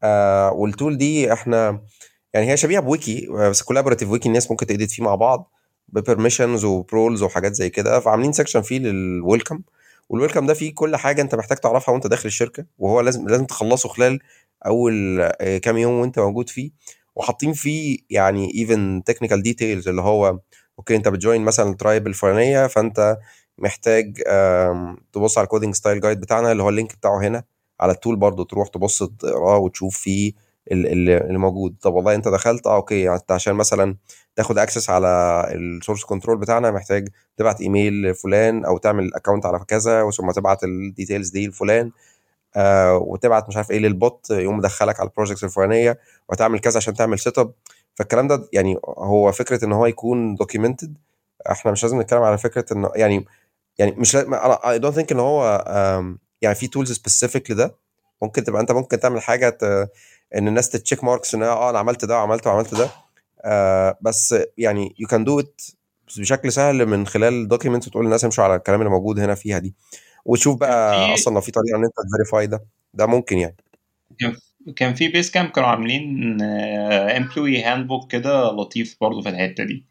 آه 0.04 0.52
وال 0.52 0.67
tool 0.67 0.98
دي 0.98 1.34
إحنا 1.34 1.82
يعني 2.34 2.52
هي 2.52 2.58
شبيهة 2.58 2.80
بويكي 2.82 3.28
بس 3.28 3.62
collaborative 3.62 4.10
wiki 4.10 4.28
الناس 4.30 4.52
ممكن 4.52 4.66
ت 4.66 4.71
edit 4.71 4.90
فيه 4.90 5.04
مع 5.04 5.16
بعض 5.16 5.52
ب 5.88 5.94
permissions 5.94 6.66
وب 6.66 6.82
roles 6.82 7.24
وحاجات 7.24 7.54
زي 7.54 7.70
كده 7.70 8.00
فعاملين 8.00 8.32
section 8.32 8.62
فيه 8.62 8.80
لل 8.80 8.98
welcome 8.98 9.62
وال 10.10 10.18
welcome 10.18 10.46
ده 10.46 10.54
فيه 10.54 10.74
كل 10.76 10.96
حاجة 10.96 11.22
أنت 11.22 11.36
محتاج 11.36 11.58
تعرفها 11.58 11.94
وأنت 11.94 12.08
داخل 12.08 12.28
الشركة 12.28 12.66
وهو 12.78 13.02
لازم 13.02 13.28
لازم 13.28 13.46
تخلصه 13.46 13.90
خلال 13.90 14.20
أول 14.66 15.22
آه، 15.22 15.58
كام 15.58 15.78
يوم 15.78 15.94
وأنت 15.94 16.20
موجود 16.20 16.50
فيه 16.50 16.72
وحاطين 17.16 17.54
فيه 17.54 17.98
يعني 18.10 18.52
even 18.56 19.04
technical 19.06 19.44
details 19.44 19.88
اللي 19.88 20.02
هو 20.02 20.40
okay 20.80 20.96
أنت 20.96 21.08
بت 21.08 21.19
join 21.19 21.42
مثلا 21.42 21.70
ال 21.70 21.76
tribe 21.76 22.08
الفلانية 22.08 22.68
فأنت 22.68 23.18
محتاج 23.58 24.14
تبص 25.14 25.38
على 25.38 25.46
ال 25.46 25.50
coding 25.50 25.76
style 25.76 26.00
guide 26.02 26.20
بتاعنا 26.20 26.52
اللي 26.52 26.64
هو 26.64 26.70
ال 26.70 26.75
link 26.75 26.96
بتاعه 26.96 27.20
هنا 27.22 27.44
على 27.80 27.92
ال 27.92 27.97
tool 27.97 28.16
برضو 28.16 28.44
تروح 28.44 28.68
تبص 28.68 29.04
تقراه 29.04 29.58
وتشوف 29.58 29.98
فيه 29.98 30.34
اللي 30.72 31.38
موجود. 31.38 31.76
طب 31.82 31.94
والله 31.94 32.16
انت 32.16 32.28
دخلت 32.28 32.68
آه 32.68 32.76
okay. 32.76 33.02
يعني 33.02 33.18
أنت 33.18 33.32
عشان 33.32 33.54
مثلا 33.54 33.96
تاخد 34.36 34.58
access 34.58 34.90
على 34.90 35.08
ال 35.56 35.63
source 35.63 36.04
control 36.04 36.38
بتاعنا 36.38 36.72
محتاج 36.72 37.10
تبعت 37.38 37.62
ايميل 37.62 38.02
لفلان 38.04 38.66
أو 38.66 38.78
تعمل 38.78 39.14
account 39.16 39.46
على 39.46 39.60
كذا 39.68 40.02
وثم 40.02 40.32
تبعت 40.32 40.64
ال 40.64 40.72
details 40.72 41.30
دي 41.30 41.48
لفلان 41.48 41.92
آه 42.56 42.98
وتبعت 42.98 43.48
مش 43.50 43.58
عارف 43.58 43.72
إيه 43.72 43.80
لل 43.80 43.99
bot 43.99 44.28
يقوم 44.32 44.58
مدخلك 44.58 45.00
على 45.00 45.10
ال 45.10 45.14
projects 45.14 45.44
الفلانية 45.44 46.00
وتعمل 46.30 46.60
كذا 46.60 46.78
عشان 46.78 46.94
تعمل 46.94 47.20
setup 47.20 47.52
فالكلام 47.96 48.28
ده 48.28 48.48
يعني 48.54 48.78
هو 48.86 49.32
فكرة 49.32 49.66
إن 49.66 49.72
هو 49.74 49.86
يكون 49.86 50.36
documented 50.36 50.98
إحنا 51.52 51.72
مش 51.72 51.84
لازم 51.84 52.02
نتكلم 52.02 52.22
على 52.22 52.38
فكرة 52.38 52.66
إنه 52.74 52.92
يعني 52.96 53.26
يعني 53.78 53.92
مش 53.92 54.16
أنا 54.16 54.70
I 54.72 54.80
don't 54.80 54.96
think 54.96 55.12
إن 55.12 55.20
هو 55.20 55.64
يعني 56.42 56.56
في 56.56 56.68
tools 56.68 56.92
specific 56.92 57.52
لده. 57.52 57.76
ممكن 58.22 58.44
تبقى 58.44 58.62
أنت 58.62 58.72
ممكن 58.72 59.00
تعمل 59.00 59.22
حاجة. 59.22 59.58
إن 60.36 60.48
الناس 60.48 60.70
ت 60.70 60.76
check 60.76 61.04
marks 61.04 61.36
إن 61.36 61.44
آه 61.44 61.70
أنا 61.70 61.80
عملت 61.80 62.06
ده 62.06 62.16
وعملت 62.18 62.48
وعملت 62.48 62.76
ده. 62.76 62.90
آه 63.46 63.98
بس 64.02 64.36
يعني 64.58 64.96
you 65.00 65.08
can 65.08 65.24
do 65.24 65.40
it 65.40 65.62
بشكل 66.18 66.52
سهل 66.52 66.86
من 66.86 67.08
خلال 67.08 67.48
documents 67.48 67.88
وتقول 67.88 68.06
للناس 68.06 68.26
امشوا 68.26 68.44
على 68.44 68.56
الكلام 68.56 68.80
اللي 68.80 68.90
موجود 68.92 69.20
هنا 69.20 69.36
فيها 69.36 69.60
دي. 69.60 69.74
وتشوف 70.26 70.58
بقى 70.58 71.08
في 71.08 71.14
أصلا 71.14 71.34
لو 71.34 71.42
في 71.42 71.52
طريقة 71.52 71.78
إن 71.78 71.84
أنت 71.84 71.94
ت 72.10 72.15
verify 72.15 72.48
ده 72.48 72.66
ده 72.94 73.06
ممكن 73.06 73.38
يعني. 73.38 73.56
كان 74.76 74.94
في 74.94 75.08
Basecamp 75.08 75.50
كانوا 75.50 75.70
عاملين 75.70 76.38
employee 76.42 77.64
handbook 77.64 78.12
كده 78.12 78.52
لطيف 78.52 78.98
برضو 79.02 79.22
في 79.22 79.30
الحتة 79.30 79.64
دي. 79.64 79.86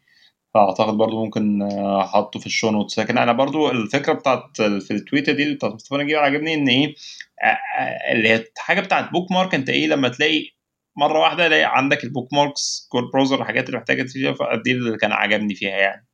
فأعتقد 0.53 0.93
برضو 0.93 1.25
ممكن 1.25 1.61
آه، 1.61 2.01
أحطه 2.01 2.39
في 2.39 2.45
ال 2.45 2.50
show 2.50 2.71
notes 2.71 2.99
لكن 2.99 3.17
أنا 3.17 3.31
برضو 3.31 3.71
الفكرة 3.71 4.13
بتاعت 4.13 4.61
في 4.61 4.91
ال 4.91 4.97
tweet 4.97 5.25
ة 5.25 5.31
دي 5.31 5.43
اللي 5.43 5.55
بتاعت 5.55 5.73
مصطفى 5.73 5.95
نجيب 5.95 6.17
عجبني 6.17 6.53
إن 6.53 6.67
إيه 6.67 6.95
آه، 7.43 7.47
آه، 7.47 8.11
اللي 8.11 8.29
هي 8.29 8.45
حاجة 8.57 8.81
بتاعت 8.81 9.11
bookmark 9.11 9.55
أنت 9.55 9.69
إيه 9.69 9.87
لما 9.87 10.09
تلاقي 10.09 10.51
مرة 10.97 11.19
واحدة 11.19 11.47
الاقي 11.47 11.77
عندك 11.77 12.03
ال 12.03 12.33
bookmarks 12.33 12.87
كل 12.91 13.11
browser 13.11 13.41
الحاجات 13.41 13.67
اللي 13.67 13.77
محتاجة 13.77 14.03
فيها 14.03 14.33
فدي 14.33 14.71
اللي 14.71 14.97
كان 14.97 15.11
عجبني 15.11 15.55
فيها 15.55 15.77
يعني. 15.77 16.07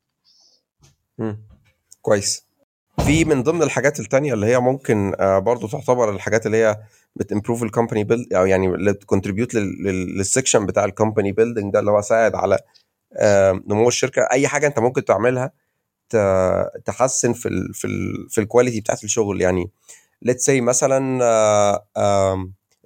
مم. 1.17 1.47
كويس. 2.01 2.45
في 3.05 3.25
من 3.25 3.43
ضمن 3.43 3.63
الحاجات 3.63 3.99
التانية 3.99 4.33
اللي 4.33 4.45
هي 4.45 4.59
ممكن 4.59 5.13
برضو 5.19 5.67
تعتبر 5.67 6.09
الحاجات 6.09 6.45
اللي 6.45 6.57
هي 6.57 6.77
بت 7.15 7.26
improve 7.26 7.63
ال 7.63 7.68
company 7.68 8.03
build 8.03 8.33
أو 8.33 8.45
يعني 8.45 8.67
اللي 8.67 8.93
بت 8.93 9.03
contribute 9.03 9.53
لل 9.53 9.78
section 9.78 10.65
بتاع 10.65 10.85
ال 10.85 10.91
company 10.91 11.31
building 11.31 11.73
ده 11.73 11.79
اللي 11.79 11.91
هو 11.91 12.01
ساعد 12.01 12.35
على 12.35 12.59
نمو 13.67 13.87
الشركة. 13.87 14.21
أي 14.31 14.47
حاجة 14.47 14.67
أنت 14.67 14.79
ممكن 14.79 15.05
تعملها 15.05 15.51
تحسن 16.85 17.33
في 17.33 17.47
ال 17.47 17.73
في 17.73 17.87
ال 17.87 18.29
في 18.29 18.41
ال 18.41 18.46
quality 18.46 18.81
بتاعت 18.81 19.03
الشغل. 19.03 19.41
يعني 19.41 19.71
let's 20.29 20.45
say 20.47 20.49
مثلا 20.61 21.21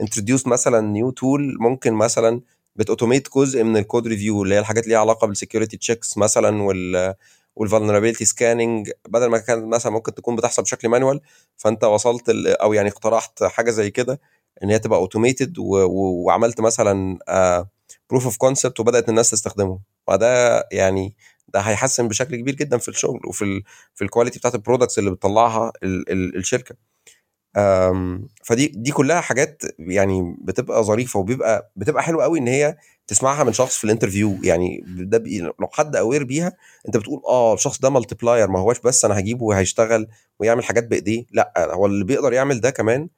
introduce 0.02 0.48
مثلا 0.48 0.82
new 0.82 1.10
tool 1.10 1.58
ممكن 1.60 1.94
مثلا 1.94 2.42
بت 2.76 2.86
automate 2.86 3.28
جزء 3.36 3.64
من 3.64 3.78
ال 3.78 3.84
code 3.84 4.08
review 4.08 4.44
اللي 4.44 4.56
هي 4.56 4.60
الحاجات 4.60 4.84
اللي 4.84 4.94
ليها 4.94 5.02
علاقة 5.02 5.28
بال 5.28 5.38
security 5.38 5.78
checks 5.78 6.18
مثلا 6.18 6.64
وال 6.64 7.16
وال 7.56 7.65
vulnerability 7.65 8.26
scanning 8.26 8.92
بدل 9.10 9.26
ما 9.26 9.38
كانت 9.38 9.66
مثلا 9.66 9.92
ممكن 9.92 10.14
تكون 10.14 10.36
بتحصل 10.36 10.62
بشكل 10.62 10.90
manual 10.90 11.22
فأنت 11.58 11.84
وصلت 11.84 12.30
أو 12.46 12.74
يعني 12.74 12.90
اقترحت 12.90 13.44
حاجة 13.44 13.72
زي 13.72 13.92
كده 13.92 14.20
إن 14.64 14.70
هي 14.70 14.80
تبقى 14.80 15.00
automated 15.00 15.56
وعملت 15.60 16.62
مثلا 16.62 17.18
proof 18.10 18.26
of 18.26 18.38
concept 18.38 18.80
وبدأت 18.80 19.10
الناس 19.10 19.30
تستخدمه. 19.30 19.80
فده 20.10 20.64
يعني 20.72 21.16
ده 21.48 21.60
هيحسن 21.60 22.08
بشكل 22.08 22.36
كبير 22.36 22.56
جدا 22.56 22.78
في 22.78 22.88
الشغل 22.90 23.20
وفي 23.28 23.42
ال 23.46 23.64
في 23.96 24.04
ال 24.04 24.08
quality 24.08 24.40
بتاعت 24.40 24.56
ال 24.56 24.61
products 24.61 25.00
اللي 25.00 25.12
بتطلعها 25.12 25.72
ال 25.84 26.12
ال 26.12 26.36
الشركة 26.38 26.76
أم، 27.58 28.28
فدي 28.44 28.68
دي 28.68 28.92
كلها 28.92 29.22
حاجات 29.22 29.64
يعني 29.80 30.36
بتبقى 30.42 30.84
ظريفة 30.84 31.20
وبيبقى 31.20 31.72
بتبقى 31.76 32.04
حلوة 32.04 32.24
قوي 32.24 32.40
إن 32.40 32.48
هي 32.48 32.78
تسمعها 33.08 33.44
من 33.44 33.54
شخص 33.54 33.78
في 33.78 33.84
ال 33.84 33.89
interview 33.89 34.38
يعني 34.44 34.84
ده 34.88 35.24
لو 35.60 35.68
حد 35.74 35.96
aware 35.96 36.24
بيها 36.24 36.54
أنت 36.88 36.98
بتقول 36.98 37.22
آه 37.28 37.54
الشخص 37.54 37.80
ده 37.80 37.90
multiplier 37.90 38.48
ما 38.52 38.60
هوش 38.60 38.80
بس 38.80 39.06
أنا 39.06 39.20
هجيبه 39.20 39.44
وهيشتغل 39.46 40.08
ويعمل 40.40 40.64
حاجات 40.64 40.88
بإيديه 40.88 41.26
لأ 41.32 41.54
هو 41.74 41.86
اللي 41.86 42.06
بيقدر 42.06 42.34
يعمل 42.34 42.62
ده 42.62 42.70
كمان 42.70 43.10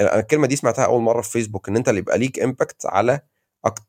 أنا 0.00 0.18
الكلمة 0.20 0.46
دي 0.46 0.56
سمعتها 0.56 0.84
أول 0.84 1.02
مرة 1.02 1.22
في 1.22 1.30
فيسبوك 1.30 1.68
إن 1.68 1.76
أنت 1.76 1.88
اللي 1.88 1.98
يبقى 2.00 2.18
ليك 2.18 2.40
impact 2.40 2.86
على. 2.86 3.20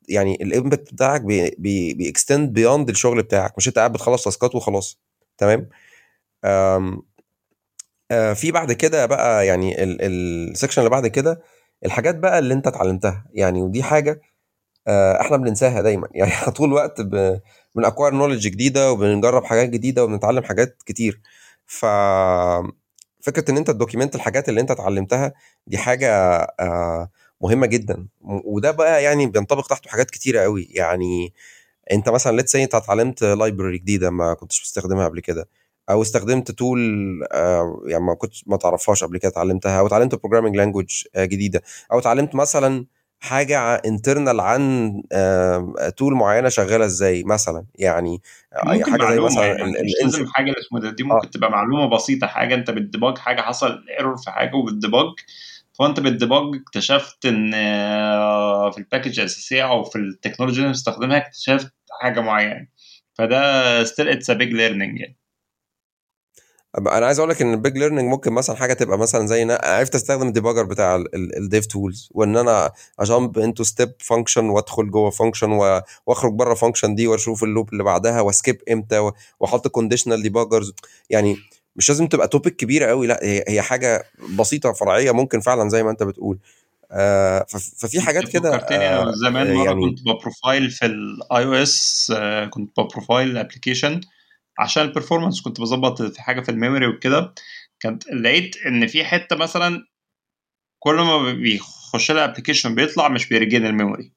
يعني 0.10 0.36
ال 0.42 0.49
impact 0.49 0.94
بتاعك 0.94 1.22
بي 1.22 1.56
بي 1.58 1.94
بي 1.94 2.09
extend 2.09 2.54
beyond 2.54 2.90
الشغل 2.90 3.24
بتاعك 3.24 3.54
مش 3.58 3.68
أنت 3.68 3.78
قاعد 3.80 3.94
بتخلص 3.94 4.24
task 4.24 4.49
ات 4.49 4.56
وخلاص 4.56 5.00
تمام. 5.38 5.70
آه، 8.12 8.34
في 8.34 8.52
بعد 8.52 8.72
كده 8.72 9.06
بقى 9.06 9.48
يعني 9.48 9.76
ال 9.84 9.96
section 9.96 10.82
اللي 10.82 10.90
بعد 10.90 11.08
كده 11.08 11.42
الحاجات 11.86 12.16
بقى 12.16 12.40
اللي 12.40 12.54
أنت 12.54 12.68
اتعلمتها 12.68 13.26
يعني 13.34 13.62
ودي 13.62 13.84
حاجة 13.84 14.22
آه، 14.88 15.22
إحنا 15.22 15.38
بننساها 15.38 15.82
دايما 15.82 16.08
يعني 16.16 16.32
إحنا 16.32 16.54
طول 16.54 16.70
الوقت. 16.70 17.02
بن 17.76 17.84
acquire 17.84 18.14
knowledge 18.14 18.48
جديدة 18.48 18.92
وبنجرب 18.92 19.46
حاجات 19.46 19.70
جديدة 19.70 20.04
وبنتعلم 20.04 20.44
حاجات 20.44 20.84
كتير 20.86 21.22
ف 21.66 21.86
فكرة 23.22 23.52
إن 23.52 23.58
أنت 23.58 23.72
ت 23.72 23.76
document 23.76 24.16
الحاجات 24.16 24.50
اللي 24.50 24.62
أنت 24.62 24.72
اتعلمتها 24.72 25.34
دي 25.68 25.78
حاجة 25.78 26.10
آه، 26.60 27.10
مهمة 27.42 27.68
جدا. 27.68 28.08
وده 28.22 28.72
بقى 28.72 29.04
يعني 29.04 29.28
بينطبق 29.28 29.68
تحته 29.68 29.90
حاجات 29.90 30.12
كتيرة 30.12 30.42
قوي 30.42 30.68
يعني 30.72 31.34
أنت 31.92 32.10
مثلا 32.10 32.36
let's 32.36 32.56
أنت 32.56 32.76
اتعلمت 32.76 33.24
library 33.24 33.78
جديدة 33.78 34.10
ما 34.10 34.34
كنتش 34.34 34.60
بتستخدمها 34.62 35.08
قبل 35.08 35.20
كده 35.20 35.50
أو 35.90 36.02
استخدمت 36.02 36.52
tool 36.52 36.80
يعني 37.88 38.04
ما 38.04 38.14
كنتش 38.14 38.44
ما 38.48 38.58
تعرفهاش 38.58 39.04
قبل 39.04 39.18
كده 39.18 39.32
اتعلمتها 39.32 39.80
أو 39.80 39.88
اتعلمت 39.88 40.16
programming 40.16 40.56
language 40.56 41.04
جديدة 41.18 41.62
أو 41.92 42.00
اتعلمت 42.00 42.36
مثلا 42.36 42.86
حاجة 43.20 43.60
internal 43.76 44.40
عن 44.40 44.94
tool 45.98 46.14
معينة 46.14 46.50
شغالة 46.50 46.86
إزاي 46.86 47.24
مثلا. 47.24 47.66
يعني 47.76 48.22
ممكن 48.66 48.92
حاجة 48.92 49.10
زي 49.14 49.20
مثلا 49.20 49.46
يعني 49.46 49.72
مش 49.72 49.94
لازم 50.04 50.28
حاجة 50.28 50.50
اللي 50.50 50.60
اسمه 50.60 50.80
ده 50.80 50.90
دي 50.90 51.04
ممكن 51.04 51.28
آه 51.28 51.32
تبقى 51.32 51.52
معلومة 51.52 51.90
بسيطة 51.96 52.28
حاجة 52.28 52.56
أنت 52.56 52.72
بت 52.72 52.85
debug 52.85 53.18
حاجة 53.18 53.42
حصل 53.42 53.86
error 54.00 54.18
في 54.18 54.32
حاجة 54.32 54.56
وبت 54.56 54.73
debug. 54.73 55.08
فانت 55.80 56.00
بال 56.00 56.16
debug 56.16 56.56
اكتشفت 56.56 57.26
إن 57.26 57.54
آه، 57.54 58.72
في 58.72 58.78
ال 58.78 58.83
package 58.83 59.20
الأساسية 59.20 59.70
أو 59.70 59.84
في 59.84 59.98
التكنولوجيا 59.98 60.60
اللي 60.60 60.74
بنستخدمها 60.74 61.18
اكتشفت 61.18 61.74
حاجة 62.02 62.20
معينة. 62.20 62.68
فده 63.14 63.84
still 63.84 64.10
it's 64.10 64.32
big 64.32 64.54
learning 64.54 65.00
يعني. 65.00 65.20
أنا 66.78 67.06
عايز 67.06 67.20
أقول 67.20 67.32
لك 67.32 67.42
إن 67.42 67.54
ال 67.54 67.60
big 67.60 67.78
learning 67.78 68.10
ممكن 68.10 68.34
مثلا 68.34 68.56
حاجة 68.56 68.74
تبقى 68.74 68.98
مثلا 68.98 69.28
زي 69.28 69.44
إن 69.44 69.52
أنا 69.52 69.62
عرفت 69.64 69.96
أستخدم 69.96 70.28
ال 70.28 70.32
debugger 70.32 70.64
بتاع 70.64 71.04
ال 71.38 71.45
dev 71.45 71.66
tools 71.66 72.10
وإن 72.12 72.38
أنا 72.38 72.72
ا 73.00 73.08
jump 73.08 73.40
into 73.40 73.64
step 73.64 73.92
function 74.00 74.50
وأدخل 74.50 74.92
جوه 74.92 75.10
function 75.10 75.52
وأخرج 76.06 76.34
بره 76.34 76.54
function 76.54 76.96
دي 76.96 77.08
وأشوف 77.08 77.44
ال 77.44 77.50
loop 77.50 77.74
اللي 77.74 77.84
بعدها 77.84 78.22
وأ 78.22 78.35
skip 78.35 78.62
إمتى 78.72 79.12
وأحط 79.40 79.68
conditional 79.68 80.22
debuggers 80.24 80.74
يعني 81.10 81.38
مش 81.76 81.90
لازم 81.90 82.08
تبقى 82.08 82.28
topic 82.28 82.56
كبيرة 82.56 82.86
قوي 82.86 83.08
لأ 83.08 83.20
هي 83.24 83.44
هي 83.48 83.62
حاجة 83.62 84.04
بسيطة 84.40 84.74
فرعية 84.74 85.12
ممكن 85.12 85.40
فعلا 85.42 85.70
زي 85.70 85.84
ما 85.84 85.92
أنت 85.92 86.04
بتقول. 86.04 86.40
آه 86.92 87.46
فف- 87.50 87.74
ففي 87.78 88.02
حاجات 88.02 88.30
كده 88.30 88.52
فكرتني 88.58 88.78
أنا 88.78 89.02
آه 89.10 89.12
زمان 89.12 89.54
مرة 89.54 89.66
يعني 89.66 89.90
كنت 89.90 90.02
ب 90.02 90.10
profile 90.10 90.70
في 90.72 90.86
ال 90.86 91.44
iOS 91.44 92.14
كنت 92.50 92.80
ب 92.80 92.86
profile 92.86 93.30
ال 93.32 93.37
application 93.37 94.02
عشان 94.60 94.84
ال 94.84 94.88
performance 94.88 95.42
كنت 95.42 95.62
بظبط 95.62 96.02
في 96.02 96.22
حاجة 96.22 96.42
في 96.42 96.50
ال 96.50 96.55
memory 96.55 96.88
وكده. 96.88 97.34
كانت 97.80 98.08
لقيت 98.08 98.56
إن 98.66 98.88
في 98.88 99.04
حتة 99.04 99.36
مثلا 99.36 99.86
كل 100.80 100.96
ما 100.96 101.34
بيخش 101.34 102.12
لها 102.12 102.26
application 102.26 102.76
بيطلع 102.76 103.08
مش 103.10 103.30
بيرجين 103.30 103.66
ال 103.66 103.71
memory. 103.71 104.12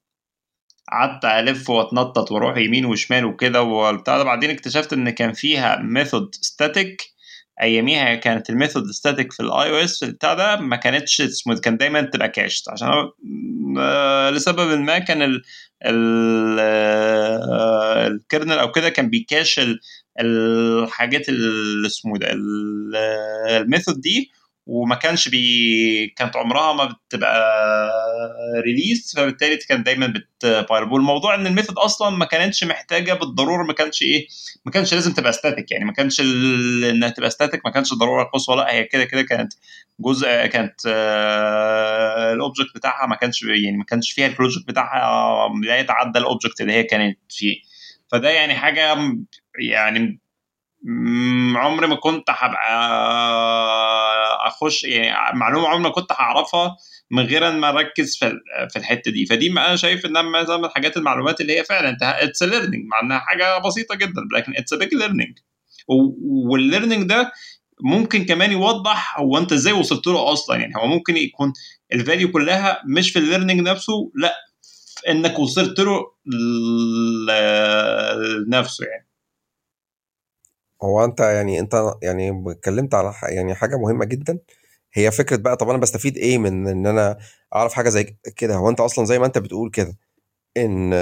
قعدت 0.92 1.24
ألف 1.24 1.70
وأتنطط 1.70 2.32
وأروح 2.32 2.56
يمين 2.56 2.84
وشمال 2.84 3.24
وكده 3.24 3.62
وبتاع 3.62 4.18
ده. 4.18 4.24
بعدين 4.24 4.50
اكتشفت 4.50 4.92
إن 4.92 5.10
كان 5.10 5.32
فيها 5.32 5.76
method 5.82 6.34
static 6.34 7.11
أياميها 7.62 8.14
كانت 8.14 8.50
ال 8.50 8.56
method 8.56 8.90
static 8.90 9.32
في 9.32 9.40
ال 9.40 9.70
iOS 9.70 10.04
بتاع 10.04 10.34
ده 10.34 10.56
ما 10.56 10.76
كانتش 10.76 11.22
سموث 11.22 11.60
كان 11.60 11.76
دايما 11.76 12.00
تبقى 12.02 12.28
cached 12.28 12.68
عشان 12.68 12.88
آه، 13.78 14.30
لسبب 14.30 14.78
ما 14.80 14.98
كان 14.98 15.22
ال 15.22 15.42
ال 15.86 16.56
آه، 16.60 18.18
أو 18.60 18.72
كده 18.72 18.88
كان 18.88 19.10
بي 19.10 19.24
cache 19.24 19.58
ال- 19.58 19.80
الحاجات 20.20 21.28
اللي 21.28 21.86
اسمه 21.86 22.18
ده 22.18 22.32
ال- 22.32 22.96
ال 23.62 23.67
method 23.67 24.00
دي. 24.00 24.30
وما 24.66 24.94
كانش 24.94 25.28
بي 25.28 26.06
كانت 26.16 26.36
عمرها 26.36 26.72
ما 26.72 26.84
بتبقى 26.84 27.90
release 28.64 29.14
فبالتالي 29.16 29.56
كان 29.56 29.82
دايما 29.82 30.06
بتبايربول. 30.06 31.00
الموضوع 31.00 31.34
إن 31.34 31.46
ال 31.46 31.51
method 31.51 31.78
أصلا 31.78 32.10
ما 32.10 32.24
كانتش 32.24 32.64
محتاجة 32.64 33.12
بالضرورة 33.12 33.62
ما 33.66 33.72
كانش 33.72 34.02
إيه 34.02 34.26
ما 34.64 34.72
كانش 34.72 34.94
لازم 34.94 35.12
تبقى 35.12 35.32
static 35.32 35.70
يعني 35.72 35.84
ما 35.84 35.92
كانش 35.92 36.20
ال... 36.20 36.84
إنها 36.84 37.08
تبقى 37.08 37.30
static 37.30 37.60
ما 37.64 37.70
كانش 37.70 37.94
ضرورة 37.94 38.24
قصوى 38.24 38.56
لا 38.56 38.72
هي 38.72 38.84
كده 38.84 39.04
كده 39.04 39.22
كانت 39.22 39.52
جزء 40.00 40.46
كانت 40.46 40.80
آه، 40.86 42.32
ال 42.32 42.38
object 42.38 42.74
بتاعها 42.74 43.06
ما 43.06 43.16
كانش 43.16 43.42
يعني 43.42 43.76
ما 43.76 43.84
كانش 43.84 44.12
فيها 44.12 44.26
ال 44.26 44.31
project 44.31 44.68
بتاعها 44.68 45.48
لا 45.64 45.78
يتعدى 45.78 46.18
ال 46.18 46.24
object 46.24 46.60
اللي 46.60 46.72
هي 46.72 46.82
كانت 46.82 47.18
فيه. 47.28 47.56
فده 48.12 48.30
يعني 48.30 48.54
حاجة 48.54 48.96
يعني 49.58 50.20
عمري 51.56 51.86
ما 51.86 51.94
كنت 51.96 52.30
هبقى 52.30 52.72
أخش 54.48 54.84
يعني 54.84 55.38
معلومة 55.38 55.68
عمري 55.68 55.82
ما 55.82 55.88
كنت 55.90 56.12
هعرفها 56.12 56.76
من 57.10 57.22
غير 57.26 57.52
ما 57.52 57.68
أركز 57.68 58.16
في 58.16 58.32
في 58.70 58.76
الحتة 58.78 59.10
دي. 59.10 59.26
فدي 59.26 59.50
أنا 59.50 59.76
شايف 59.76 60.06
إنها 60.06 60.22
مثلا 60.22 60.56
من 60.56 60.64
الحاجات 60.64 60.96
المعلومات 60.96 61.40
اللي 61.40 61.58
هي 61.58 61.64
فعلا 61.64 61.88
انت 61.88 62.02
it's 62.02 62.42
learning 62.42 62.86
مع 62.86 63.00
إنها 63.00 63.18
حاجة 63.18 63.58
بسيطة 63.58 63.94
جدا 63.94 64.22
لكن 64.36 64.52
it's 64.56 64.74
big 64.74 64.94
learning 64.94 65.38
وال 66.50 66.60
learning 66.60 67.02
ده 67.08 67.32
ممكن 67.84 68.24
كمان 68.24 68.52
يوضح 68.52 69.18
هو 69.20 69.38
أنت 69.38 69.52
إزاي 69.52 69.72
وصلت 69.72 70.06
له 70.06 70.32
أصلا. 70.32 70.56
يعني 70.56 70.72
هو 70.76 70.86
ممكن 70.86 71.16
يكون 71.16 71.52
ال 71.92 71.98
value 71.98 72.30
كلها 72.32 72.82
مش 72.88 73.10
في 73.10 73.18
ال 73.18 73.23
learning 73.23 73.60
نفسه 73.60 74.10
لأ 74.14 74.34
إنك 75.08 75.38
وصلت 75.38 75.80
له 75.80 76.00
لنفسه 78.48 78.84
يعني. 78.86 79.08
هو 80.82 81.04
أنت 81.04 81.20
يعني 81.20 81.60
أنت 81.60 81.92
يعني 82.02 82.44
اتكلمت 82.46 82.94
على 82.94 83.14
يعني 83.22 83.54
حاجة 83.54 83.76
مهمة 83.76 84.04
جدا. 84.04 84.38
هي 84.94 85.10
فكرة 85.10 85.36
بقى 85.36 85.56
طب 85.56 85.68
أنا 85.70 85.78
بستفيد 85.78 86.16
إيه 86.16 86.38
من 86.38 86.68
إن 86.68 86.86
أنا 86.86 87.18
أعرف 87.54 87.72
حاجة 87.72 87.88
زي 87.88 88.16
كده؟ 88.36 88.54
هو 88.56 88.68
أنت 88.70 88.80
أصلا 88.80 89.04
زي 89.04 89.18
ما 89.18 89.26
أنت 89.26 89.38
بتقول 89.38 89.70
كده 89.70 89.98
إن 90.56 90.92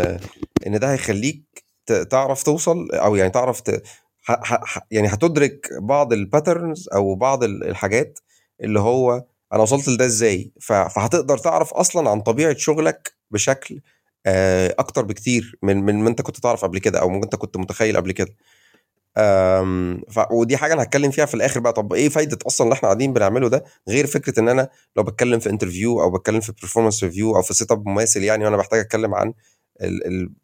إن 0.67 0.79
ده 0.79 0.93
هيخليك 0.93 1.65
تعرف 2.11 2.43
توصل 2.43 2.91
أو 2.93 3.17
يعني 3.17 3.31
تعرف 3.31 3.61
ت... 3.61 3.83
ح... 4.23 4.33
ح... 4.65 4.87
يعني 4.91 5.09
هتدرك 5.09 5.69
بعض 5.81 6.13
الباترنز 6.13 6.89
أو 6.95 7.15
بعض 7.15 7.45
الحاجات 7.45 8.19
اللي 8.61 8.81
هو 8.81 9.25
أنا 9.53 9.63
وصلت 9.63 9.89
لده 9.89 10.05
إزاي. 10.07 10.53
ف... 10.61 10.73
فهتقدر 10.73 11.39
تعرف 11.39 11.75
أصلا 11.75 12.11
عن 12.11 12.21
طبيعة 12.21 12.57
شغلك 12.57 13.13
بشكل 13.31 13.81
أكتر 14.79 15.03
بكتير 15.05 15.59
من 15.63 15.77
من 15.85 15.95
ما 16.03 16.09
أنت 16.09 16.23
كنت 16.23 16.41
تعرف 16.41 16.65
قبل 16.65 16.79
كده 16.79 17.01
أو 17.01 17.09
ممكن 17.09 17.25
أنت 17.25 17.37
كنت 17.37 17.57
متخيل 17.57 17.97
قبل 17.97 18.13
كده. 18.13 18.35
ف 20.11 20.19
ودي 20.33 20.57
حاجة 20.57 20.73
أنا 20.75 20.83
هتكلم 20.83 21.11
فيها 21.11 21.27
في 21.27 21.35
الآخر 21.35 21.61
بقى 21.61 21.73
طب 21.73 21.93
إيه 21.93 22.09
فايدة 22.09 22.39
أصلا 22.47 22.65
اللي 22.65 22.75
إحنا 22.75 22.89
قاعدين 22.89 23.13
بنعمله 23.13 23.49
ده 23.49 23.65
غير 23.89 24.07
فكرة 24.07 24.41
إن 24.41 24.49
أنا 24.49 24.69
لو 24.97 25.03
بتكلم 25.03 25.41
في 25.41 25.51
interview 25.51 26.03
أو 26.03 26.11
بتكلم 26.11 26.41
في 26.41 26.53
performance 26.53 27.03
review 27.05 27.37
أو 27.37 27.43
في 27.43 27.55
setup 27.55 27.89
مماثل 27.89 28.23
يعني 28.23 28.45
وأنا 28.45 28.57
بحتاج 28.57 28.81
أتكلم 28.81 29.15
عن 29.15 29.35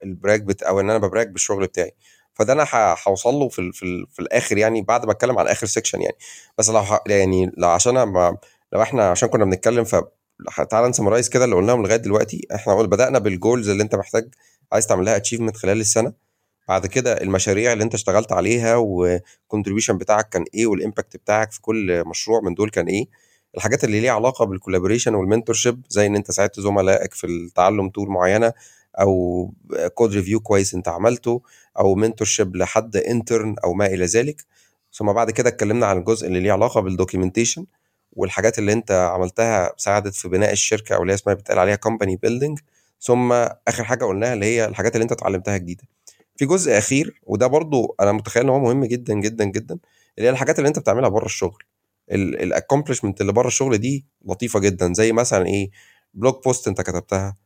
ال 0.05 0.12
brag 0.12 0.41
بت 0.43 0.63
أو 0.63 0.81
إن 0.81 0.91
أنا 0.91 0.99
ب 0.99 1.05
brag 1.05 1.29
بالشغل 1.29 1.67
بتاعي. 1.67 1.93
فده 2.35 2.53
أنا 2.53 2.67
هوصل 3.09 3.35
له 3.35 3.49
في 3.49 3.73
في, 3.73 4.07
في 4.13 4.19
الآخر 4.23 4.59
يعني 4.59 4.83
بعد 4.83 5.07
ما 5.07 5.13
أتكلم 5.13 5.39
عن 5.39 5.47
آخر 5.47 5.67
section 5.67 6.01
يعني. 6.03 6.17
بس 6.59 6.71
لو 6.71 6.85
يعني 7.09 7.53
لو 7.57 7.69
عشان 7.69 8.03
ما 8.03 8.37
لو 8.73 8.83
إحنا 8.83 9.11
عشان 9.11 9.29
كنا 9.29 9.45
بنتكلم 9.45 9.85
ف 9.85 9.97
تعالى 10.71 10.89
ن 10.89 10.93
summarize 10.93 11.29
كده 11.29 11.45
اللي 11.45 11.57
قلناهم 11.57 11.83
لغاية 11.83 11.97
دلوقتي. 11.97 12.47
إحنا 12.55 12.75
بدأنا 12.83 13.19
بال 13.19 13.33
goals 13.33 13.69
اللي 13.69 13.83
أنت 13.83 13.95
محتاج 13.95 14.35
عايز 14.73 14.87
تعمل 14.87 15.05
لها 15.05 15.17
achievement 15.17 15.57
خلال 15.57 15.81
السنة. 15.81 16.26
بعد 16.69 16.87
كده 16.87 17.13
المشاريع 17.13 17.73
اللي 17.73 17.85
انت 17.85 17.95
اشتغلت 17.95 18.33
عليها 18.33 18.77
وال 18.77 18.94
contribution 18.94 19.99
بتاعك 19.99 20.29
كان 20.29 20.45
إيه 20.55 20.67
وال 20.67 20.79
impact 20.79 21.17
بتاعك 21.17 21.53
في 21.53 21.61
كل 21.61 22.03
مشروع 22.07 22.41
من 22.41 22.55
دول 22.55 22.71
كان 22.71 22.87
إيه 22.87 23.07
الحاجات 23.57 23.85
اللي 23.85 24.01
ليها 24.01 24.13
علاقة 24.13 24.45
بال 24.45 24.54
collaboration 24.54 25.15
وال 25.15 25.26
mentorship 25.26 25.83
زي 25.89 26.07
ان 26.07 26.17
انت 26.17 26.31
ساعدت 26.31 26.61
زملائك 26.61 27.15
في 27.15 27.27
التعلم 27.27 27.89
tool 27.89 28.09
معينة 28.09 28.53
أو 29.01 29.53
code 29.95 30.13
review 30.15 30.41
كويس 30.41 30.75
انت 30.75 30.89
عملته 30.89 31.43
أو 31.79 31.95
mentorship 31.95 32.57
لحد 32.57 32.97
intern 32.97 33.57
أو 33.65 33.73
ما 33.75 33.87
إلى 33.87 34.05
ذلك. 34.05 34.45
ثم 34.93 35.13
بعد 35.13 35.31
كده 35.31 35.49
اتكلمنا 35.49 35.87
عن 35.87 35.99
الجزء 35.99 36.27
اللي 36.27 36.41
ليه 36.41 36.53
علاقة 36.53 36.81
بال 36.81 36.92
documentation 36.92 37.67
والحاجات 38.13 38.59
اللي 38.59 38.73
انت 38.73 38.91
عملتها 38.91 39.73
ساعدت 39.77 40.15
في 40.15 40.29
بناء 40.29 40.53
الشركة 40.53 40.95
أو 40.97 41.03
اللي 41.03 41.15
اسمها 41.15 41.35
بتقال 41.35 41.59
عليها 41.59 41.77
company 41.77 42.17
building 42.17 42.59
ثم 43.01 43.33
آخر 43.69 43.85
حاجة 43.85 44.05
قلناها 44.05 44.33
اللي 44.35 44.47
هي 44.47 44.65
الحاجات 44.67 44.95
اللي 44.95 45.03
انت 45.03 45.13
اتعلمتها 45.13 45.57
جديدة. 45.57 45.83
في 46.37 46.47
جزء 46.47 46.79
أخير 46.79 47.21
وده 47.23 47.47
برضو 47.47 47.97
أنا 48.01 48.13
متخيل 48.13 48.43
إن 48.43 48.49
هو 48.49 48.59
مهم 48.61 48.85
جدا 48.85 49.15
جدا 49.15 49.45
جدا 49.45 49.79
اللي 50.19 50.29
هي 50.29 50.33
الحاجات 50.33 50.59
اللي 50.59 50.69
أنت 50.69 50.79
بتعملها 50.79 51.09
بره 51.09 51.25
الشغل. 51.27 51.63
ال 52.13 52.20
accomplishment 52.20 53.21
اللي 53.21 53.33
بره 53.33 53.47
الشغل 53.47 53.79
دي 53.79 54.07
لطيفة 54.25 54.61
جدا 54.61 54.93
زي 54.95 55.13
مثلا 55.13 55.47
إيه 55.47 55.71
blog 56.15 56.35
post 56.45 56.69
أنت 56.69 56.81
كتبتها 56.83 57.37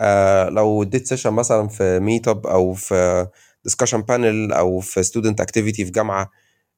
آه 0.00 0.48
لو 0.48 0.82
اديت 0.82 1.06
session 1.06 1.32
مثلا 1.32 1.68
في 1.68 2.00
meetup 2.00 2.46
أو 2.46 2.72
في 2.74 3.26
discussion 3.64 4.02
panel 4.02 4.52
أو 4.52 4.80
في 4.80 5.02
student 5.02 5.40
activity 5.40 5.84
في 5.84 5.90
جامعة 5.90 6.30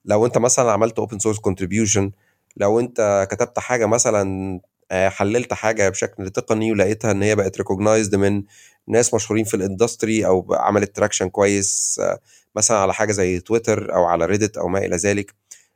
لو 0.04 0.26
أنت 0.26 0.38
مثلا 0.38 0.72
عملت 0.72 0.98
open 0.98 1.18
source 1.18 1.38
contribution 1.38 2.12
لو 2.56 2.80
أنت 2.80 3.28
كتبت 3.30 3.58
حاجة 3.58 3.86
مثلا 3.86 4.60
حللت 4.93 5.53
حاجة 5.53 5.89
بشكل 5.89 6.30
تقني 6.30 6.72
ولقيتها 6.72 7.11
إن 7.11 7.22
هي 7.22 7.36
بقت 7.36 7.59
recognized 7.59 8.14
من 8.14 8.43
ناس 8.89 9.14
مشهورين 9.14 9.45
في 9.45 9.55
ال 9.54 9.62
industry 9.62 10.26
أو 10.26 10.47
عملت 10.55 10.97
traction 10.96 11.28
كويس 11.28 12.01
آه، 12.03 12.18
مثلا 12.57 12.76
على 12.76 12.95
حاجة 12.95 13.12
زي 13.12 13.41
تويتر 13.41 13.95
أو 13.95 14.05
على 14.05 14.26
ريدت 14.26 14.57
أو 14.57 14.68
ما 14.68 14.78
إلى 14.78 14.97
ذلك. 14.97 15.34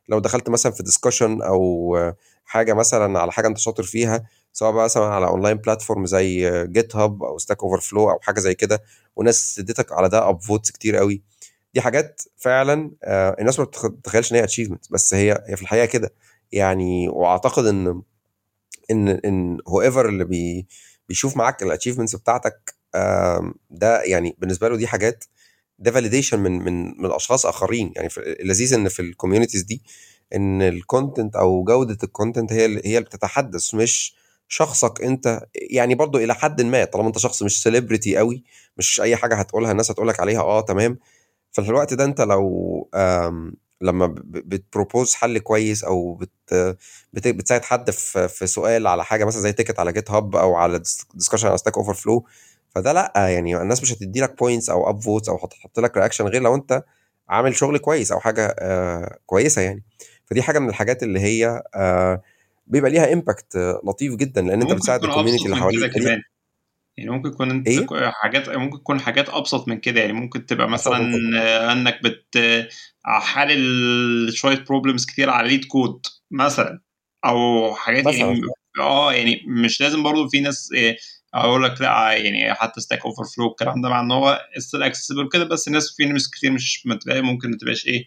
لو 0.09 0.19
دخلت 0.19 0.49
مثلا 0.49 0.73
في 0.73 0.83
discussion 0.83 1.43
أو 1.43 1.97
حاجة 2.45 2.73
مثلا 2.75 3.19
على 3.21 3.33
حاجة 3.33 3.47
أنت 3.49 3.59
شاطر 3.59 3.83
فيها 3.83 4.25
سواء 4.53 4.73
بقى 4.73 4.85
مثلا 4.85 5.05
على 5.05 5.27
online 5.27 5.57
platform 5.57 6.07
زي 6.07 6.51
GitHub 6.67 7.23
أو 7.23 7.39
Stack 7.39 7.63
Overflow 7.63 8.11
أو 8.11 8.19
حاجة 8.21 8.41
زي 8.41 8.55
كده 8.55 8.83
وناس 9.17 9.59
اديتك 9.59 9.93
على 9.93 10.09
ده 10.09 10.29
upvotes 10.29 10.71
كتير 10.71 10.97
قوي 10.97 11.23
دي 11.75 11.81
حاجات 11.81 12.23
فعلا 12.39 12.91
آه، 13.05 13.37
الناس 13.41 13.59
ما 13.59 13.65
بتتخيلش 13.65 14.33
إن 14.33 14.37
هي 14.37 14.45
achievement 14.45 14.85
بس 14.93 15.15
هي 15.15 15.45
هي 15.49 15.57
في 15.57 15.63
الحقيقة 15.63 15.87
كده. 15.87 16.15
يعني 16.53 17.09
وأعتقد 17.09 17.67
إن 17.67 18.03
إن 18.91 19.09
إن 19.09 19.59
whoever 19.69 20.09
اللي 20.09 20.25
بي 20.25 20.67
بيشوف 21.09 21.37
معاك 21.37 21.63
ال 21.63 21.67
achievements 21.67 22.17
بتاعتك 22.17 22.75
ده 23.71 24.03
يعني 24.03 24.37
بالنسبة 24.39 24.69
له 24.69 24.77
دي 24.77 24.87
حاجات 24.87 25.25
ده 25.79 25.91
validation 25.91 26.39
من 26.41 26.53
من 26.65 27.03
من 27.03 27.13
أشخاص 27.13 27.47
آخرين. 27.47 27.93
يعني 27.97 28.09
اللذيذ 28.19 28.75
إن 28.75 28.89
في 28.89 29.01
ال 29.03 29.08
communities 29.08 29.63
دي 29.63 29.83
إن 30.35 30.63
ال 30.63 30.72
content 30.72 31.37
أو 31.37 31.65
جودة 31.65 31.99
ال 32.05 32.11
content 32.11 32.53
هي 32.53 32.65
هي 32.85 32.99
اللي 32.99 33.01
بتتحدث 33.09 33.75
مش 33.75 34.15
شخصك 34.49 35.03
أنت. 35.03 35.41
يعني 35.55 35.95
برضو 35.95 36.19
إلى 36.19 36.35
حد 36.35 36.63
ما 36.63 36.85
طالما 36.85 37.09
أنت 37.09 37.19
شخص 37.19 37.43
مش 37.43 37.63
celebrity 37.63 38.17
قوي 38.17 38.45
مش 38.77 39.01
أي 39.01 39.17
حاجة 39.17 39.35
هتقولها 39.35 39.73
الناس 39.73 39.91
هتقولك 39.91 40.21
عليها 40.21 40.41
آه 40.41 40.61
تمام. 40.61 40.99
في 41.53 41.59
الوقت 41.59 41.95
ده 41.95 42.05
أنت 42.05 42.21
لو 42.21 42.89
لما 43.83 44.15
بت 44.27 44.47
propose 44.47 45.15
حل 45.15 45.39
كويس 45.39 45.85
أو 45.85 46.15
بت 46.15 46.77
بتساعد 47.13 47.65
حد 47.65 47.91
في 47.91 48.29
في 48.29 48.47
سؤال 48.47 48.87
على 48.87 49.05
حاجة 49.05 49.25
مثلا 49.25 49.41
زي 49.41 49.53
ticket 49.53 49.79
على 49.79 49.93
GitHub 49.93 50.37
أو 50.37 50.55
على 50.55 50.83
discussion 51.15 51.49
على 51.49 51.59
Stack 51.59 51.77
Overflow 51.79 52.27
فده 52.75 52.93
لأ 52.93 53.13
يعني 53.17 53.63
الناس 53.63 53.83
مش 53.83 53.93
هتدي 53.93 54.21
لك 54.21 54.39
points 54.39 54.71
أو 54.71 54.91
upvotes 54.91 55.29
أو 55.29 55.37
هتحط 55.37 55.81
لك 55.81 55.97
reaction 55.97 56.25
غير 56.27 56.43
لو 56.43 56.55
أنت 56.55 56.85
عامل 57.29 57.57
شغل 57.57 57.79
كويس 57.79 58.13
أو 58.13 58.21
حاجة 58.21 58.57
آه 58.59 59.19
كويسة 59.27 59.63
يعني. 59.63 59.83
فدي 60.27 60.43
حاجة 60.43 60.59
من 60.59 60.69
الحاجات 60.69 61.03
اللي 61.03 61.21
هي 61.21 61.63
آه 61.75 62.23
بيبقى 62.67 62.91
ليها 62.91 63.13
impact 63.13 63.57
لطيف 63.85 64.15
جدا 64.15 64.43
لأن 64.43 64.61
أنت 64.63 64.71
بتساعد 64.77 65.01
ال 65.05 65.09
community 65.09 65.45
اللي 65.45 65.57
حواليك. 65.63 65.97
يعني 66.97 67.11
ممكن 67.11 67.29
يكون 67.29 67.51
انت 67.51 67.69
إيه؟ 67.69 68.11
حاجات 68.11 68.49
ممكن 68.49 68.79
تكون 68.79 69.01
حاجات 69.01 69.29
أبسط 69.29 69.69
من 69.69 69.79
كده 69.79 70.01
يعني 70.01 70.13
ممكن 70.13 70.47
تبقى 70.47 70.69
مثلا 70.69 71.13
إنك 71.73 72.01
بت 72.03 72.39
حلل 73.05 74.33
شوية 74.33 74.65
problems 74.69 75.07
كتير 75.07 75.31
على 75.31 75.49
LeetCode 75.49 76.07
مثلا 76.31 76.81
أو 77.25 77.75
حاجات 77.75 78.05
يعني 78.05 78.17
مثلا. 78.17 78.27
يعني 78.27 78.41
آه 78.81 79.13
يعني 79.13 79.43
مش 79.47 79.81
لازم 79.81 80.03
برضو 80.03 80.29
في 80.29 80.41
ناس 80.41 80.71
إيه 80.75 80.97
أقول 81.35 81.65
لك 81.65 81.81
لأ 81.81 82.13
يعني 82.13 82.55
حتى 82.55 82.81
Stack 82.81 83.05
Overflow 83.05 83.47
الكلام 83.51 83.83
ده 83.83 83.89
مع 83.89 84.01
إن 84.01 84.11
هو 84.11 84.41
still 84.59 84.83
accessible 84.83 85.29
كده 85.33 85.45
بس 85.45 85.69
الناس 85.69 85.95
في 85.97 86.05
ناس 86.05 86.31
كتير 86.31 86.51
مش 86.53 86.87
ممكن 87.07 87.51
ما 87.51 87.57
تبقاش 87.57 87.87
إيه 87.87 88.07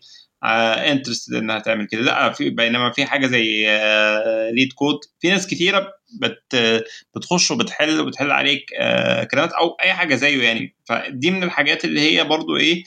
interested 0.91 1.33
آه 1.33 1.39
إنها 1.39 1.59
تعمل 1.59 1.87
كده. 1.87 2.01
لا 2.01 2.31
في 2.33 2.49
بينما 2.49 2.91
في 2.91 3.05
حاجة 3.05 3.27
زي 3.27 3.69
آه 3.69 4.49
LeetCode 4.51 4.95
في 5.19 5.29
ناس 5.29 5.47
كتيرة 5.47 5.93
بت 6.21 6.55
بتخش 7.15 7.51
وبتحل 7.51 7.99
وبتحل 7.99 8.31
عليك 8.31 8.65
آه 8.79 9.23
كلمات 9.23 9.51
أو 9.53 9.69
أي 9.83 9.93
حاجة 9.93 10.15
زيه 10.15 10.43
يعني. 10.43 10.75
فدي 10.85 11.31
من 11.31 11.43
الحاجات 11.43 11.85
اللي 11.85 12.01
هي 12.01 12.23
برضو 12.23 12.57
إيه 12.57 12.83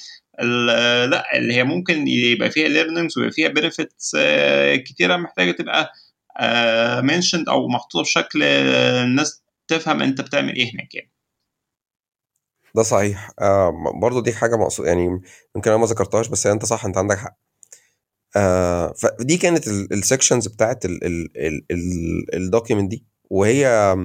لا 1.10 1.36
اللي 1.38 1.54
هي 1.54 1.64
ممكن 1.64 2.08
يبقى 2.08 2.50
فيها 2.50 2.68
learnings 2.68 3.18
ويبقى 3.18 3.32
فيها 3.32 3.48
benefits 3.48 4.16
آه 4.18 4.76
كتيرة 4.76 5.16
محتاجة 5.16 5.50
تبقى 5.52 5.92
mentioned 7.02 7.48
آه 7.48 7.52
أو 7.52 7.68
محطوطة 7.68 8.02
بشكل 8.02 8.42
الناس 8.42 9.42
تفهم 9.68 10.02
أنت 10.02 10.20
بتعمل 10.20 10.56
إيه 10.56 10.74
هناك 10.74 10.94
يعني. 10.94 11.10
ده 12.74 12.82
صحيح. 12.82 13.30
آه 13.40 13.72
برضو 14.02 14.20
دي 14.20 14.32
حاجة 14.32 14.56
مقصود 14.56 14.86
يعني 14.86 15.04
يمكن 15.56 15.70
أنا 15.70 15.76
ما 15.80 15.86
ذكرتهاش 15.86 16.28
بس 16.28 16.46
أنت 16.46 16.64
صح 16.64 16.84
أنت 16.84 16.98
عندك 16.98 17.18
حق. 17.18 17.47
آه 18.36 18.92
فدي 18.92 19.36
كانت 19.36 19.68
ال 19.68 19.77
sections 19.77 20.48
بتاعت 20.48 20.84
ال 22.34 22.40
document 22.40 22.90
دي. 22.90 23.04
وهي 23.30 23.96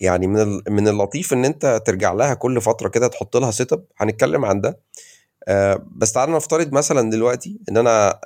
يعني 0.00 0.26
من 0.26 0.60
من 0.68 0.88
اللطيف 0.88 1.32
إن 1.32 1.44
أنت 1.44 1.82
ترجع 1.86 2.12
لها 2.12 2.34
كل 2.34 2.60
فترة 2.60 2.88
كده 2.88 3.08
تحط 3.08 3.36
لها 3.36 3.50
setup 3.50 3.84
هنتكلم 3.98 4.44
عن 4.44 4.60
ده. 4.60 4.80
آه 5.48 5.86
بس 5.96 6.12
تعالى 6.12 6.32
نفترض 6.32 6.72
مثلا 6.72 7.10
دلوقتي 7.10 7.60
إن 7.70 7.76
أنا 7.76 8.20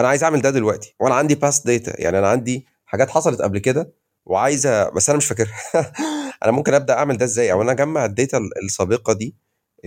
أنا 0.00 0.08
عايز 0.08 0.24
أعمل 0.24 0.42
ده 0.42 0.50
دلوقتي. 0.50 0.94
وأنا 1.00 1.14
عندي 1.14 1.34
past 1.34 1.66
data 1.66 2.02
يعني 2.02 2.18
أنا 2.18 2.28
عندي 2.28 2.66
حاجات 2.86 3.10
حصلت 3.10 3.42
قبل 3.42 3.58
كده 3.58 3.92
وعايزه 4.26 4.90
بس 4.90 5.08
أنا 5.10 5.18
مش 5.18 5.26
فاكرها. 5.26 5.54
أنا 6.44 6.52
ممكن 6.52 6.74
أبدأ 6.74 6.94
أعمل 6.94 7.16
ده 7.18 7.24
إزاي؟ 7.24 7.52
أو 7.52 7.62
أنا 7.62 7.72
أجمع 7.72 8.04
ال 8.04 8.11
data 8.11 8.40
السابقة 8.64 9.12
دي 9.12 9.36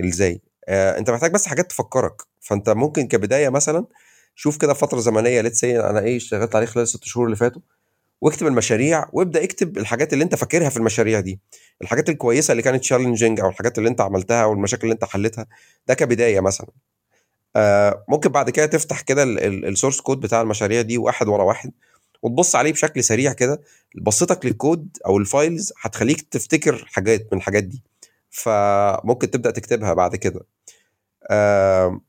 إزاي؟ 0.00 0.42
آه 0.68 0.98
أنت 0.98 1.10
محتاج 1.10 1.32
بس 1.32 1.46
حاجات 1.46 1.70
تفكرك. 1.70 2.22
فأنت 2.40 2.70
ممكن 2.70 3.08
كبداية 3.08 3.48
مثلا 3.48 3.86
شوف 4.34 4.56
كده 4.56 4.74
فترة 4.74 5.00
زمنية 5.00 5.40
let's 5.40 5.60
say 5.60 5.80
أنا 5.80 6.00
إيه 6.00 6.16
اشتغلت 6.16 6.56
عليه 6.56 6.66
خلال 6.66 6.82
الست 6.82 7.04
شهور 7.04 7.26
اللي 7.26 7.36
فاتوا 7.36 7.62
واكتب 8.20 8.46
المشاريع 8.46 9.08
وابدأ 9.12 9.44
اكتب 9.44 9.78
الحاجات 9.78 10.12
اللي 10.12 10.24
أنت 10.24 10.34
فاكرها 10.34 10.68
في 10.68 10.76
المشاريع 10.76 11.20
دي. 11.20 11.40
الحاجات 11.82 12.08
الكويسة 12.08 12.52
اللي 12.52 12.62
كانت 12.62 12.80
challenging 12.80 13.40
أو 13.40 13.48
الحاجات 13.48 13.78
اللي 13.78 13.88
أنت 13.88 14.00
عملتها 14.00 14.42
أو 14.44 14.52
المشاكل 14.52 14.82
اللي 14.82 14.92
أنت 14.94 15.04
حلتها 15.04 15.46
ده 15.86 15.94
كبداية 15.94 16.40
مثلا. 16.40 16.68
آه 17.56 18.04
ممكن 18.08 18.28
بعد 18.30 18.50
كده 18.50 18.66
تفتح 18.66 19.00
كده 19.00 19.22
ال 19.22 19.33
source 19.33 20.00
code 20.00 20.20
بتاع 20.20 20.40
المشاريع 20.40 20.80
دي 20.82 20.98
واحد 20.98 21.28
ورا 21.28 21.44
واحد 21.44 21.72
وتبص 22.22 22.56
عليه 22.56 22.72
بشكل 22.72 23.04
سريع 23.04 23.32
كده 23.32 23.60
بصيتك 24.02 24.46
للكود 24.46 24.88
أو 25.06 25.18
ال 25.18 25.27
files 25.27 25.72
هتخليك 25.80 26.20
تفتكر 26.20 26.84
حاجات 26.92 27.28
من 27.32 27.38
الحاجات 27.38 27.64
دي. 27.64 27.82
فممكن 28.30 29.30
تبدأ 29.30 29.50
تكتبها 29.50 29.92
بعد 29.92 30.16
كده. 30.16 30.40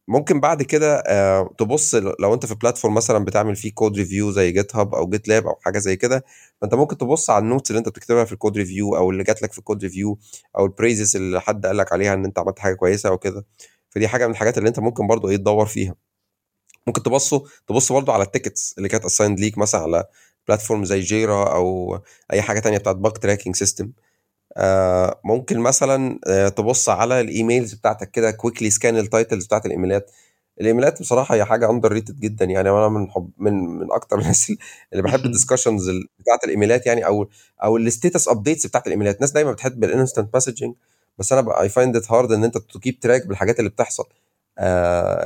ممكن 0.07 0.39
بعد 0.39 0.63
كده 0.63 1.03
آه 1.07 1.53
تبص 1.57 1.95
لو 1.95 2.33
انت 2.33 2.45
في 2.45 2.55
platform 2.55 2.93
مثلا 2.93 3.25
بتعمل 3.25 3.55
فيه 3.55 3.71
code 3.73 3.97
review 3.97 4.31
زي 4.31 4.51
GitHub 4.51 4.95
أو 4.95 5.09
GitLab 5.09 5.47
أو 5.47 5.55
حاجة 5.61 5.79
زي 5.79 5.95
كده 5.95 6.25
فأنت 6.61 6.73
ممكن 6.73 6.97
تبص 6.97 7.29
على 7.29 7.43
ال 7.43 7.48
notes 7.48 7.71
اللي 7.71 7.79
انت 7.79 7.89
بتكتبها 7.89 8.25
في 8.25 8.31
ال 8.33 8.38
code 8.38 8.57
review 8.57 8.95
أو 8.95 9.11
اللي 9.11 9.23
جات 9.23 9.41
لك 9.41 9.51
في 9.51 9.59
ال 9.59 9.64
code 9.64 9.83
review 9.83 10.19
أو 10.57 10.65
ال 10.65 10.72
praises 10.72 11.15
اللي 11.15 11.41
حد 11.41 11.65
قال 11.65 11.77
لك 11.77 11.93
عليها 11.93 12.13
إن 12.13 12.25
أنت 12.25 12.39
عملت 12.39 12.59
حاجة 12.59 12.73
كويسة 12.73 13.09
أو 13.09 13.17
كده. 13.17 13.45
فدي 13.89 14.07
حاجة 14.07 14.25
من 14.27 14.31
الحاجات 14.31 14.57
اللي 14.57 14.69
انت 14.69 14.79
ممكن 14.79 15.07
برضو 15.07 15.29
إيه 15.29 15.37
تدور 15.37 15.65
فيها. 15.65 15.95
ممكن 16.87 17.03
تبصوا 17.03 17.39
تبص 17.67 17.91
برضو 17.91 18.11
على 18.11 18.23
ال 18.23 18.30
tickets 18.30 18.75
اللي 18.77 18.89
كانت 18.89 19.05
assigned 19.05 19.39
ليك 19.39 19.57
مثلا 19.57 19.81
على 19.81 20.05
platform 20.47 20.85
زي 20.85 20.99
Jira 20.99 21.53
أو 21.55 21.99
أي 22.33 22.41
حاجة 22.41 22.59
تانية 22.59 22.77
بتاعت 22.77 22.95
bug 22.95 23.17
tracking 23.17 23.55
system 23.55 23.91
ممكن 25.23 25.59
مثلا 25.59 26.19
آه 26.27 26.49
تبص 26.49 26.89
على 26.89 27.21
ال 27.21 27.29
emails 27.29 27.73
بتاعتك 27.73 28.11
كده 28.11 28.31
quickly 28.31 28.69
scan 28.69 28.97
ال 28.97 29.04
titles 29.04 29.45
بتاعت 29.45 29.65
الإيميلات. 29.65 30.11
الإيميلات 30.61 31.01
بصراحة 31.01 31.35
هي 31.35 31.45
حاجة 31.45 31.69
underrated 31.69 32.19
جدا 32.19 32.45
يعني 32.45 32.69
أنا 32.69 32.87
من 32.89 33.11
حب 33.11 33.29
من 33.37 33.53
من 33.53 33.91
أكتر 33.91 34.19
الناس 34.21 34.53
اللي 34.93 35.03
بحب 35.03 35.19
ال 35.25 35.31
discussions 35.31 35.89
بتاعت 36.19 36.43
الإيميلات 36.43 36.85
يعني 36.87 37.05
أو 37.05 37.27
أو 37.63 37.77
ال 37.77 37.85
status 37.85 38.27
updates 38.27 38.67
بتاعت 38.67 38.87
الإيميلات. 38.87 39.15
الناس 39.15 39.31
دايما 39.31 39.51
بتحب 39.51 39.83
ال 39.83 39.90
instant 39.90 40.35
messaging 40.35 40.75
بس 41.17 41.33
أنا 41.33 41.61
I 41.61 41.69
find 41.69 41.95
it 41.95 42.11
hard 42.11 42.31
إن 42.31 42.43
أنت 42.43 42.57
ت 42.57 42.66
keep 42.66 42.99
track 42.99 43.27
بالحاجات 43.27 43.59
اللي 43.59 43.69
بتحصل. 43.69 44.05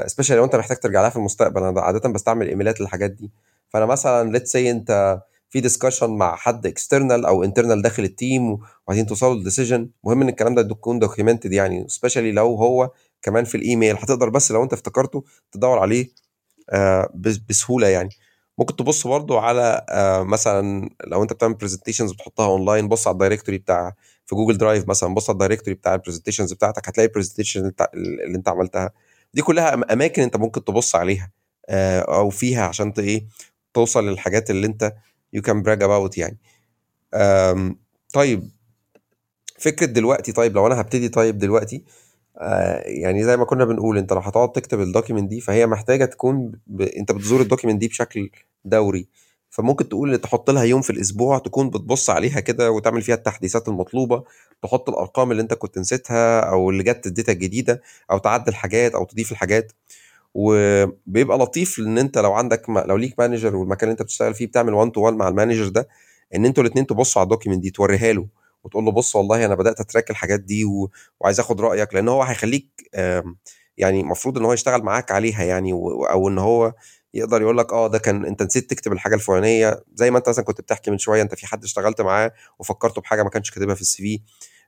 especially 0.07 0.37
لو 0.39 0.45
أنت 0.45 0.55
محتاج 0.55 0.77
ترجع 0.79 1.01
لها 1.01 1.09
في 1.09 1.15
المستقبل. 1.15 1.63
أنا 1.63 1.81
عاده 1.81 2.09
بستعمل 2.09 2.47
إيميلات 2.47 2.81
للحاجات 2.81 3.11
دي. 3.11 3.31
فأنا 3.69 3.85
مثلا 3.85 4.31
let's 4.31 4.51
say 4.51 4.71
أنت 4.71 5.21
في 5.49 5.59
discussion 5.61 6.09
مع 6.09 6.35
حد 6.35 6.65
external 6.65 7.25
أو 7.25 7.43
internal 7.43 7.81
داخل 7.81 8.03
ال 8.03 8.14
team 8.14 8.57
وعايزين 8.87 9.05
توصلوا 9.05 9.35
ل 9.35 9.41
decision 9.41 9.89
مهم 10.03 10.21
إن 10.21 10.29
الكلام 10.29 10.55
ده 10.55 10.61
يكون 10.61 10.99
documented 10.99 11.53
يعني 11.53 11.85
especially 11.87 12.31
لو 12.31 12.55
هو 12.55 12.91
كمان 13.21 13.43
في 13.43 13.55
الإيميل. 13.55 13.95
هتقدر 13.95 14.29
بس 14.29 14.51
لو 14.51 14.63
أنت 14.63 14.73
افتكرته 14.73 15.23
تدور 15.51 15.79
عليه 15.79 16.09
آه 16.69 17.09
بسهولة 17.49 17.87
يعني. 17.87 18.09
ممكن 18.57 18.75
تبص 18.75 19.07
برضو 19.07 19.37
على 19.37 19.85
آه 19.89 20.23
مثلا 20.23 20.89
لو 21.07 21.23
أنت 21.23 21.33
بتعمل 21.33 21.53
presentations 21.53 22.11
بتحطها 22.11 22.45
اونلاين 22.47 22.87
بص 22.87 23.07
على 23.07 23.13
ال 23.13 23.18
directory 23.18 23.57
بتاع 23.57 23.95
في 24.25 24.35
Google 24.35 24.57
Drive 24.57 24.87
مثلا 24.87 25.13
بص 25.13 25.29
على 25.29 25.33
ال 25.35 25.39
directory 25.39 25.75
بتاع 25.75 25.93
ال 25.93 25.98
presentations 25.98 26.53
بتاعتك 26.53 26.89
هتلاقي 26.89 27.07
ال 27.07 27.12
presentation 27.12 27.71
اللي, 27.93 28.37
انت 28.37 28.49
عملتها. 28.49 28.91
دي 29.33 29.41
كلها 29.41 29.93
أماكن 29.93 30.21
أنت 30.21 30.37
ممكن 30.37 30.63
تبص 30.63 30.95
عليها 30.95 31.31
آه 31.69 31.99
أو 31.99 32.29
فيها 32.29 32.63
عشان 32.65 32.93
إيه 32.99 33.27
توصل 33.73 34.09
للحاجات 34.09 34.49
اللي 34.49 34.67
أنت 34.67 34.93
you 35.33 35.41
can 35.41 35.61
brag 35.61 35.83
about 35.83 36.17
يعني. 36.17 36.37
طيب 38.13 38.49
فكرة 39.59 39.85
دلوقتي 39.85 40.31
طيب 40.31 40.55
لو 40.55 40.67
أنا 40.67 40.81
هبتدي 40.81 41.09
طيب 41.09 41.37
دلوقتي 41.37 41.83
آه 42.37 42.79
يعني 42.87 43.23
زي 43.23 43.37
ما 43.37 43.45
كنا 43.45 43.65
بنقول 43.65 43.97
أنت 43.97 44.13
لو 44.13 44.19
هتقعد 44.19 44.51
تكتب 44.51 44.81
ال 44.81 44.87
document 44.87 45.29
دي 45.29 45.41
فهي 45.41 45.67
محتاجة 45.67 46.05
تكون 46.05 46.51
ب... 46.67 46.81
أنت 46.81 47.11
بتزور 47.11 47.41
ال 47.41 47.46
document 47.46 47.79
دي 47.79 47.87
بشكل 47.87 48.29
دوري. 48.65 49.07
فممكن 49.49 49.89
تقول 49.89 50.17
تحط 50.17 50.49
لها 50.49 50.63
يوم 50.63 50.81
في 50.81 50.89
الأسبوع 50.89 51.37
تكون 51.37 51.69
بتبص 51.69 52.09
عليها 52.09 52.39
كده 52.39 52.71
وتعمل 52.71 53.01
فيها 53.01 53.15
التحديثات 53.15 53.67
المطلوبة 53.67 54.23
تحط 54.63 54.89
الأرقام 54.89 55.31
اللي 55.31 55.41
أنت 55.41 55.53
كنت 55.53 55.77
نسيتها 55.79 56.39
أو 56.39 56.69
اللي 56.69 56.83
جت 56.83 57.07
ال 57.07 57.12
data 57.12 57.31
الجديدة 57.31 57.81
أو 58.11 58.17
تعدل 58.17 58.55
حاجات 58.55 58.95
أو 58.95 59.05
تضيف 59.05 59.31
الحاجات. 59.31 59.71
وبيبقى 60.33 61.37
لطيف 61.37 61.79
إن 61.79 61.97
أنت 61.97 62.17
لو 62.17 62.33
عندك 62.33 62.69
لو 62.69 62.97
ليك 62.97 63.19
manager 63.19 63.55
والمكان 63.55 63.83
اللي 63.89 63.91
أنت 63.91 64.01
بتشتغل 64.01 64.33
فيه 64.33 64.45
بتعمل 64.47 64.73
1 64.73 64.91
to 64.91 65.01
1 65.01 65.15
مع 65.15 65.27
ال 65.27 65.32
manager 65.32 65.67
ده 65.67 65.87
إن 66.35 66.45
أنتوا 66.45 66.63
الاثنين 66.63 66.87
تبصوا 66.87 67.19
على 67.21 67.25
ال 67.25 67.29
document 67.29 67.59
دي 67.61 67.69
توريها 67.69 68.13
له 68.13 68.27
وتقول 68.63 68.85
له 68.85 68.91
بص 68.91 69.15
والله 69.15 69.45
أنا 69.45 69.55
بدأت 69.55 69.79
أ 69.79 69.84
track 69.84 70.09
الحاجات 70.09 70.39
دي 70.39 70.65
و... 70.65 70.91
وعايز 71.19 71.39
آخد 71.39 71.61
رأيك 71.61 71.93
لأن 71.93 72.07
هو 72.07 72.23
هيخليك 72.23 72.67
يعني 73.77 74.01
المفروض 74.01 74.37
إن 74.37 74.45
هو 74.45 74.53
يشتغل 74.53 74.81
معاك 74.83 75.11
عليها 75.11 75.43
يعني 75.43 75.73
و... 75.73 76.05
أو 76.05 76.27
إن 76.29 76.37
هو 76.37 76.73
يقدر 77.13 77.41
يقول 77.41 77.57
لك 77.57 77.73
آه 77.73 77.87
ده 77.87 77.97
كان 77.97 78.25
أنت 78.25 78.43
نسيت 78.43 78.69
تكتب 78.69 78.93
الحاجة 78.93 79.15
الفلانية 79.15 79.83
زي 79.95 80.11
ما 80.11 80.17
أنت 80.17 80.29
مثلا 80.29 80.45
كنت 80.45 80.61
بتحكي 80.61 80.91
من 80.91 80.97
شوية 80.97 81.21
أنت 81.21 81.35
في 81.35 81.47
حد 81.47 81.63
اشتغلت 81.63 82.01
معاه 82.01 82.31
وفكرته 82.59 83.01
بحاجة 83.01 83.23
ما 83.23 83.29
كانش 83.29 83.51
كاتبها 83.51 83.75
في 83.75 83.81
السي 83.81 84.03
في 84.03 84.19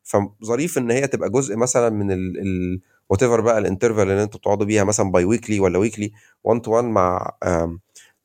فظريف 0.04 0.78
إن 0.78 0.91
هي 0.91 1.08
تبقى 1.08 1.30
جزء 1.30 1.56
مثلا 1.56 1.89
من 1.89 2.12
ال... 2.12 2.82
whatever 3.10 3.42
بقى 3.41 3.58
ال 3.58 3.63
interval 3.63 4.04
اللي 4.10 4.24
أنتوا 4.24 4.39
بتقعدوا 4.39 4.66
بيها 4.66 4.84
مثلا 4.84 5.12
bi-weekly 5.12 5.60
ولا 5.60 5.78
weekly 5.80 6.12
1 6.43 6.62
to 6.62 6.72
1 6.72 6.86
مع 6.86 7.32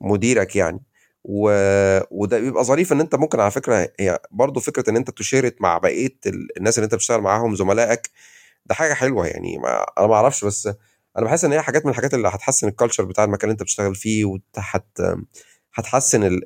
مديرك 0.01 0.57
يعني. 0.57 0.83
و... 1.25 1.51
وده 2.11 2.41
بيبقى 2.41 2.65
ظريف 2.65 2.93
إن 2.93 3.01
أنت 3.01 3.15
ممكن 3.15 3.41
على 3.41 3.51
فكرة 3.51 3.89
هي 4.01 4.19
برضه 4.31 4.61
فكرة 4.61 4.91
إن 4.91 4.97
أنت 4.97 5.11
ت 5.11 5.18
share 5.18 5.50
ت 5.50 5.57
مع 5.63 5.79
بقية 5.79 6.19
الناس 6.57 6.79
اللي 6.79 6.85
أنت 6.85 6.95
بتشتغل 6.95 7.21
معاهم 7.21 7.55
زملائك 7.57 8.11
ده 8.67 8.75
حاجة 8.75 8.95
حلوة 8.95 9.27
يعني. 9.27 9.59
ما 9.59 9.85
أنا 9.99 10.07
ما 10.07 10.15
أعرفش 10.15 10.45
بس 10.45 10.67
أنا 11.19 11.25
بحس 11.27 11.45
إن 11.45 11.53
هي 11.53 11.63
حاجات 11.63 11.85
من 11.85 11.91
الحاجات 11.91 12.15
اللي 12.15 12.29
هتحسن 12.29 12.69
ال 12.69 12.73
culture 12.73 13.05
بتاع 13.05 13.25
المكان 13.25 13.43
اللي 13.45 13.53
أنت 13.53 13.63
بتشتغل 13.63 13.95
فيه 13.95 14.25
وهت 14.25 14.99
هتحسن 15.79 16.41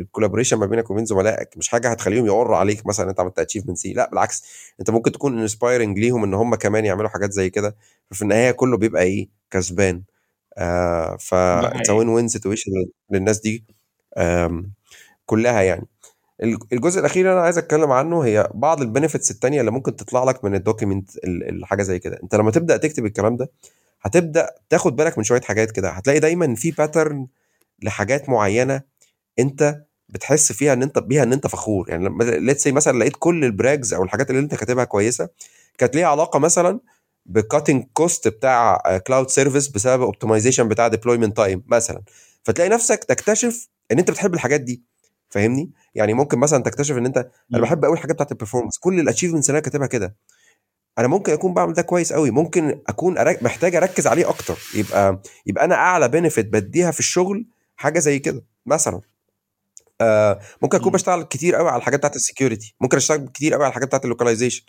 ال 0.00 0.04
collaboration 0.04 0.56
ما 0.56 0.66
بينك 0.66 0.90
وبين 0.90 1.04
زملائك. 1.04 1.56
مش 1.56 1.68
حاجة 1.68 1.88
هتخليهم 1.90 2.26
يقروا 2.26 2.56
عليك 2.56 2.86
مثلا 2.86 3.10
أنت 3.10 3.20
عملت 3.20 3.38
achievement 3.38 3.78
C 3.78 3.92
لا 3.92 4.10
بالعكس. 4.10 4.44
أنت 4.80 4.90
ممكن 4.90 5.12
تكون 5.12 5.38
inspiring 5.38 5.98
ليهم 5.98 6.24
إن 6.24 6.34
هم 6.34 6.54
كمان 6.54 6.84
يعملوا 6.84 7.08
حاجات 7.08 7.32
زي 7.32 7.50
كده. 7.50 7.76
ففي 8.10 8.22
النهاية 8.22 8.50
كله 8.50 8.76
بيبقى 8.76 9.02
إيه؟ 9.02 9.28
كسبان. 9.50 10.02
آه 10.58 11.16
ف 11.16 11.34
win-win 11.90 12.28
situation 12.28 12.70
للناس 13.10 13.40
دي. 13.40 13.64
كلها 15.26 15.62
يعني. 15.62 15.86
الجزء 16.72 17.00
الأخير 17.00 17.22
اللي 17.24 17.32
أنا 17.32 17.42
عايز 17.42 17.58
أتكلم 17.58 17.92
عنه 17.92 18.20
هي 18.20 18.48
بعض 18.54 18.82
ال 18.82 18.87
benefits 18.87 19.30
التانية 19.30 19.60
اللي 19.60 19.70
ممكن 19.70 19.96
تطلع 19.96 20.24
لك 20.24 20.44
من 20.44 20.54
ال 20.54 20.60
document 20.60 21.10
الحاجة 21.24 21.82
زي 21.82 21.98
كده. 21.98 22.20
أنت 22.22 22.34
لما 22.34 22.50
تبدأ 22.50 22.76
تكتب 22.76 23.06
الكلام 23.06 23.36
ده 23.36 23.50
هتبدأ 24.02 24.50
تاخد 24.70 24.96
بالك 24.96 25.18
من 25.18 25.24
شوية 25.24 25.40
حاجات 25.40 25.70
كده. 25.70 25.90
هتلاقي 25.90 26.20
دايما 26.20 26.54
في 26.54 26.70
pattern 26.70 27.26
لحاجات 27.82 28.28
معينة 28.28 28.82
أنت 29.38 29.84
بتحس 30.08 30.52
فيها 30.52 30.72
إن 30.72 30.82
أنت 30.82 30.98
بيها 30.98 31.22
إن 31.22 31.32
أنت 31.32 31.46
فخور. 31.46 31.90
يعني 31.90 32.04
لما 32.04 32.24
let's 32.24 32.62
say 32.62 32.72
مثلا 32.72 32.98
لقيت 32.98 33.16
كل 33.18 33.44
ال 33.44 33.52
brags 33.52 33.94
أو 33.94 34.04
الحاجات 34.04 34.30
اللي 34.30 34.40
أنت 34.40 34.54
كاتبها 34.54 34.84
كويسة 34.84 35.28
كانت 35.78 35.96
ليها 35.96 36.06
علاقة 36.06 36.38
مثلا 36.38 36.80
ب 37.26 37.33
cutting 37.33 37.84
cost 37.92 38.28
بتاع 38.28 38.82
cloud 39.06 39.30
service 39.30 39.68
بسبب 39.68 40.02
optimization 40.02 40.68
بتاع 40.68 40.88
deployment 40.88 41.36
time 41.36 41.62
مثلا. 41.66 42.02
فتلاقي 42.44 42.70
نفسك 42.70 43.04
تكتشف 43.04 43.68
إن 43.92 43.98
أنت 43.98 44.10
بتحب 44.10 44.34
الحاجات 44.34 44.60
دي. 44.60 44.82
فاهمني؟ 45.28 45.70
يعني 45.94 46.14
ممكن 46.14 46.38
مثلا 46.38 46.62
تكتشف 46.62 46.96
إن 46.96 47.06
أنت 47.06 47.30
أنا 47.54 47.62
بحب 47.62 47.84
قوي 47.84 47.94
الحاجات 47.94 48.14
بتاعت 48.14 48.32
ال 48.32 48.36
performance 48.36 48.78
كل 48.78 49.00
ال 49.00 49.04
achievements 49.04 49.50
اللي 49.50 49.58
أنا 49.58 49.64
كاتبها 49.64 49.86
كده. 49.86 50.16
أنا 50.98 51.08
ممكن 51.08 51.32
أكون 51.32 51.54
بعمل 51.54 51.72
ده 51.72 51.82
كويس 51.82 52.12
قوي 52.12 52.30
ممكن 52.30 52.80
أكون. 52.88 53.14
محتاج 53.42 53.76
أركز 53.76 54.06
عليه 54.06 54.28
أكتر. 54.28 54.58
يبقى 54.74 55.22
يبقى 55.46 55.64
أنا 55.64 55.74
أعلى 55.74 56.08
benefit 56.08 56.46
بديها 56.46 56.90
في 56.90 57.00
الشغل 57.00 57.46
حاجة 57.78 57.98
زي 57.98 58.18
كده 58.18 58.44
مثلا. 58.66 59.00
آه 60.00 60.40
ممكن 60.62 60.78
أكون 60.78 60.92
بشتغل 60.92 61.22
كتير 61.22 61.54
قوي 61.56 61.68
على 61.68 61.76
الحاجات 61.78 61.98
بتاعت 61.98 62.16
ال 62.16 62.22
security 62.22 62.74
ممكن 62.80 62.96
أشتغل 62.96 63.28
كتير 63.28 63.54
قوي 63.54 63.62
على 63.62 63.68
الحاجات 63.70 63.88
بتاعت 63.88 64.04
ال 64.04 64.09
localization 64.09 64.64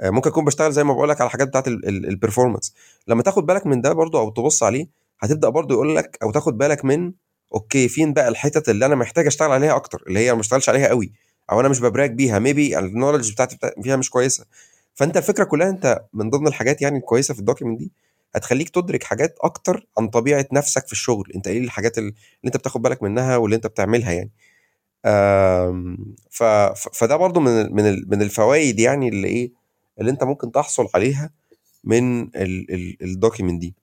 آه 0.00 0.10
ممكن 0.10 0.30
أكون 0.30 0.44
بشتغل 0.44 0.72
زي 0.72 0.84
ما 0.84 0.92
بقول 0.92 1.08
لك 1.08 1.20
على 1.20 1.26
الحاجات 1.28 1.48
بتاعت 1.48 1.68
ال 1.88 1.95
performance 1.95 2.74
لما 3.08 3.22
تاخد 3.22 3.46
بالك 3.46 3.66
من 3.66 3.80
ده 3.80 3.92
برضو 3.92 4.18
أو 4.18 4.30
تبص 4.30 4.62
عليه 4.62 4.86
هتبدأ 5.20 5.48
برضو 5.48 5.74
يقول 5.74 5.96
لك 5.96 6.18
أو 6.22 6.30
تاخد 6.30 6.58
بالك 6.58 6.84
من 6.84 7.12
okay 7.54 7.88
فين 7.88 8.12
بقى 8.12 8.28
الحتت 8.28 8.68
اللي 8.68 8.86
أنا 8.86 8.94
محتاج 8.94 9.26
أشتغل 9.26 9.52
عليها 9.52 9.76
أكتر 9.76 10.02
اللي 10.06 10.20
هي 10.20 10.34
ما 10.34 10.40
اشتغلش 10.40 10.68
عليها 10.68 10.88
قوي 10.88 11.12
أو 11.52 11.60
أنا 11.60 11.68
مش 11.68 11.80
ب 11.80 11.86
brag 11.86 12.10
بيها. 12.10 12.38
maybe 12.38 12.78
ال 12.78 12.83
knowledge 12.83 13.32
بتاعتي 13.32 13.58
فيها 13.82 13.96
مش 13.96 14.10
كويسة. 14.10 14.44
فأنت 14.94 15.16
الفكرة 15.16 15.44
كلها 15.44 15.70
أنت 15.70 16.04
من 16.12 16.30
ضمن 16.30 16.46
الحاجات 16.46 16.82
يعني 16.82 16.98
الكويسة 16.98 17.34
في 17.34 17.40
ال 17.40 17.44
document 17.44 17.78
دي 17.78 17.92
هتخليك 18.36 18.68
تدرك 18.70 19.02
حاجات 19.04 19.36
أكتر 19.42 19.86
عن 19.98 20.08
طبيعة 20.08 20.46
نفسك 20.52 20.86
في 20.86 20.92
الشغل 20.92 21.32
أنت 21.36 21.46
إيه 21.48 21.58
الحاجات 21.60 21.98
اللي 21.98 22.14
أنت 22.44 22.56
بتاخد 22.56 22.82
بالك 22.82 23.02
منها 23.02 23.36
واللي 23.36 23.56
أنت 23.56 23.66
بتعملها 23.66 24.12
يعني. 24.12 24.30
آم، 25.06 25.98
ف... 26.30 26.42
فده 26.94 27.16
برضو 27.16 27.40
من 27.40 27.74
من 27.74 28.04
من 28.08 28.22
الفوائد 28.22 28.80
يعني 28.80 29.08
اللي 29.08 29.28
إيه 29.28 29.52
اللي 30.00 30.10
أنت 30.10 30.24
ممكن 30.24 30.52
تحصل 30.52 30.88
عليها 30.94 31.30
من 31.84 32.28
ال 33.02 33.08
document 33.08 33.60
دي. 33.60 33.74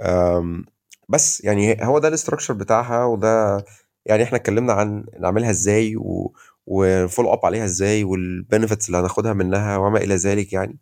آم، 0.00 0.64
بس 1.08 1.44
يعني 1.44 1.76
هو 1.86 1.98
ده 1.98 2.08
ال 2.08 2.13
structure 2.13 2.54
بتاعها 2.54 3.04
وده 3.04 3.64
يعني 4.06 4.22
إحنا 4.22 4.38
اتكلمنا 4.38 4.72
عن 4.72 5.04
نعملها 5.20 5.50
إزاي 5.50 5.96
و 6.66 6.75
follow 6.75 7.32
up 7.32 7.46
عليها 7.46 7.64
إزاي 7.64 8.04
وال 8.04 8.20
benefits 8.20 8.86
اللي 8.88 8.98
هناخدها 8.98 9.32
منها 9.32 9.76
وما 9.76 9.98
إلى 9.98 10.16
ذلك 10.16 10.52
يعني. 10.52 10.78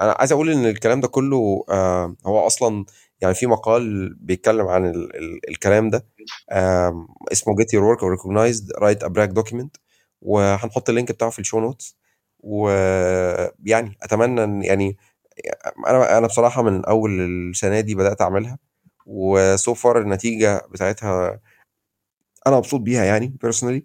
أنا 0.00 0.12
عايز 0.18 0.32
أقول 0.32 0.50
إن 0.50 0.66
الكلام 0.66 1.00
ده 1.00 1.08
كله 1.08 1.64
آه 1.70 2.16
هو 2.26 2.46
أصلا 2.46 2.84
يعني 3.20 3.34
في 3.34 3.46
مقال 3.46 4.14
بيتكلم 4.14 4.66
عن 4.68 4.86
ال 4.86 5.16
ال 5.16 5.48
الكلام 5.50 5.90
ده 5.90 6.06
آه 6.50 7.06
اسمه 7.32 7.54
get 7.56 7.66
your 7.66 7.82
work 7.96 8.00
recognized 8.02 8.66
write 8.82 9.06
a 9.06 9.10
brag 9.10 9.32
document 9.42 9.68
وهنحط 10.22 10.88
ال 10.88 10.93
link 10.93 11.12
بتاعه 11.12 11.30
في 11.30 11.38
ال 11.38 11.42
show 11.42 11.60
notes. 11.60 11.96
ويعني 12.40 13.98
أتمنى 14.02 14.44
إن 14.44 14.62
يعني 14.62 14.96
أنا 15.88 16.18
أنا 16.18 16.26
بصراحة 16.26 16.62
من 16.62 16.84
أول 16.84 17.20
السنة 17.20 17.80
دي 17.80 17.94
بدأت 17.94 18.20
أعملها 18.22 18.58
و 19.06 19.29
so 19.29 19.74
far 19.74 20.00
النتيجة 20.00 20.62
بتاعتها 20.72 21.40
أنا 22.46 22.56
مبسوط 22.56 22.80
بيها 22.80 23.04
يعني 23.04 23.26
personally 23.42 23.84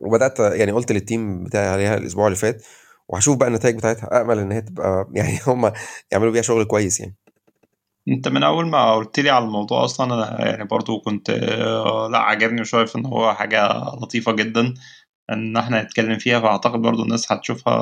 وبدأت 0.00 0.40
يعني 0.40 0.72
قلت 0.72 0.92
لل 0.92 1.09
team 1.09 1.44
بتاعي 1.44 1.68
عليها 1.68 1.96
الأسبوع 1.98 2.26
اللي 2.26 2.36
فات 2.38 2.62
وهشوف 3.08 3.36
بقى 3.36 3.48
النتائج 3.48 3.76
بتاعتها. 3.76 4.22
امل 4.22 4.38
إن 4.38 4.52
هي 4.52 4.60
تبقى 4.60 5.08
يعني 5.16 5.38
هم 5.46 5.72
يعملوا 6.12 6.32
بيها 6.32 6.42
شغل 6.42 6.64
كويس 6.64 7.00
يعني. 7.00 7.16
أنت 8.08 8.28
من 8.28 8.42
أول 8.42 8.66
ما 8.66 8.94
قلت 8.94 9.20
لي 9.20 9.30
على 9.30 9.44
الموضوع 9.44 9.84
أصلا 9.84 10.14
أنا 10.14 10.48
يعني 10.50 10.64
برضو 10.64 11.00
كنت 11.00 11.30
آه، 11.30 12.08
لأ 12.12 12.18
عجبني 12.18 12.60
وشايف 12.60 12.96
إن 12.96 13.06
هو 13.06 13.34
حاجة 13.34 13.68
لطيفة 14.02 14.32
جدا 14.32 14.74
إن 15.32 15.56
إحنا 15.56 15.82
نتكلم 15.82 16.18
فيها. 16.18 16.40
فأعتقد 16.40 16.82
برضو 16.82 17.02
الناس 17.02 17.32
هتشوفها 17.32 17.74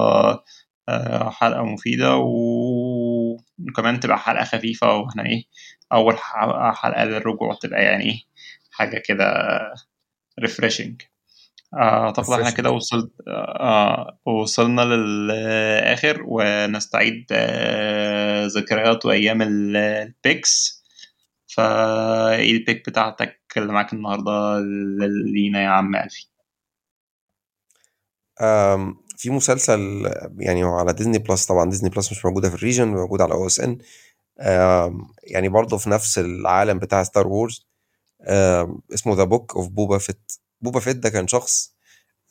آه، 0.89 1.31
حلقة 1.31 1.63
مفيدة 1.63 2.17
وكمان 2.17 4.01
تبقى 4.01 4.19
حلقة 4.19 4.45
خفيفة 4.45 4.97
وإحنا 4.97 5.27
إيه 5.27 5.45
أول 5.93 6.19
حلقة 6.75 7.05
للرجوع 7.05 7.55
تبقى 7.63 7.83
يعني 7.85 8.05
إيه 8.05 8.23
حاجة 8.73 8.99
كده 9.07 9.25
refreshing 10.41 11.03
اعتقد 11.75 12.31
إحنا 12.33 12.51
refreshing 12.51 12.55
كده 12.57 12.71
وصلت 12.71 13.13
آه 13.29 14.19
وصلنا 14.27 14.81
للآخر 14.83 16.23
ونستعيد 16.27 17.27
آه 17.33 18.47
ذكريات 18.47 19.07
وأيام 19.07 19.43
ال- 19.43 19.77
ال 19.77 19.95
picks 19.95 20.83
فإيه 21.57 22.53
ال 22.53 22.60
pick 22.60 22.89
بتاعتك 22.91 23.41
اللي 23.57 23.73
معاك 23.73 23.93
النهارده 23.93 24.59
لينا 25.33 25.63
يا 25.63 25.69
عم 25.69 25.97
ألفي؟ 25.97 26.27
آم، 28.41 28.97
في 29.17 29.31
مسلسل 29.31 29.81
يعني 30.39 30.63
على 30.63 30.93
ديزني 30.93 31.19
بلس 31.19 31.47
طبعا 31.47 31.71
ديزني 31.71 31.91
بلس 31.91 32.13
مش 32.13 32.25
موجودة 32.25 32.49
في 32.49 32.55
ال 32.55 32.60
region 32.60 32.89
موجود 32.89 33.21
على 33.21 33.33
OSN 33.33 33.79
يعني 35.23 35.49
برضه 35.49 35.77
في 35.79 35.91
نفس 35.91 36.19
العالم 36.19 36.79
بتاع 36.79 37.03
ستار 37.03 37.29
وورز 37.29 37.67
اسمه 38.95 39.15
The 39.15 39.25
Book 39.25 39.57
of 39.57 39.69
Boba 39.69 39.99
Fett 39.99 40.33
بوبا 40.63 40.81
فيت 40.81 40.97
ده 40.97 41.09
كان 41.11 41.29
شخص 41.29 41.75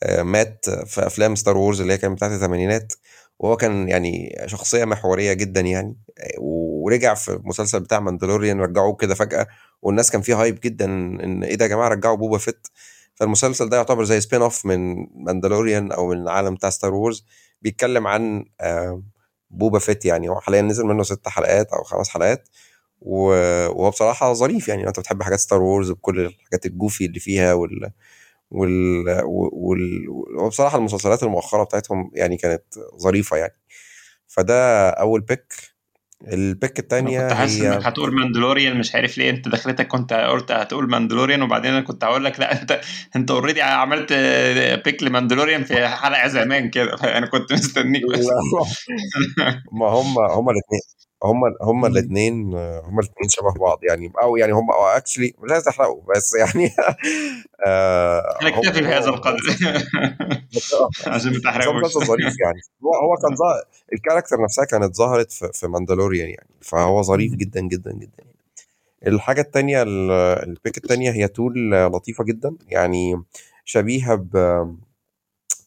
آه، 0.04 0.24
مات 0.24 0.70
في 0.70 1.08
أفلام 1.08 1.36
ستار 1.36 1.58
وورز 1.58 1.82
اللي 1.82 1.94
هي 1.94 1.98
كانت 1.98 2.16
بتاعت 2.18 2.32
الثمانينات 2.32 2.94
وهو 3.40 3.58
كان 3.58 3.90
يعني 3.90 4.38
شخصية 4.46 4.86
محورية 4.86 5.34
جدا 5.34 5.62
يعني 5.62 5.98
آه، 6.20 6.40
ورجع 6.42 7.14
في 7.14 7.32
المسلسل 7.34 7.80
بتاع 7.80 8.00
ماندلوريان 8.00 8.60
رجعوه 8.62 8.96
كده 8.96 9.16
فجأة 9.16 9.48
والناس 9.82 10.12
كان 10.12 10.22
فيه 10.22 10.42
hype 10.42 10.60
جدا 10.64 10.86
إن 10.86 11.44
إيه 11.44 11.56
ده 11.56 11.66
يا 11.66 11.70
جماعة 11.70 11.88
رجعوا 11.90 12.16
بوبا 12.18 12.38
فيت. 12.38 12.68
فالمسلسل 13.16 13.70
ده 13.70 13.78
يعتبر 13.78 14.04
زي 14.04 14.22
spin-off 14.22 14.66
من 14.66 14.96
ماندلوريان 15.26 15.92
أو 15.92 16.08
من 16.08 16.18
العالم 16.22 16.56
بتاع 16.56 16.70
ستار 16.70 16.94
وورز 16.94 17.26
بيتكلم 17.62 18.08
عن 18.08 18.46
آه، 18.62 19.04
بوبا 19.50 19.80
فيت 19.80 20.06
يعني. 20.06 20.30
هو 20.30 20.40
حاليا 20.42 20.62
نزل 20.62 20.86
منه 20.86 21.04
ست 21.04 21.28
حلقات 21.28 21.68
أو 21.74 21.84
خمس 21.84 22.10
حلقات 22.10 22.50
وهو 23.02 23.90
بصراحة 23.90 24.34
ظريف 24.34 24.68
يعني. 24.68 24.88
أنت 24.88 25.00
بتحب 25.00 25.24
حاجات 25.24 25.40
ستار 25.40 25.62
وورز 25.62 25.92
بكل 25.92 26.20
الحاجات 26.20 26.66
ال 26.66 26.72
goofy 26.72 27.06
اللي 27.06 27.20
فيها 27.20 27.54
وال 27.54 27.92
وال 28.52 29.06
وال 29.54 30.10
وبصراحه 30.40 30.78
المسلسلات 30.78 31.24
المؤخرة 31.24 31.64
بتاعتهم 31.64 32.12
يعني 32.14 32.38
كانت 32.38 32.64
ظريفة 32.98 33.38
يعني. 33.38 33.58
فده 34.28 34.90
أول 34.90 35.22
pick 35.22 35.54
ال 36.28 36.37
pick 36.37 36.72
أنا 36.72 36.80
التانية 36.80 37.22
كنت 37.22 37.34
حاسس 37.34 37.62
إنك 37.62 37.86
هتقول 37.86 38.16
ماندلوريان 38.16 38.80
مش 38.80 38.96
عارف 38.96 39.18
ليه 39.18 39.30
أنت 39.30 39.48
دخلتك 39.48 39.88
كنت 39.88 40.14
قلت 40.14 40.52
هتقول 40.52 40.90
ماندلوريان 40.90 41.42
وبعدين 41.42 41.72
أنا 41.72 41.82
كنت 41.82 42.04
هقول 42.04 42.26
لك 42.26 42.40
لأ 42.40 42.62
أنت 42.62 42.82
أنت 43.16 43.32
already 43.32 43.62
عملت 43.62 44.14
pick 44.86 45.04
لماندلوريان 45.04 45.64
في 45.64 45.88
حلقة 45.88 46.28
زمان 46.28 46.70
كده 46.70 46.96
فأنا 46.96 47.28
كنت 47.28 47.54
مستنيك 47.54 48.02
بس. 48.14 48.28
ما 49.80 49.88
هم 49.88 50.18
هم 50.18 50.50
الاثنين 50.50 50.82
هم 51.24 51.42
هم 51.62 51.86
الاثنين 51.86 52.54
هم 52.56 53.00
الاثنين 53.00 53.30
شبه 53.30 53.54
بعض 53.54 53.80
يعني 53.84 54.12
أو 54.24 54.38
يعني 54.38 54.52
هم 54.54 54.68
actually 54.72 55.34
مش 55.40 55.52
عايز 55.52 55.68
أحرقه 55.68 56.02
بس 56.16 56.36
يعني 56.36 56.72
آه، 57.68 58.38
هم 58.42 58.48
هنكتفي 58.48 58.82
بهذا 58.82 59.10
القدر. 59.10 59.40
عشان 61.08 61.32
ما 61.34 61.40
تحرقوش. 61.44 61.94
ظريف 61.98 62.34
يعني. 62.46 62.62
هو 62.84 62.94
هو 62.96 63.16
كان 63.18 63.36
ال 63.94 63.99
character 63.99 64.42
نفسها 64.44 64.66
كانت 64.66 64.96
ظهرت 64.96 65.32
في, 65.32 65.50
في 65.54 65.68
ماندالوريان 65.68 66.30
يعني 66.30 66.50
فهو 66.62 67.02
ظريف 67.02 67.34
جدا 67.36 67.62
جدا 67.62 67.92
جدا 67.92 68.12
يعني. 68.20 68.36
الحاجة 69.08 69.42
التانية 69.42 69.84
ال- 69.84 70.12
ال 70.50 70.55
pick 70.55 70.78
التانية 70.78 71.12
هي 71.12 71.28
tool 71.28 71.72
لطيفة 71.72 72.24
جدا 72.24 72.56
يعني 72.68 73.24
شبيهة 73.66 74.16
ب 74.16 74.38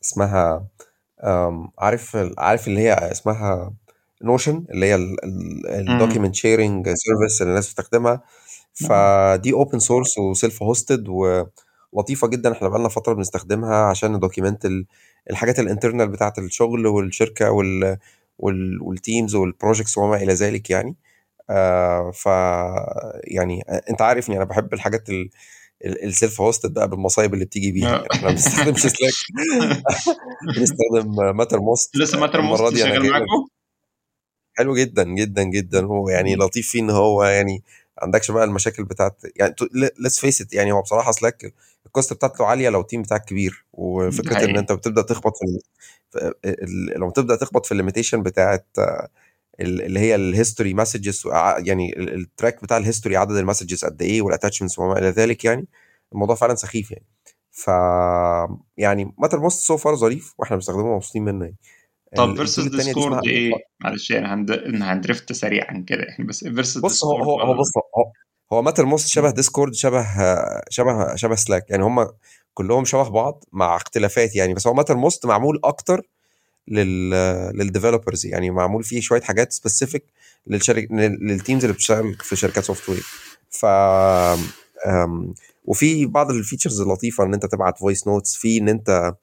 اسمها 0.03 0.67
عارف 1.79 2.17
عارف 2.39 2.69
اللي 2.69 2.81
هي 2.81 2.93
اسمها 2.95 3.73
Notion 4.25 4.65
اللي 4.71 4.87
هي 4.87 4.95
ال 5.69 5.76
document 5.76 6.35
sharing 6.35 6.85
service 6.87 7.43
اللي 7.43 7.51
الناس 7.51 7.67
بتستخدمها. 7.67 8.23
فدي 8.75 9.53
open 9.53 9.79
source 9.79 10.19
و 10.19 10.63
self-hosted 10.63 11.05
ولطيفة 11.93 12.29
جدا. 12.29 12.53
إحنا 12.53 12.69
بقالنا 12.69 12.89
فترة 12.89 13.13
بنستخدمها 13.15 13.75
عشان 13.77 14.13
ن 14.13 14.18
document 14.18 14.65
ال- 14.65 14.87
الحاجات 15.31 15.59
ال 15.59 15.64
internal 15.64 16.09
بتاعة 16.09 16.33
الشغل 16.39 16.87
والشركة 16.87 17.51
وال 17.51 17.97
وال 18.39 18.83
وال 18.83 18.98
teams 18.98 19.35
وال 19.35 19.47
projects 19.47 19.99
وما 19.99 20.17
إلى 20.17 20.33
ذلك 20.35 20.71
يعني. 20.71 20.97
آه 21.51 22.11
ف 22.11 22.27
يعني 23.25 23.63
أنت 23.91 24.03
عارفني 24.03 24.37
أنا 24.37 24.45
بحب 24.45 24.75
الحاجات 24.75 25.09
ال 25.85 25.96
self 25.96 26.41
hosted 26.41 26.75
بقى 26.75 26.89
بالمصايب 26.89 27.35
اللي 27.35 27.45
بتيجي 27.45 27.73
بيها. 27.73 27.89
يعني 27.91 28.07
إحنا 28.13 28.23
ما 28.29 28.31
بنستخدمش 28.35 28.81
Slack 28.81 29.13
بنستخدم 30.57 31.37
Mattermost 31.37 31.97
لسه 31.97 32.21
Mattermost 32.21 32.63
شغال 32.77 33.11
معاكم؟ 33.11 33.25
حلو 34.55 34.75
جدا 34.77 35.05
جدا 35.05 35.43
جدا. 35.43 35.85
هو 35.87 36.09
يعني 36.09 36.37
لطيف 36.37 36.69
فيه 36.69 36.81
إن 36.81 36.91
هو 36.91 37.25
يعني 37.25 37.63
ما 37.99 38.03
عندكش 38.05 38.31
بقى 38.31 38.45
المشاكل 38.45 38.85
بتاعت 38.85 39.23
يعني 39.37 39.55
let's 39.99 40.21
face 40.21 40.41
it 40.41 40.53
يعني 40.55 40.73
هو 40.73 40.83
بصراحة 40.83 41.13
Slack 41.13 41.55
ال 41.87 41.92
cost 41.92 42.13
بتاعته 42.13 42.45
عالية 42.47 42.69
لو 42.69 42.81
ال 42.81 42.85
team 42.85 43.03
بتاعك 43.03 43.25
كبير. 43.25 43.65
وفكرة 43.73 44.39
إن 44.45 44.57
أنت 44.59 44.73
بتبدأ 44.73 45.03
تخبط 45.03 45.33
في 45.37 45.45
ال- 45.45 45.61
في 46.13 46.35
ال- 46.65 47.01
لما 47.01 47.11
تبدا 47.11 47.37
تخبط 47.37 47.67
في 47.67 47.73
ال 47.73 47.77
limitation 47.77 48.23
بتاعت 48.23 48.67
ال- 49.61 49.83
اللي 49.83 50.01
هي 50.01 50.15
ال 50.15 50.22
history 50.22 50.75
messages 50.75 51.23
يعني 51.59 51.99
ال- 51.99 52.15
ال 52.15 52.23
track 52.23 52.63
بتاع 52.63 52.77
ال 52.77 52.82
history 52.82 53.17
عدد 53.17 53.37
ال 53.37 53.42
messages 53.42 53.85
قد 53.85 54.03
إيه 54.03 54.23
وال 54.23 54.31
attachments 54.31 54.79
وما 54.79 54.99
إلى 54.99 55.11
ذلك 55.11 55.45
يعني 55.45 55.67
الموضوع 56.13 56.35
فعلا 56.37 56.55
سخيف 56.55 56.91
يعني. 56.91 57.07
ف 57.53 57.69
يعني 58.77 59.15
Mattermost 59.19 59.65
so 59.67 59.77
far 59.77 59.97
ظريف 59.97 60.35
وإحنا 60.39 60.57
بنستخدمه 60.57 60.95
مبسوطين 60.97 61.25
منه 61.25 61.45
يعني. 61.45 61.57
طب 62.17 62.41
اسمها 62.41 62.69
Discord 62.69 63.27
إيه؟ 63.27 63.53
معلش 63.81 64.11
يعني 64.11 64.27
هند... 64.27 64.51
هن 64.83 64.97
drift 64.97 65.33
سريعا 65.33 65.85
كده. 65.87 66.03
يعني 66.03 66.25
بس 66.25 66.45
versus 66.45 66.79
بص 66.79 67.05
هو 67.05 67.23
هو 67.23 67.41
هو 67.41 67.55
بص 67.55 67.71
هو 67.77 68.13
هو 68.53 68.63
Mattermost 68.63 69.09
شبه 69.09 69.31
Discord 69.31 69.75
شبه 69.75 70.07
شبه 70.71 71.17
شبه 71.17 71.35
Slack 71.35 71.71
يعني 71.71 71.83
هم 71.83 72.09
كلهم 72.55 72.85
شبه 72.85 73.09
بعض 73.09 73.45
مع 73.53 73.77
اختلافات 73.77 74.37
يعني 74.37 74.55
بس 74.55 74.67
هو 74.67 74.75
Mattermost 74.75 75.27
معمول 75.27 75.61
أكتر 75.65 76.03
لل 76.69 77.11
لل 77.57 77.68
developers 77.68 78.27
يعني 78.27 78.51
معمول 78.51 78.85
فيه 78.85 79.01
شوية 79.01 79.21
حاجات 79.21 79.53
specific 79.53 80.05
للشرك 80.47 80.89
لل 80.91 81.12
teams 81.12 81.65
اللي 81.65 81.75
بتشتغل 81.75 82.15
في 82.15 82.37
شركات 82.37 82.65
software 82.65 83.05
ف 83.51 83.67
وفي 85.65 86.07
بعض 86.07 86.31
ال 86.31 86.36
features 86.36 86.81
اللطيفه 86.81 87.25
إن 87.25 87.35
أنت 87.35 87.47
تبعت 87.47 87.79
voice 87.79 88.07
notes 88.07 88.37
في 88.37 88.59
إن 88.59 88.69
أنت 88.69 89.15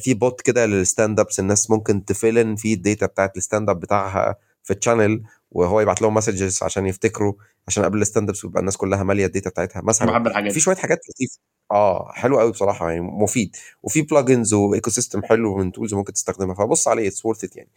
في 0.00 0.14
bot 0.14 0.40
كده 0.40 0.66
لل 0.66 0.81
stand 0.81 1.20
ups 1.20 1.40
الناس 1.40 1.70
ممكن 1.70 2.04
ت 2.04 2.14
fill 2.14 2.56
في 2.56 2.72
ال 2.72 2.79
data 2.79 3.06
بتاعت 3.06 3.36
ال 3.36 3.42
stand 3.42 3.70
up 3.70 3.80
بتاعها 3.80 4.36
في 4.62 4.72
ال 4.72 4.78
channel 4.78 5.22
وهو 5.50 5.80
يبعت 5.80 6.02
لهم 6.02 6.14
messages 6.14 6.62
عشان 6.62 6.86
يفتكروا 6.86 7.32
عشان 7.68 7.84
قبل 7.84 8.02
ال 8.02 8.06
stand 8.06 8.28
ups 8.28 8.44
يبقى 8.44 8.60
الناس 8.60 8.76
كلها 8.76 9.02
مالية 9.02 9.26
ال 9.26 9.31
data 9.31 9.50
بتاعتها. 9.50 9.82
مثلا 9.82 10.10
بحب 10.10 10.26
الحاجات 10.26 10.52
في 10.52 10.60
شوية 10.60 10.76
حاجات 10.76 10.98
لطيفة. 11.10 11.38
آه 11.70 12.12
حلو 12.12 12.38
قوي 12.38 12.50
بصراحة 12.52 12.90
يعني 12.90 13.00
مفيد. 13.00 13.56
وفي 13.82 14.02
plugins 14.02 14.54
و 14.54 14.90
ecosystem 14.90 15.22
حلو 15.22 15.56
من 15.56 15.72
tools 15.72 15.94
ممكن 15.94 16.12
تستخدمها. 16.12 16.54
فبص 16.54 16.88
عليه 16.88 17.08
it's 17.08 17.24
worth 17.26 17.56
يعني. 17.56 17.70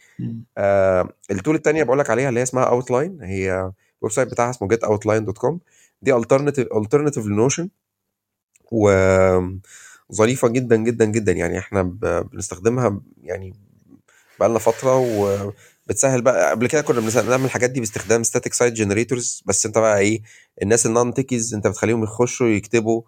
آه 0.58 1.08
ال 1.30 1.35
tool 1.35 1.54
التانية 1.54 1.82
بقول 1.82 1.98
لك 1.98 2.10
عليها 2.10 2.28
اللي 2.28 2.40
هي 2.40 2.44
اسمها 2.44 2.64
Outline 2.64 3.22
هي 3.22 3.52
ال 3.98 4.12
website 4.12 4.28
بتاعها 4.28 4.50
اسمه 4.50 4.68
getoutline.com 4.68 5.56
دي 6.02 6.14
alternative 6.14 6.66
alternative 6.74 7.26
ل 7.26 7.32
Notion 7.32 7.68
وظريفه 10.12 10.48
جدا 10.48 10.76
جدا 10.76 11.04
جدا. 11.04 11.32
يعني 11.32 11.58
إحنا 11.58 11.82
ب- 11.82 12.28
بنستخدمها 12.32 13.00
يعني 13.22 13.54
بقالنا 14.40 14.58
فترة 14.58 14.96
وبتسهل 14.98 16.22
بقى. 16.22 16.50
قبل 16.50 16.66
كده 16.66 16.80
كنا 16.80 17.00
بنعمل 17.00 17.44
الحاجات 17.44 17.70
دي 17.70 17.80
باستخدام 17.80 18.22
static 18.24 18.52
site 18.52 18.74
generators. 18.76 19.42
بس 19.46 19.66
أنت 19.66 19.78
بقى 19.78 19.98
إيه 19.98 20.22
الناس 20.62 20.86
ال 20.86 20.93
non 20.93 21.14
techies 21.14 21.54
أنت 21.54 21.66
بتخليهم 21.66 22.02
يخشوا 22.02 22.46
يكتبوا 22.48 23.02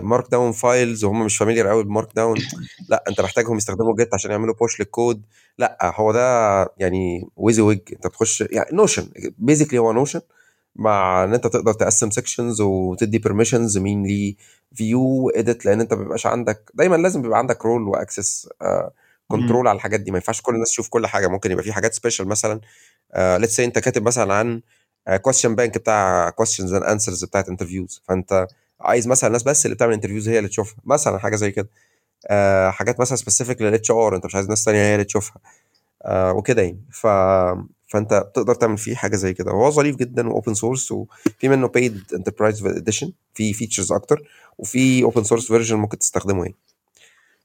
Markdown 0.00 0.52
files 0.52 1.04
وهم 1.04 1.24
مش 1.24 1.36
familiar 1.36 1.68
قوي 1.68 1.84
ب 1.84 2.08
Markdown 2.16 2.38
لأ 2.88 3.04
أنت 3.08 3.20
محتاجهم 3.20 3.56
يستخدموا 3.56 3.96
Git 3.96 4.14
عشان 4.14 4.30
يعملوا 4.30 4.54
push 4.54 4.80
لل 4.80 4.94
code 4.94 5.22
لأ 5.58 5.78
هو 5.96 6.12
ده 6.12 6.62
يعني 6.78 7.28
WYSIWYG 7.36 7.80
أنت 7.92 8.06
بتخش 8.06 8.40
يعني 8.50 8.76
Notion 8.76 9.08
basically 9.38 9.78
هو 9.78 9.92
Notion 9.92 10.20
مع 10.76 11.24
إن 11.24 11.34
أنت 11.34 11.46
تقدر 11.46 11.72
تقسم 11.72 12.10
sections 12.10 12.60
وتدي 12.60 13.18
permissions 13.18 13.78
مين 13.78 14.02
ليه 14.06 14.34
view 14.74 15.30
edit 15.30 15.64
لأن 15.66 15.80
أنت 15.80 15.94
ما 15.94 16.02
بيبقاش 16.02 16.26
عندك 16.26 16.70
دايما 16.74 16.96
لازم 16.96 17.22
بيبقى 17.22 17.38
عندك 17.38 17.64
role 17.66 17.88
access 17.88 18.48
control 19.28 19.68
على 19.68 19.76
الحاجات 19.76 20.00
دي. 20.00 20.10
ما 20.10 20.16
ينفعش 20.18 20.40
كل 20.42 20.54
الناس 20.54 20.70
تشوف 20.70 20.88
كل 20.88 21.06
حاجة. 21.06 21.26
ممكن 21.28 21.50
يبقى 21.50 21.64
في 21.64 21.72
حاجات 21.72 21.94
special 21.94 22.28
مثلا 22.28 22.60
let's 23.16 23.56
say 23.56 23.64
أنت 23.64 23.78
كاتب 23.78 24.02
مثلا 24.02 24.34
عن 24.34 24.62
question 25.22 25.54
bank 25.54 25.78
بتاع 25.78 26.30
questions 26.30 26.72
and 26.72 26.84
answers 26.84 27.24
بتاعت 27.24 27.48
interviews 27.48 28.02
فأنت 28.08 28.46
عايز 28.80 29.08
مثلا 29.08 29.28
الناس 29.28 29.42
بس 29.42 29.66
اللي 29.66 29.74
بتعمل 29.74 29.92
interviews 29.92 30.28
هي 30.28 30.38
اللي 30.38 30.48
تشوفها. 30.48 30.76
مثلا 30.84 31.18
حاجة 31.18 31.36
زي 31.36 31.50
كده. 31.50 31.68
آه 32.26 32.70
حاجات 32.70 33.00
مثلا 33.00 33.16
specific 33.16 33.62
لل 33.62 33.90
HR 33.90 34.16
أنت 34.16 34.26
مش 34.26 34.34
عايز 34.34 34.48
ناس 34.48 34.64
ثانية 34.64 34.78
هي 34.78 34.94
اللي 34.94 35.04
تشوفها. 35.04 35.36
آه 36.04 36.32
وكده 36.32 36.62
يعني. 36.62 36.80
ف 36.92 37.06
فانت 37.92 38.14
بتقدر 38.14 38.54
تعمل 38.54 38.78
فيه 38.78 38.94
حاجة 38.94 39.16
زي 39.16 39.34
كده. 39.34 39.52
وهو 39.52 39.70
ظريف 39.70 39.96
جدا 39.96 40.28
و 40.28 40.33
open 40.33 40.54
source 40.54 40.92
وفي 40.92 41.48
منه 41.48 41.68
paid 41.68 42.02
enterprise 42.14 42.66
edition 42.66 43.12
في 43.34 43.52
features 43.52 43.92
أكتر 43.92 44.22
وفي 44.58 45.02
open 45.02 45.24
source 45.24 45.46
version 45.46 45.76
ممكن 45.76 45.98
تستخدمه 45.98 46.42
يعني. 46.42 46.56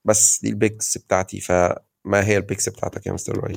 بس 0.05 0.41
دي 0.41 0.49
ال 0.49 0.57
picks 0.57 0.97
بتاعتي. 0.97 1.39
فما 1.39 2.27
هي 2.27 2.37
ال 2.37 2.43
picks 2.43 2.69
بتاعتك 2.69 3.07
يا 3.07 3.11
مستر 3.11 3.35
لؤي؟ 3.35 3.55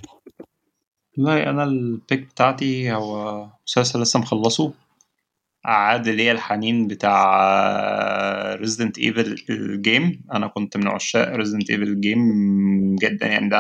والله 1.19 1.51
أنا 1.51 1.65
ال 1.65 1.76
pick 1.76 2.21
بتاعتي 2.21 2.93
هو 2.93 3.47
مسلسل 3.67 4.03
لسه 4.03 4.19
مخلصه. 4.19 4.73
عاد 5.65 6.09
ليا 6.09 6.33
الحنين 6.33 6.87
بتاع 6.87 8.55
Resident 8.55 8.99
Evil 8.99 9.45
ال 9.51 9.65
game 9.65 10.23
أنا 10.33 10.47
كنت 10.47 10.77
من 10.77 10.89
عشاق 10.89 11.29
Resident 11.37 11.71
Evil 11.71 11.83
ال 11.83 12.06
game 12.06 12.97
جدا 12.97 13.27
يعني. 13.27 13.49
ده 13.49 13.59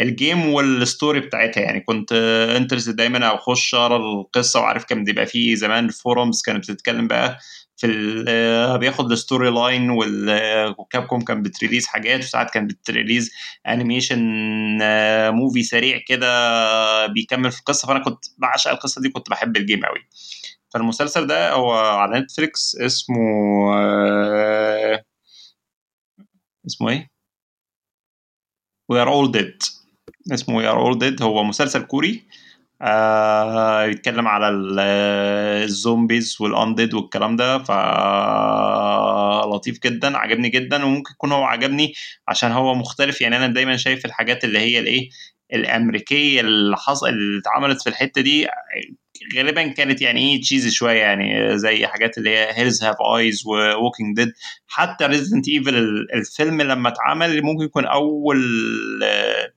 ال 0.00 0.09
game 0.09 0.46
وال 0.48 0.69
story 0.69 1.20
بتاعتها 1.20 1.60
يعني. 1.60 1.80
كنت 1.80 2.12
interested 2.56 2.88
دايما 2.90 3.34
أخش 3.34 3.74
أقرأ 3.74 3.96
القصة 3.96 4.60
وعارف 4.60 4.84
كان 4.84 5.04
بيبقى 5.04 5.26
فيه. 5.26 5.54
زمان 5.54 5.90
ال 5.90 5.97
forums 5.97 6.42
كانت 6.46 6.70
بتتكلم 6.70 7.08
بقى 7.08 7.38
في 7.76 7.86
ال- 7.86 8.78
بياخد 8.78 9.12
ال 9.12 9.16
storyline 9.16 9.50
و 9.50 9.90
Capcom 10.78 11.20
كان 11.20 11.42
بت 11.42 11.52
release 11.52 11.86
حاجات 11.86 12.20
وساعات 12.20 12.50
كان 12.50 12.66
بت 12.66 12.80
release 12.80 13.30
animation 13.68 14.18
movie 15.30 15.62
سريع 15.62 15.98
كده 16.08 17.06
بيكمل 17.06 17.52
في 17.52 17.58
القصة. 17.60 17.88
فأنا 17.88 18.04
كنت 18.04 18.24
بعشق 18.38 18.70
القصة 18.70 19.00
دي 19.02 19.08
كنت 19.08 19.30
بحب 19.30 19.56
ال 19.56 19.62
game 19.62 19.84
قوي 19.84 20.00
فالمسلسل 20.74 21.26
ده 21.26 21.52
هو 21.52 21.72
على 21.72 22.20
Netflix 22.20 22.76
اسمه 22.80 23.16
آه، 23.74 25.02
اسمه 26.66 26.90
إيه؟ 26.90 27.10
We 28.92 28.96
are 28.96 29.08
all 29.08 29.28
dead. 29.36 29.85
اسمه 30.32 30.62
are 30.72 30.76
all 30.94 30.98
dead 30.98 31.22
هو 31.22 31.44
مسلسل 31.44 31.82
كوري. 31.82 32.22
آه 32.82 33.86
بيتكلم 33.86 34.28
على 34.28 34.48
ال- 34.48 34.78
ال 35.64 35.73
zombies 35.73 36.36
وال 36.40 36.53
undead 36.53 36.94
والكلام 36.94 37.36
ده 37.36 37.58
ف 37.58 37.70
لطيف 39.54 39.78
جدا 39.84 40.16
عجبني 40.18 40.48
جدا 40.48 40.84
وممكن 40.84 41.12
يكون 41.12 41.32
هو 41.32 41.44
عجبني 41.44 41.94
عشان 42.28 42.52
هو 42.52 42.74
مختلف. 42.74 43.20
يعني 43.20 43.36
أنا 43.36 43.46
دايما 43.46 43.76
شايف 43.76 44.04
الحاجات 44.06 44.44
اللي 44.44 44.58
هي 44.58 44.78
الإيه 44.78 45.08
الأمريكية 45.54 46.40
اللي 46.40 46.76
حصل 46.76 47.08
اللي 47.08 47.38
اتعملت 47.40 47.82
في 47.82 47.88
الحتة 47.90 48.20
دي 48.20 48.46
غالبا 49.36 49.66
كانت 49.68 50.02
يعني 50.02 50.20
إيه 50.20 50.40
cheesy 50.40 50.70
شوية 50.70 51.00
يعني 51.00 51.58
زي 51.58 51.86
حاجات 51.86 52.18
اللي 52.18 52.30
هي 52.30 52.48
Hills 52.58 52.84
Have 52.84 52.96
Eyes 53.16 53.42
و 53.46 53.55
Walking 53.55 54.16
Dead 54.16 54.32
حتى 54.66 55.06
Resident 55.06 55.48
Evil 55.48 55.76
الفيلم 56.14 56.62
لما 56.62 56.88
اتعمل 56.88 57.42
ممكن 57.42 57.64
يكون 57.64 57.86
أول 57.86 58.38
آه، 59.04 59.52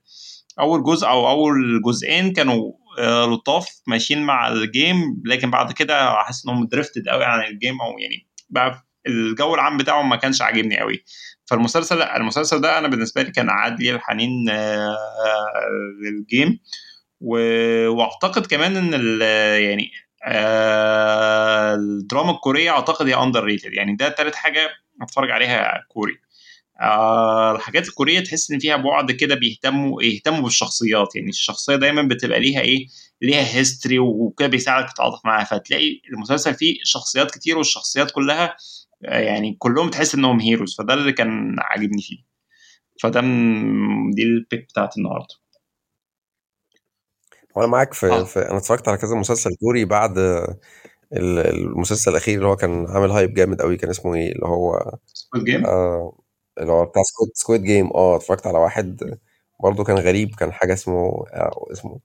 أول 0.60 0.82
جزء 0.82 1.06
أو 1.08 1.28
أول 1.30 1.82
جزئين 1.86 2.32
كانوا 2.32 2.72
آه، 2.98 3.26
لطاف 3.26 3.68
ماشيين 3.86 4.22
مع 4.22 4.48
ال 4.48 4.63
game 4.63 5.22
لكن 5.26 5.50
بعد 5.50 5.72
كده 5.72 6.12
حاسس 6.14 6.46
إنهم 6.48 6.66
drifted 6.66 7.08
قوي 7.08 7.24
عن 7.24 7.40
ال 7.52 7.58
game 7.58 7.80
أو 7.80 7.98
يعني 7.98 8.26
بقى 8.50 8.86
الجو 9.06 9.54
العام 9.54 9.76
بتاعهم 9.76 10.08
ما 10.08 10.16
كانش 10.16 10.42
عاجبني 10.42 10.78
قوي 10.78 11.04
فالمسلسل 11.46 12.02
المسلسل 12.02 12.60
ده 12.60 12.78
أنا 12.78 12.88
بالنسبة 12.88 13.22
لي 13.22 13.30
كان 13.30 13.50
عاد 13.50 13.80
الحنين 13.80 14.48
آه، 14.50 14.96
لل 16.04 16.23
game 16.23 16.60
و- 17.20 17.88
وأعتقد 17.88 18.46
كمان 18.46 18.76
إن 18.76 19.20
يعني 19.62 19.90
آه، 20.24 21.74
الدراما 21.74 22.30
الكورية 22.30 22.70
أعتقد 22.70 23.06
هي 23.08 23.14
underrated 23.14 23.72
يعني 23.72 23.96
ده 23.96 24.08
تالت 24.08 24.34
حاجة 24.34 24.70
أتفرج 25.02 25.30
عليها 25.30 25.84
كوري. 25.88 26.12
آه 26.80 27.52
الحاجات 27.56 27.88
الكورية 27.88 28.20
تحس 28.20 28.50
إن 28.50 28.58
فيها 28.58 28.76
بعد 28.76 29.12
كده 29.12 29.34
بيهتموا 29.34 30.02
يهتموا 30.02 30.40
بالشخصيات. 30.40 31.16
يعني 31.16 31.28
الشخصية 31.28 31.76
دايما 31.76 32.02
بتبقى 32.02 32.40
ليها 32.40 32.60
إيه؟ 32.60 32.86
ليها 33.22 33.56
history 33.56 33.98
وكده 33.98 34.48
بيساعدك 34.48 34.92
تتعاطف 34.92 35.20
معاها. 35.24 35.44
فتلاقي 35.44 36.00
المسلسل 36.12 36.54
فيه 36.54 36.74
شخصيات 36.84 37.30
كتير 37.30 37.58
والشخصيات 37.58 38.10
كلها 38.10 38.56
آه، 39.04 39.18
يعني 39.18 39.56
كلهم 39.58 39.90
تحس 39.90 40.14
إنهم 40.14 40.40
heroes 40.40 40.76
فده 40.78 40.94
اللي 40.94 41.12
كان 41.12 41.56
عاجبني 41.58 42.02
فيه. 42.02 42.18
فده 43.02 43.20
دي 44.14 44.22
ال 44.22 44.30
pick 44.30 44.60
بتاعت 44.68 44.96
النهارده. 44.98 45.34
وأنا 47.56 47.68
معاك 47.68 47.94
في, 47.94 48.06
آه. 48.06 48.24
في 48.24 48.38
أنا 48.40 48.56
اتفرجت 48.58 48.88
على 48.88 48.98
كذا 48.98 49.14
مسلسل 49.16 49.50
كوري 49.60 49.84
بعد 49.84 50.18
ال- 50.18 50.58
المسلسل 51.38 52.10
الأخير 52.10 52.36
اللي 52.36 52.46
هو 52.48 52.56
كان 52.56 52.86
عامل 52.88 53.10
hype 53.10 53.34
جامد 53.34 53.62
قوي 53.62 53.76
كان 53.76 53.90
اسمه 53.90 54.14
إيه؟ 54.14 54.32
اللي 54.32 54.46
هو 54.46 54.92
Squid 55.14 55.42
Game 55.44 55.66
آه 55.66 56.19
اللي 56.58 56.72
هو 56.72 56.84
بتاع 56.84 57.02
Squid 57.02 57.30
Squid 57.34 57.62
Game 57.62 57.90
آه 57.94 58.16
اتفرجت 58.16 58.46
على 58.46 58.58
واحد 58.58 59.18
برضه 59.62 59.84
كان 59.84 59.98
غريب 59.98 60.34
كان 60.34 60.52
حاجة 60.52 60.72
اسمه 60.72 61.24
آه 61.32 61.66
اسمه 61.72 61.98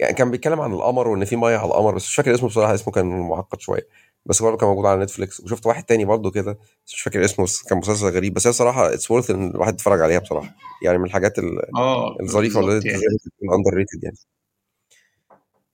يعني 0.00 0.14
كان 0.14 0.30
بيتكلم 0.30 0.60
عن 0.60 0.72
القمر 0.72 1.08
وإن 1.08 1.24
في 1.24 1.36
مية 1.36 1.56
على 1.56 1.66
القمر 1.68 1.94
بس 1.94 2.02
مش 2.04 2.14
فاكر 2.14 2.34
اسمه 2.34 2.48
بصراحة 2.48 2.74
اسمه 2.74 2.92
كان 2.94 3.20
معقد 3.20 3.60
شوية 3.60 3.88
بس 4.26 4.42
برضه 4.42 4.56
كان 4.56 4.68
موجود 4.68 4.86
على 4.86 5.02
Netflix 5.04 5.40
وشفت 5.40 5.66
واحد 5.66 5.84
تاني 5.84 6.04
برضه 6.04 6.30
كده 6.30 6.52
بس 6.86 6.94
مش 6.94 7.00
فاكر 7.02 7.24
اسمه 7.24 7.44
بس 7.44 7.62
كان 7.62 7.78
مسلسل 7.78 8.06
غريب 8.06 8.34
بس 8.34 8.46
هي 8.46 8.52
صراحة 8.52 8.94
it's 8.94 9.10
worth 9.10 9.30
إن 9.30 9.50
الواحد 9.50 9.74
يتفرج 9.74 10.00
عليها 10.00 10.18
بصراحة 10.18 10.54
يعني 10.84 10.98
من 10.98 11.04
الحاجات 11.04 11.38
ال- 11.38 11.60
الظريفة 12.22 12.60
واللي 12.60 12.72
بالظبط 12.74 12.86
يعني. 12.86 13.02
underrated 13.58 14.04
يعني. 14.04 14.16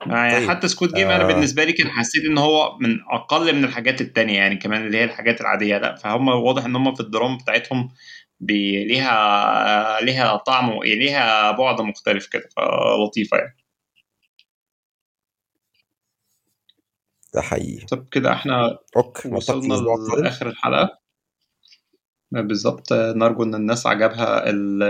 يعني 0.06 0.38
طيب 0.40 0.50
حتى 0.50 0.68
Squid 0.68 0.94
Game 0.94 1.08
أنا 1.10 1.24
آه. 1.24 1.26
بالنسبة 1.26 1.64
لي 1.64 1.72
كان 1.72 1.90
حسيت 1.90 2.24
إن 2.24 2.38
هو 2.38 2.78
من 2.80 3.00
أقل 3.10 3.54
من 3.56 3.64
الحاجات 3.64 4.00
التانية 4.00 4.36
يعني 4.36 4.56
كمان 4.56 4.86
اللي 4.86 4.98
هي 4.98 5.04
الحاجات 5.04 5.40
العادية 5.40 5.78
لأ 5.78 5.94
فهم 5.94 6.28
واضح 6.28 6.64
إن 6.64 6.76
هم 6.76 6.94
في 6.94 7.00
الدراما 7.00 7.36
بتاعتهم 7.36 7.88
بي 8.40 8.84
ليها 8.84 10.00
ليها 10.00 10.36
طعم 10.36 10.70
و- 10.76 10.82
ليها 10.82 11.50
بعد 11.50 11.80
مختلف 11.80 12.26
كده 12.26 12.48
فلطيفة 12.56 13.36
يعني. 13.36 13.56
ده 17.34 17.40
حقيقي. 17.42 17.86
طب 17.86 18.08
كده 18.10 18.32
إحنا 18.32 18.78
okay 18.96 19.28
وصلنا 19.28 19.74
لاخر 20.22 20.48
الحلقة. 20.48 20.98
بالظبط 22.32 22.92
نرجو 22.92 23.42
إن 23.42 23.54
الناس 23.54 23.86
عجبها 23.86 24.50
ال- 24.50 24.82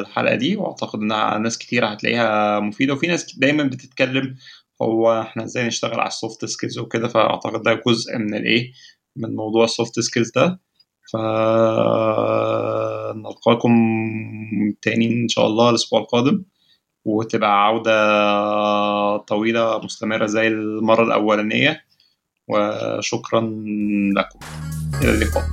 الحلقة 0.00 0.34
دي 0.34 0.56
وأعتقد 0.56 0.98
إنها 1.00 1.38
ناس 1.38 1.58
كتير 1.58 1.86
هتلاقيها 1.92 2.60
مفيدة 2.60 2.92
وفي 2.92 3.06
ناس 3.06 3.38
دايما 3.38 3.64
بتتكلم 3.64 4.36
هو 4.82 5.20
إحنا 5.20 5.44
إزاي 5.44 5.66
نشتغل 5.66 6.00
على 6.00 6.08
ال 6.08 6.15
soft 6.15 6.44
skills 6.44 6.78
وكده؟ 6.78 7.08
فأعتقد 7.08 7.62
ده 7.62 7.82
جزء 7.86 8.18
من 8.18 8.34
الإيه؟ 8.34 8.72
من 9.16 9.36
موضوع 9.36 9.64
ال 9.64 9.71
soft 9.71 10.00
skills 10.00 10.30
ده. 10.36 10.60
فنلقاكم 13.14 13.72
تاني 14.82 15.06
إن 15.22 15.28
شاء 15.28 15.46
الله 15.46 15.70
الأسبوع 15.70 16.00
القادم 16.00 16.42
وتبقى 17.04 17.64
عودة 17.66 19.16
طويلة 19.16 19.78
مستمرة 19.84 20.26
زي 20.26 20.48
المرة 20.48 21.02
الأولانية. 21.02 21.84
وشكرا 22.48 23.40
لكم. 24.16 24.38
إلى 25.02 25.10
اللقاء. 25.10 25.44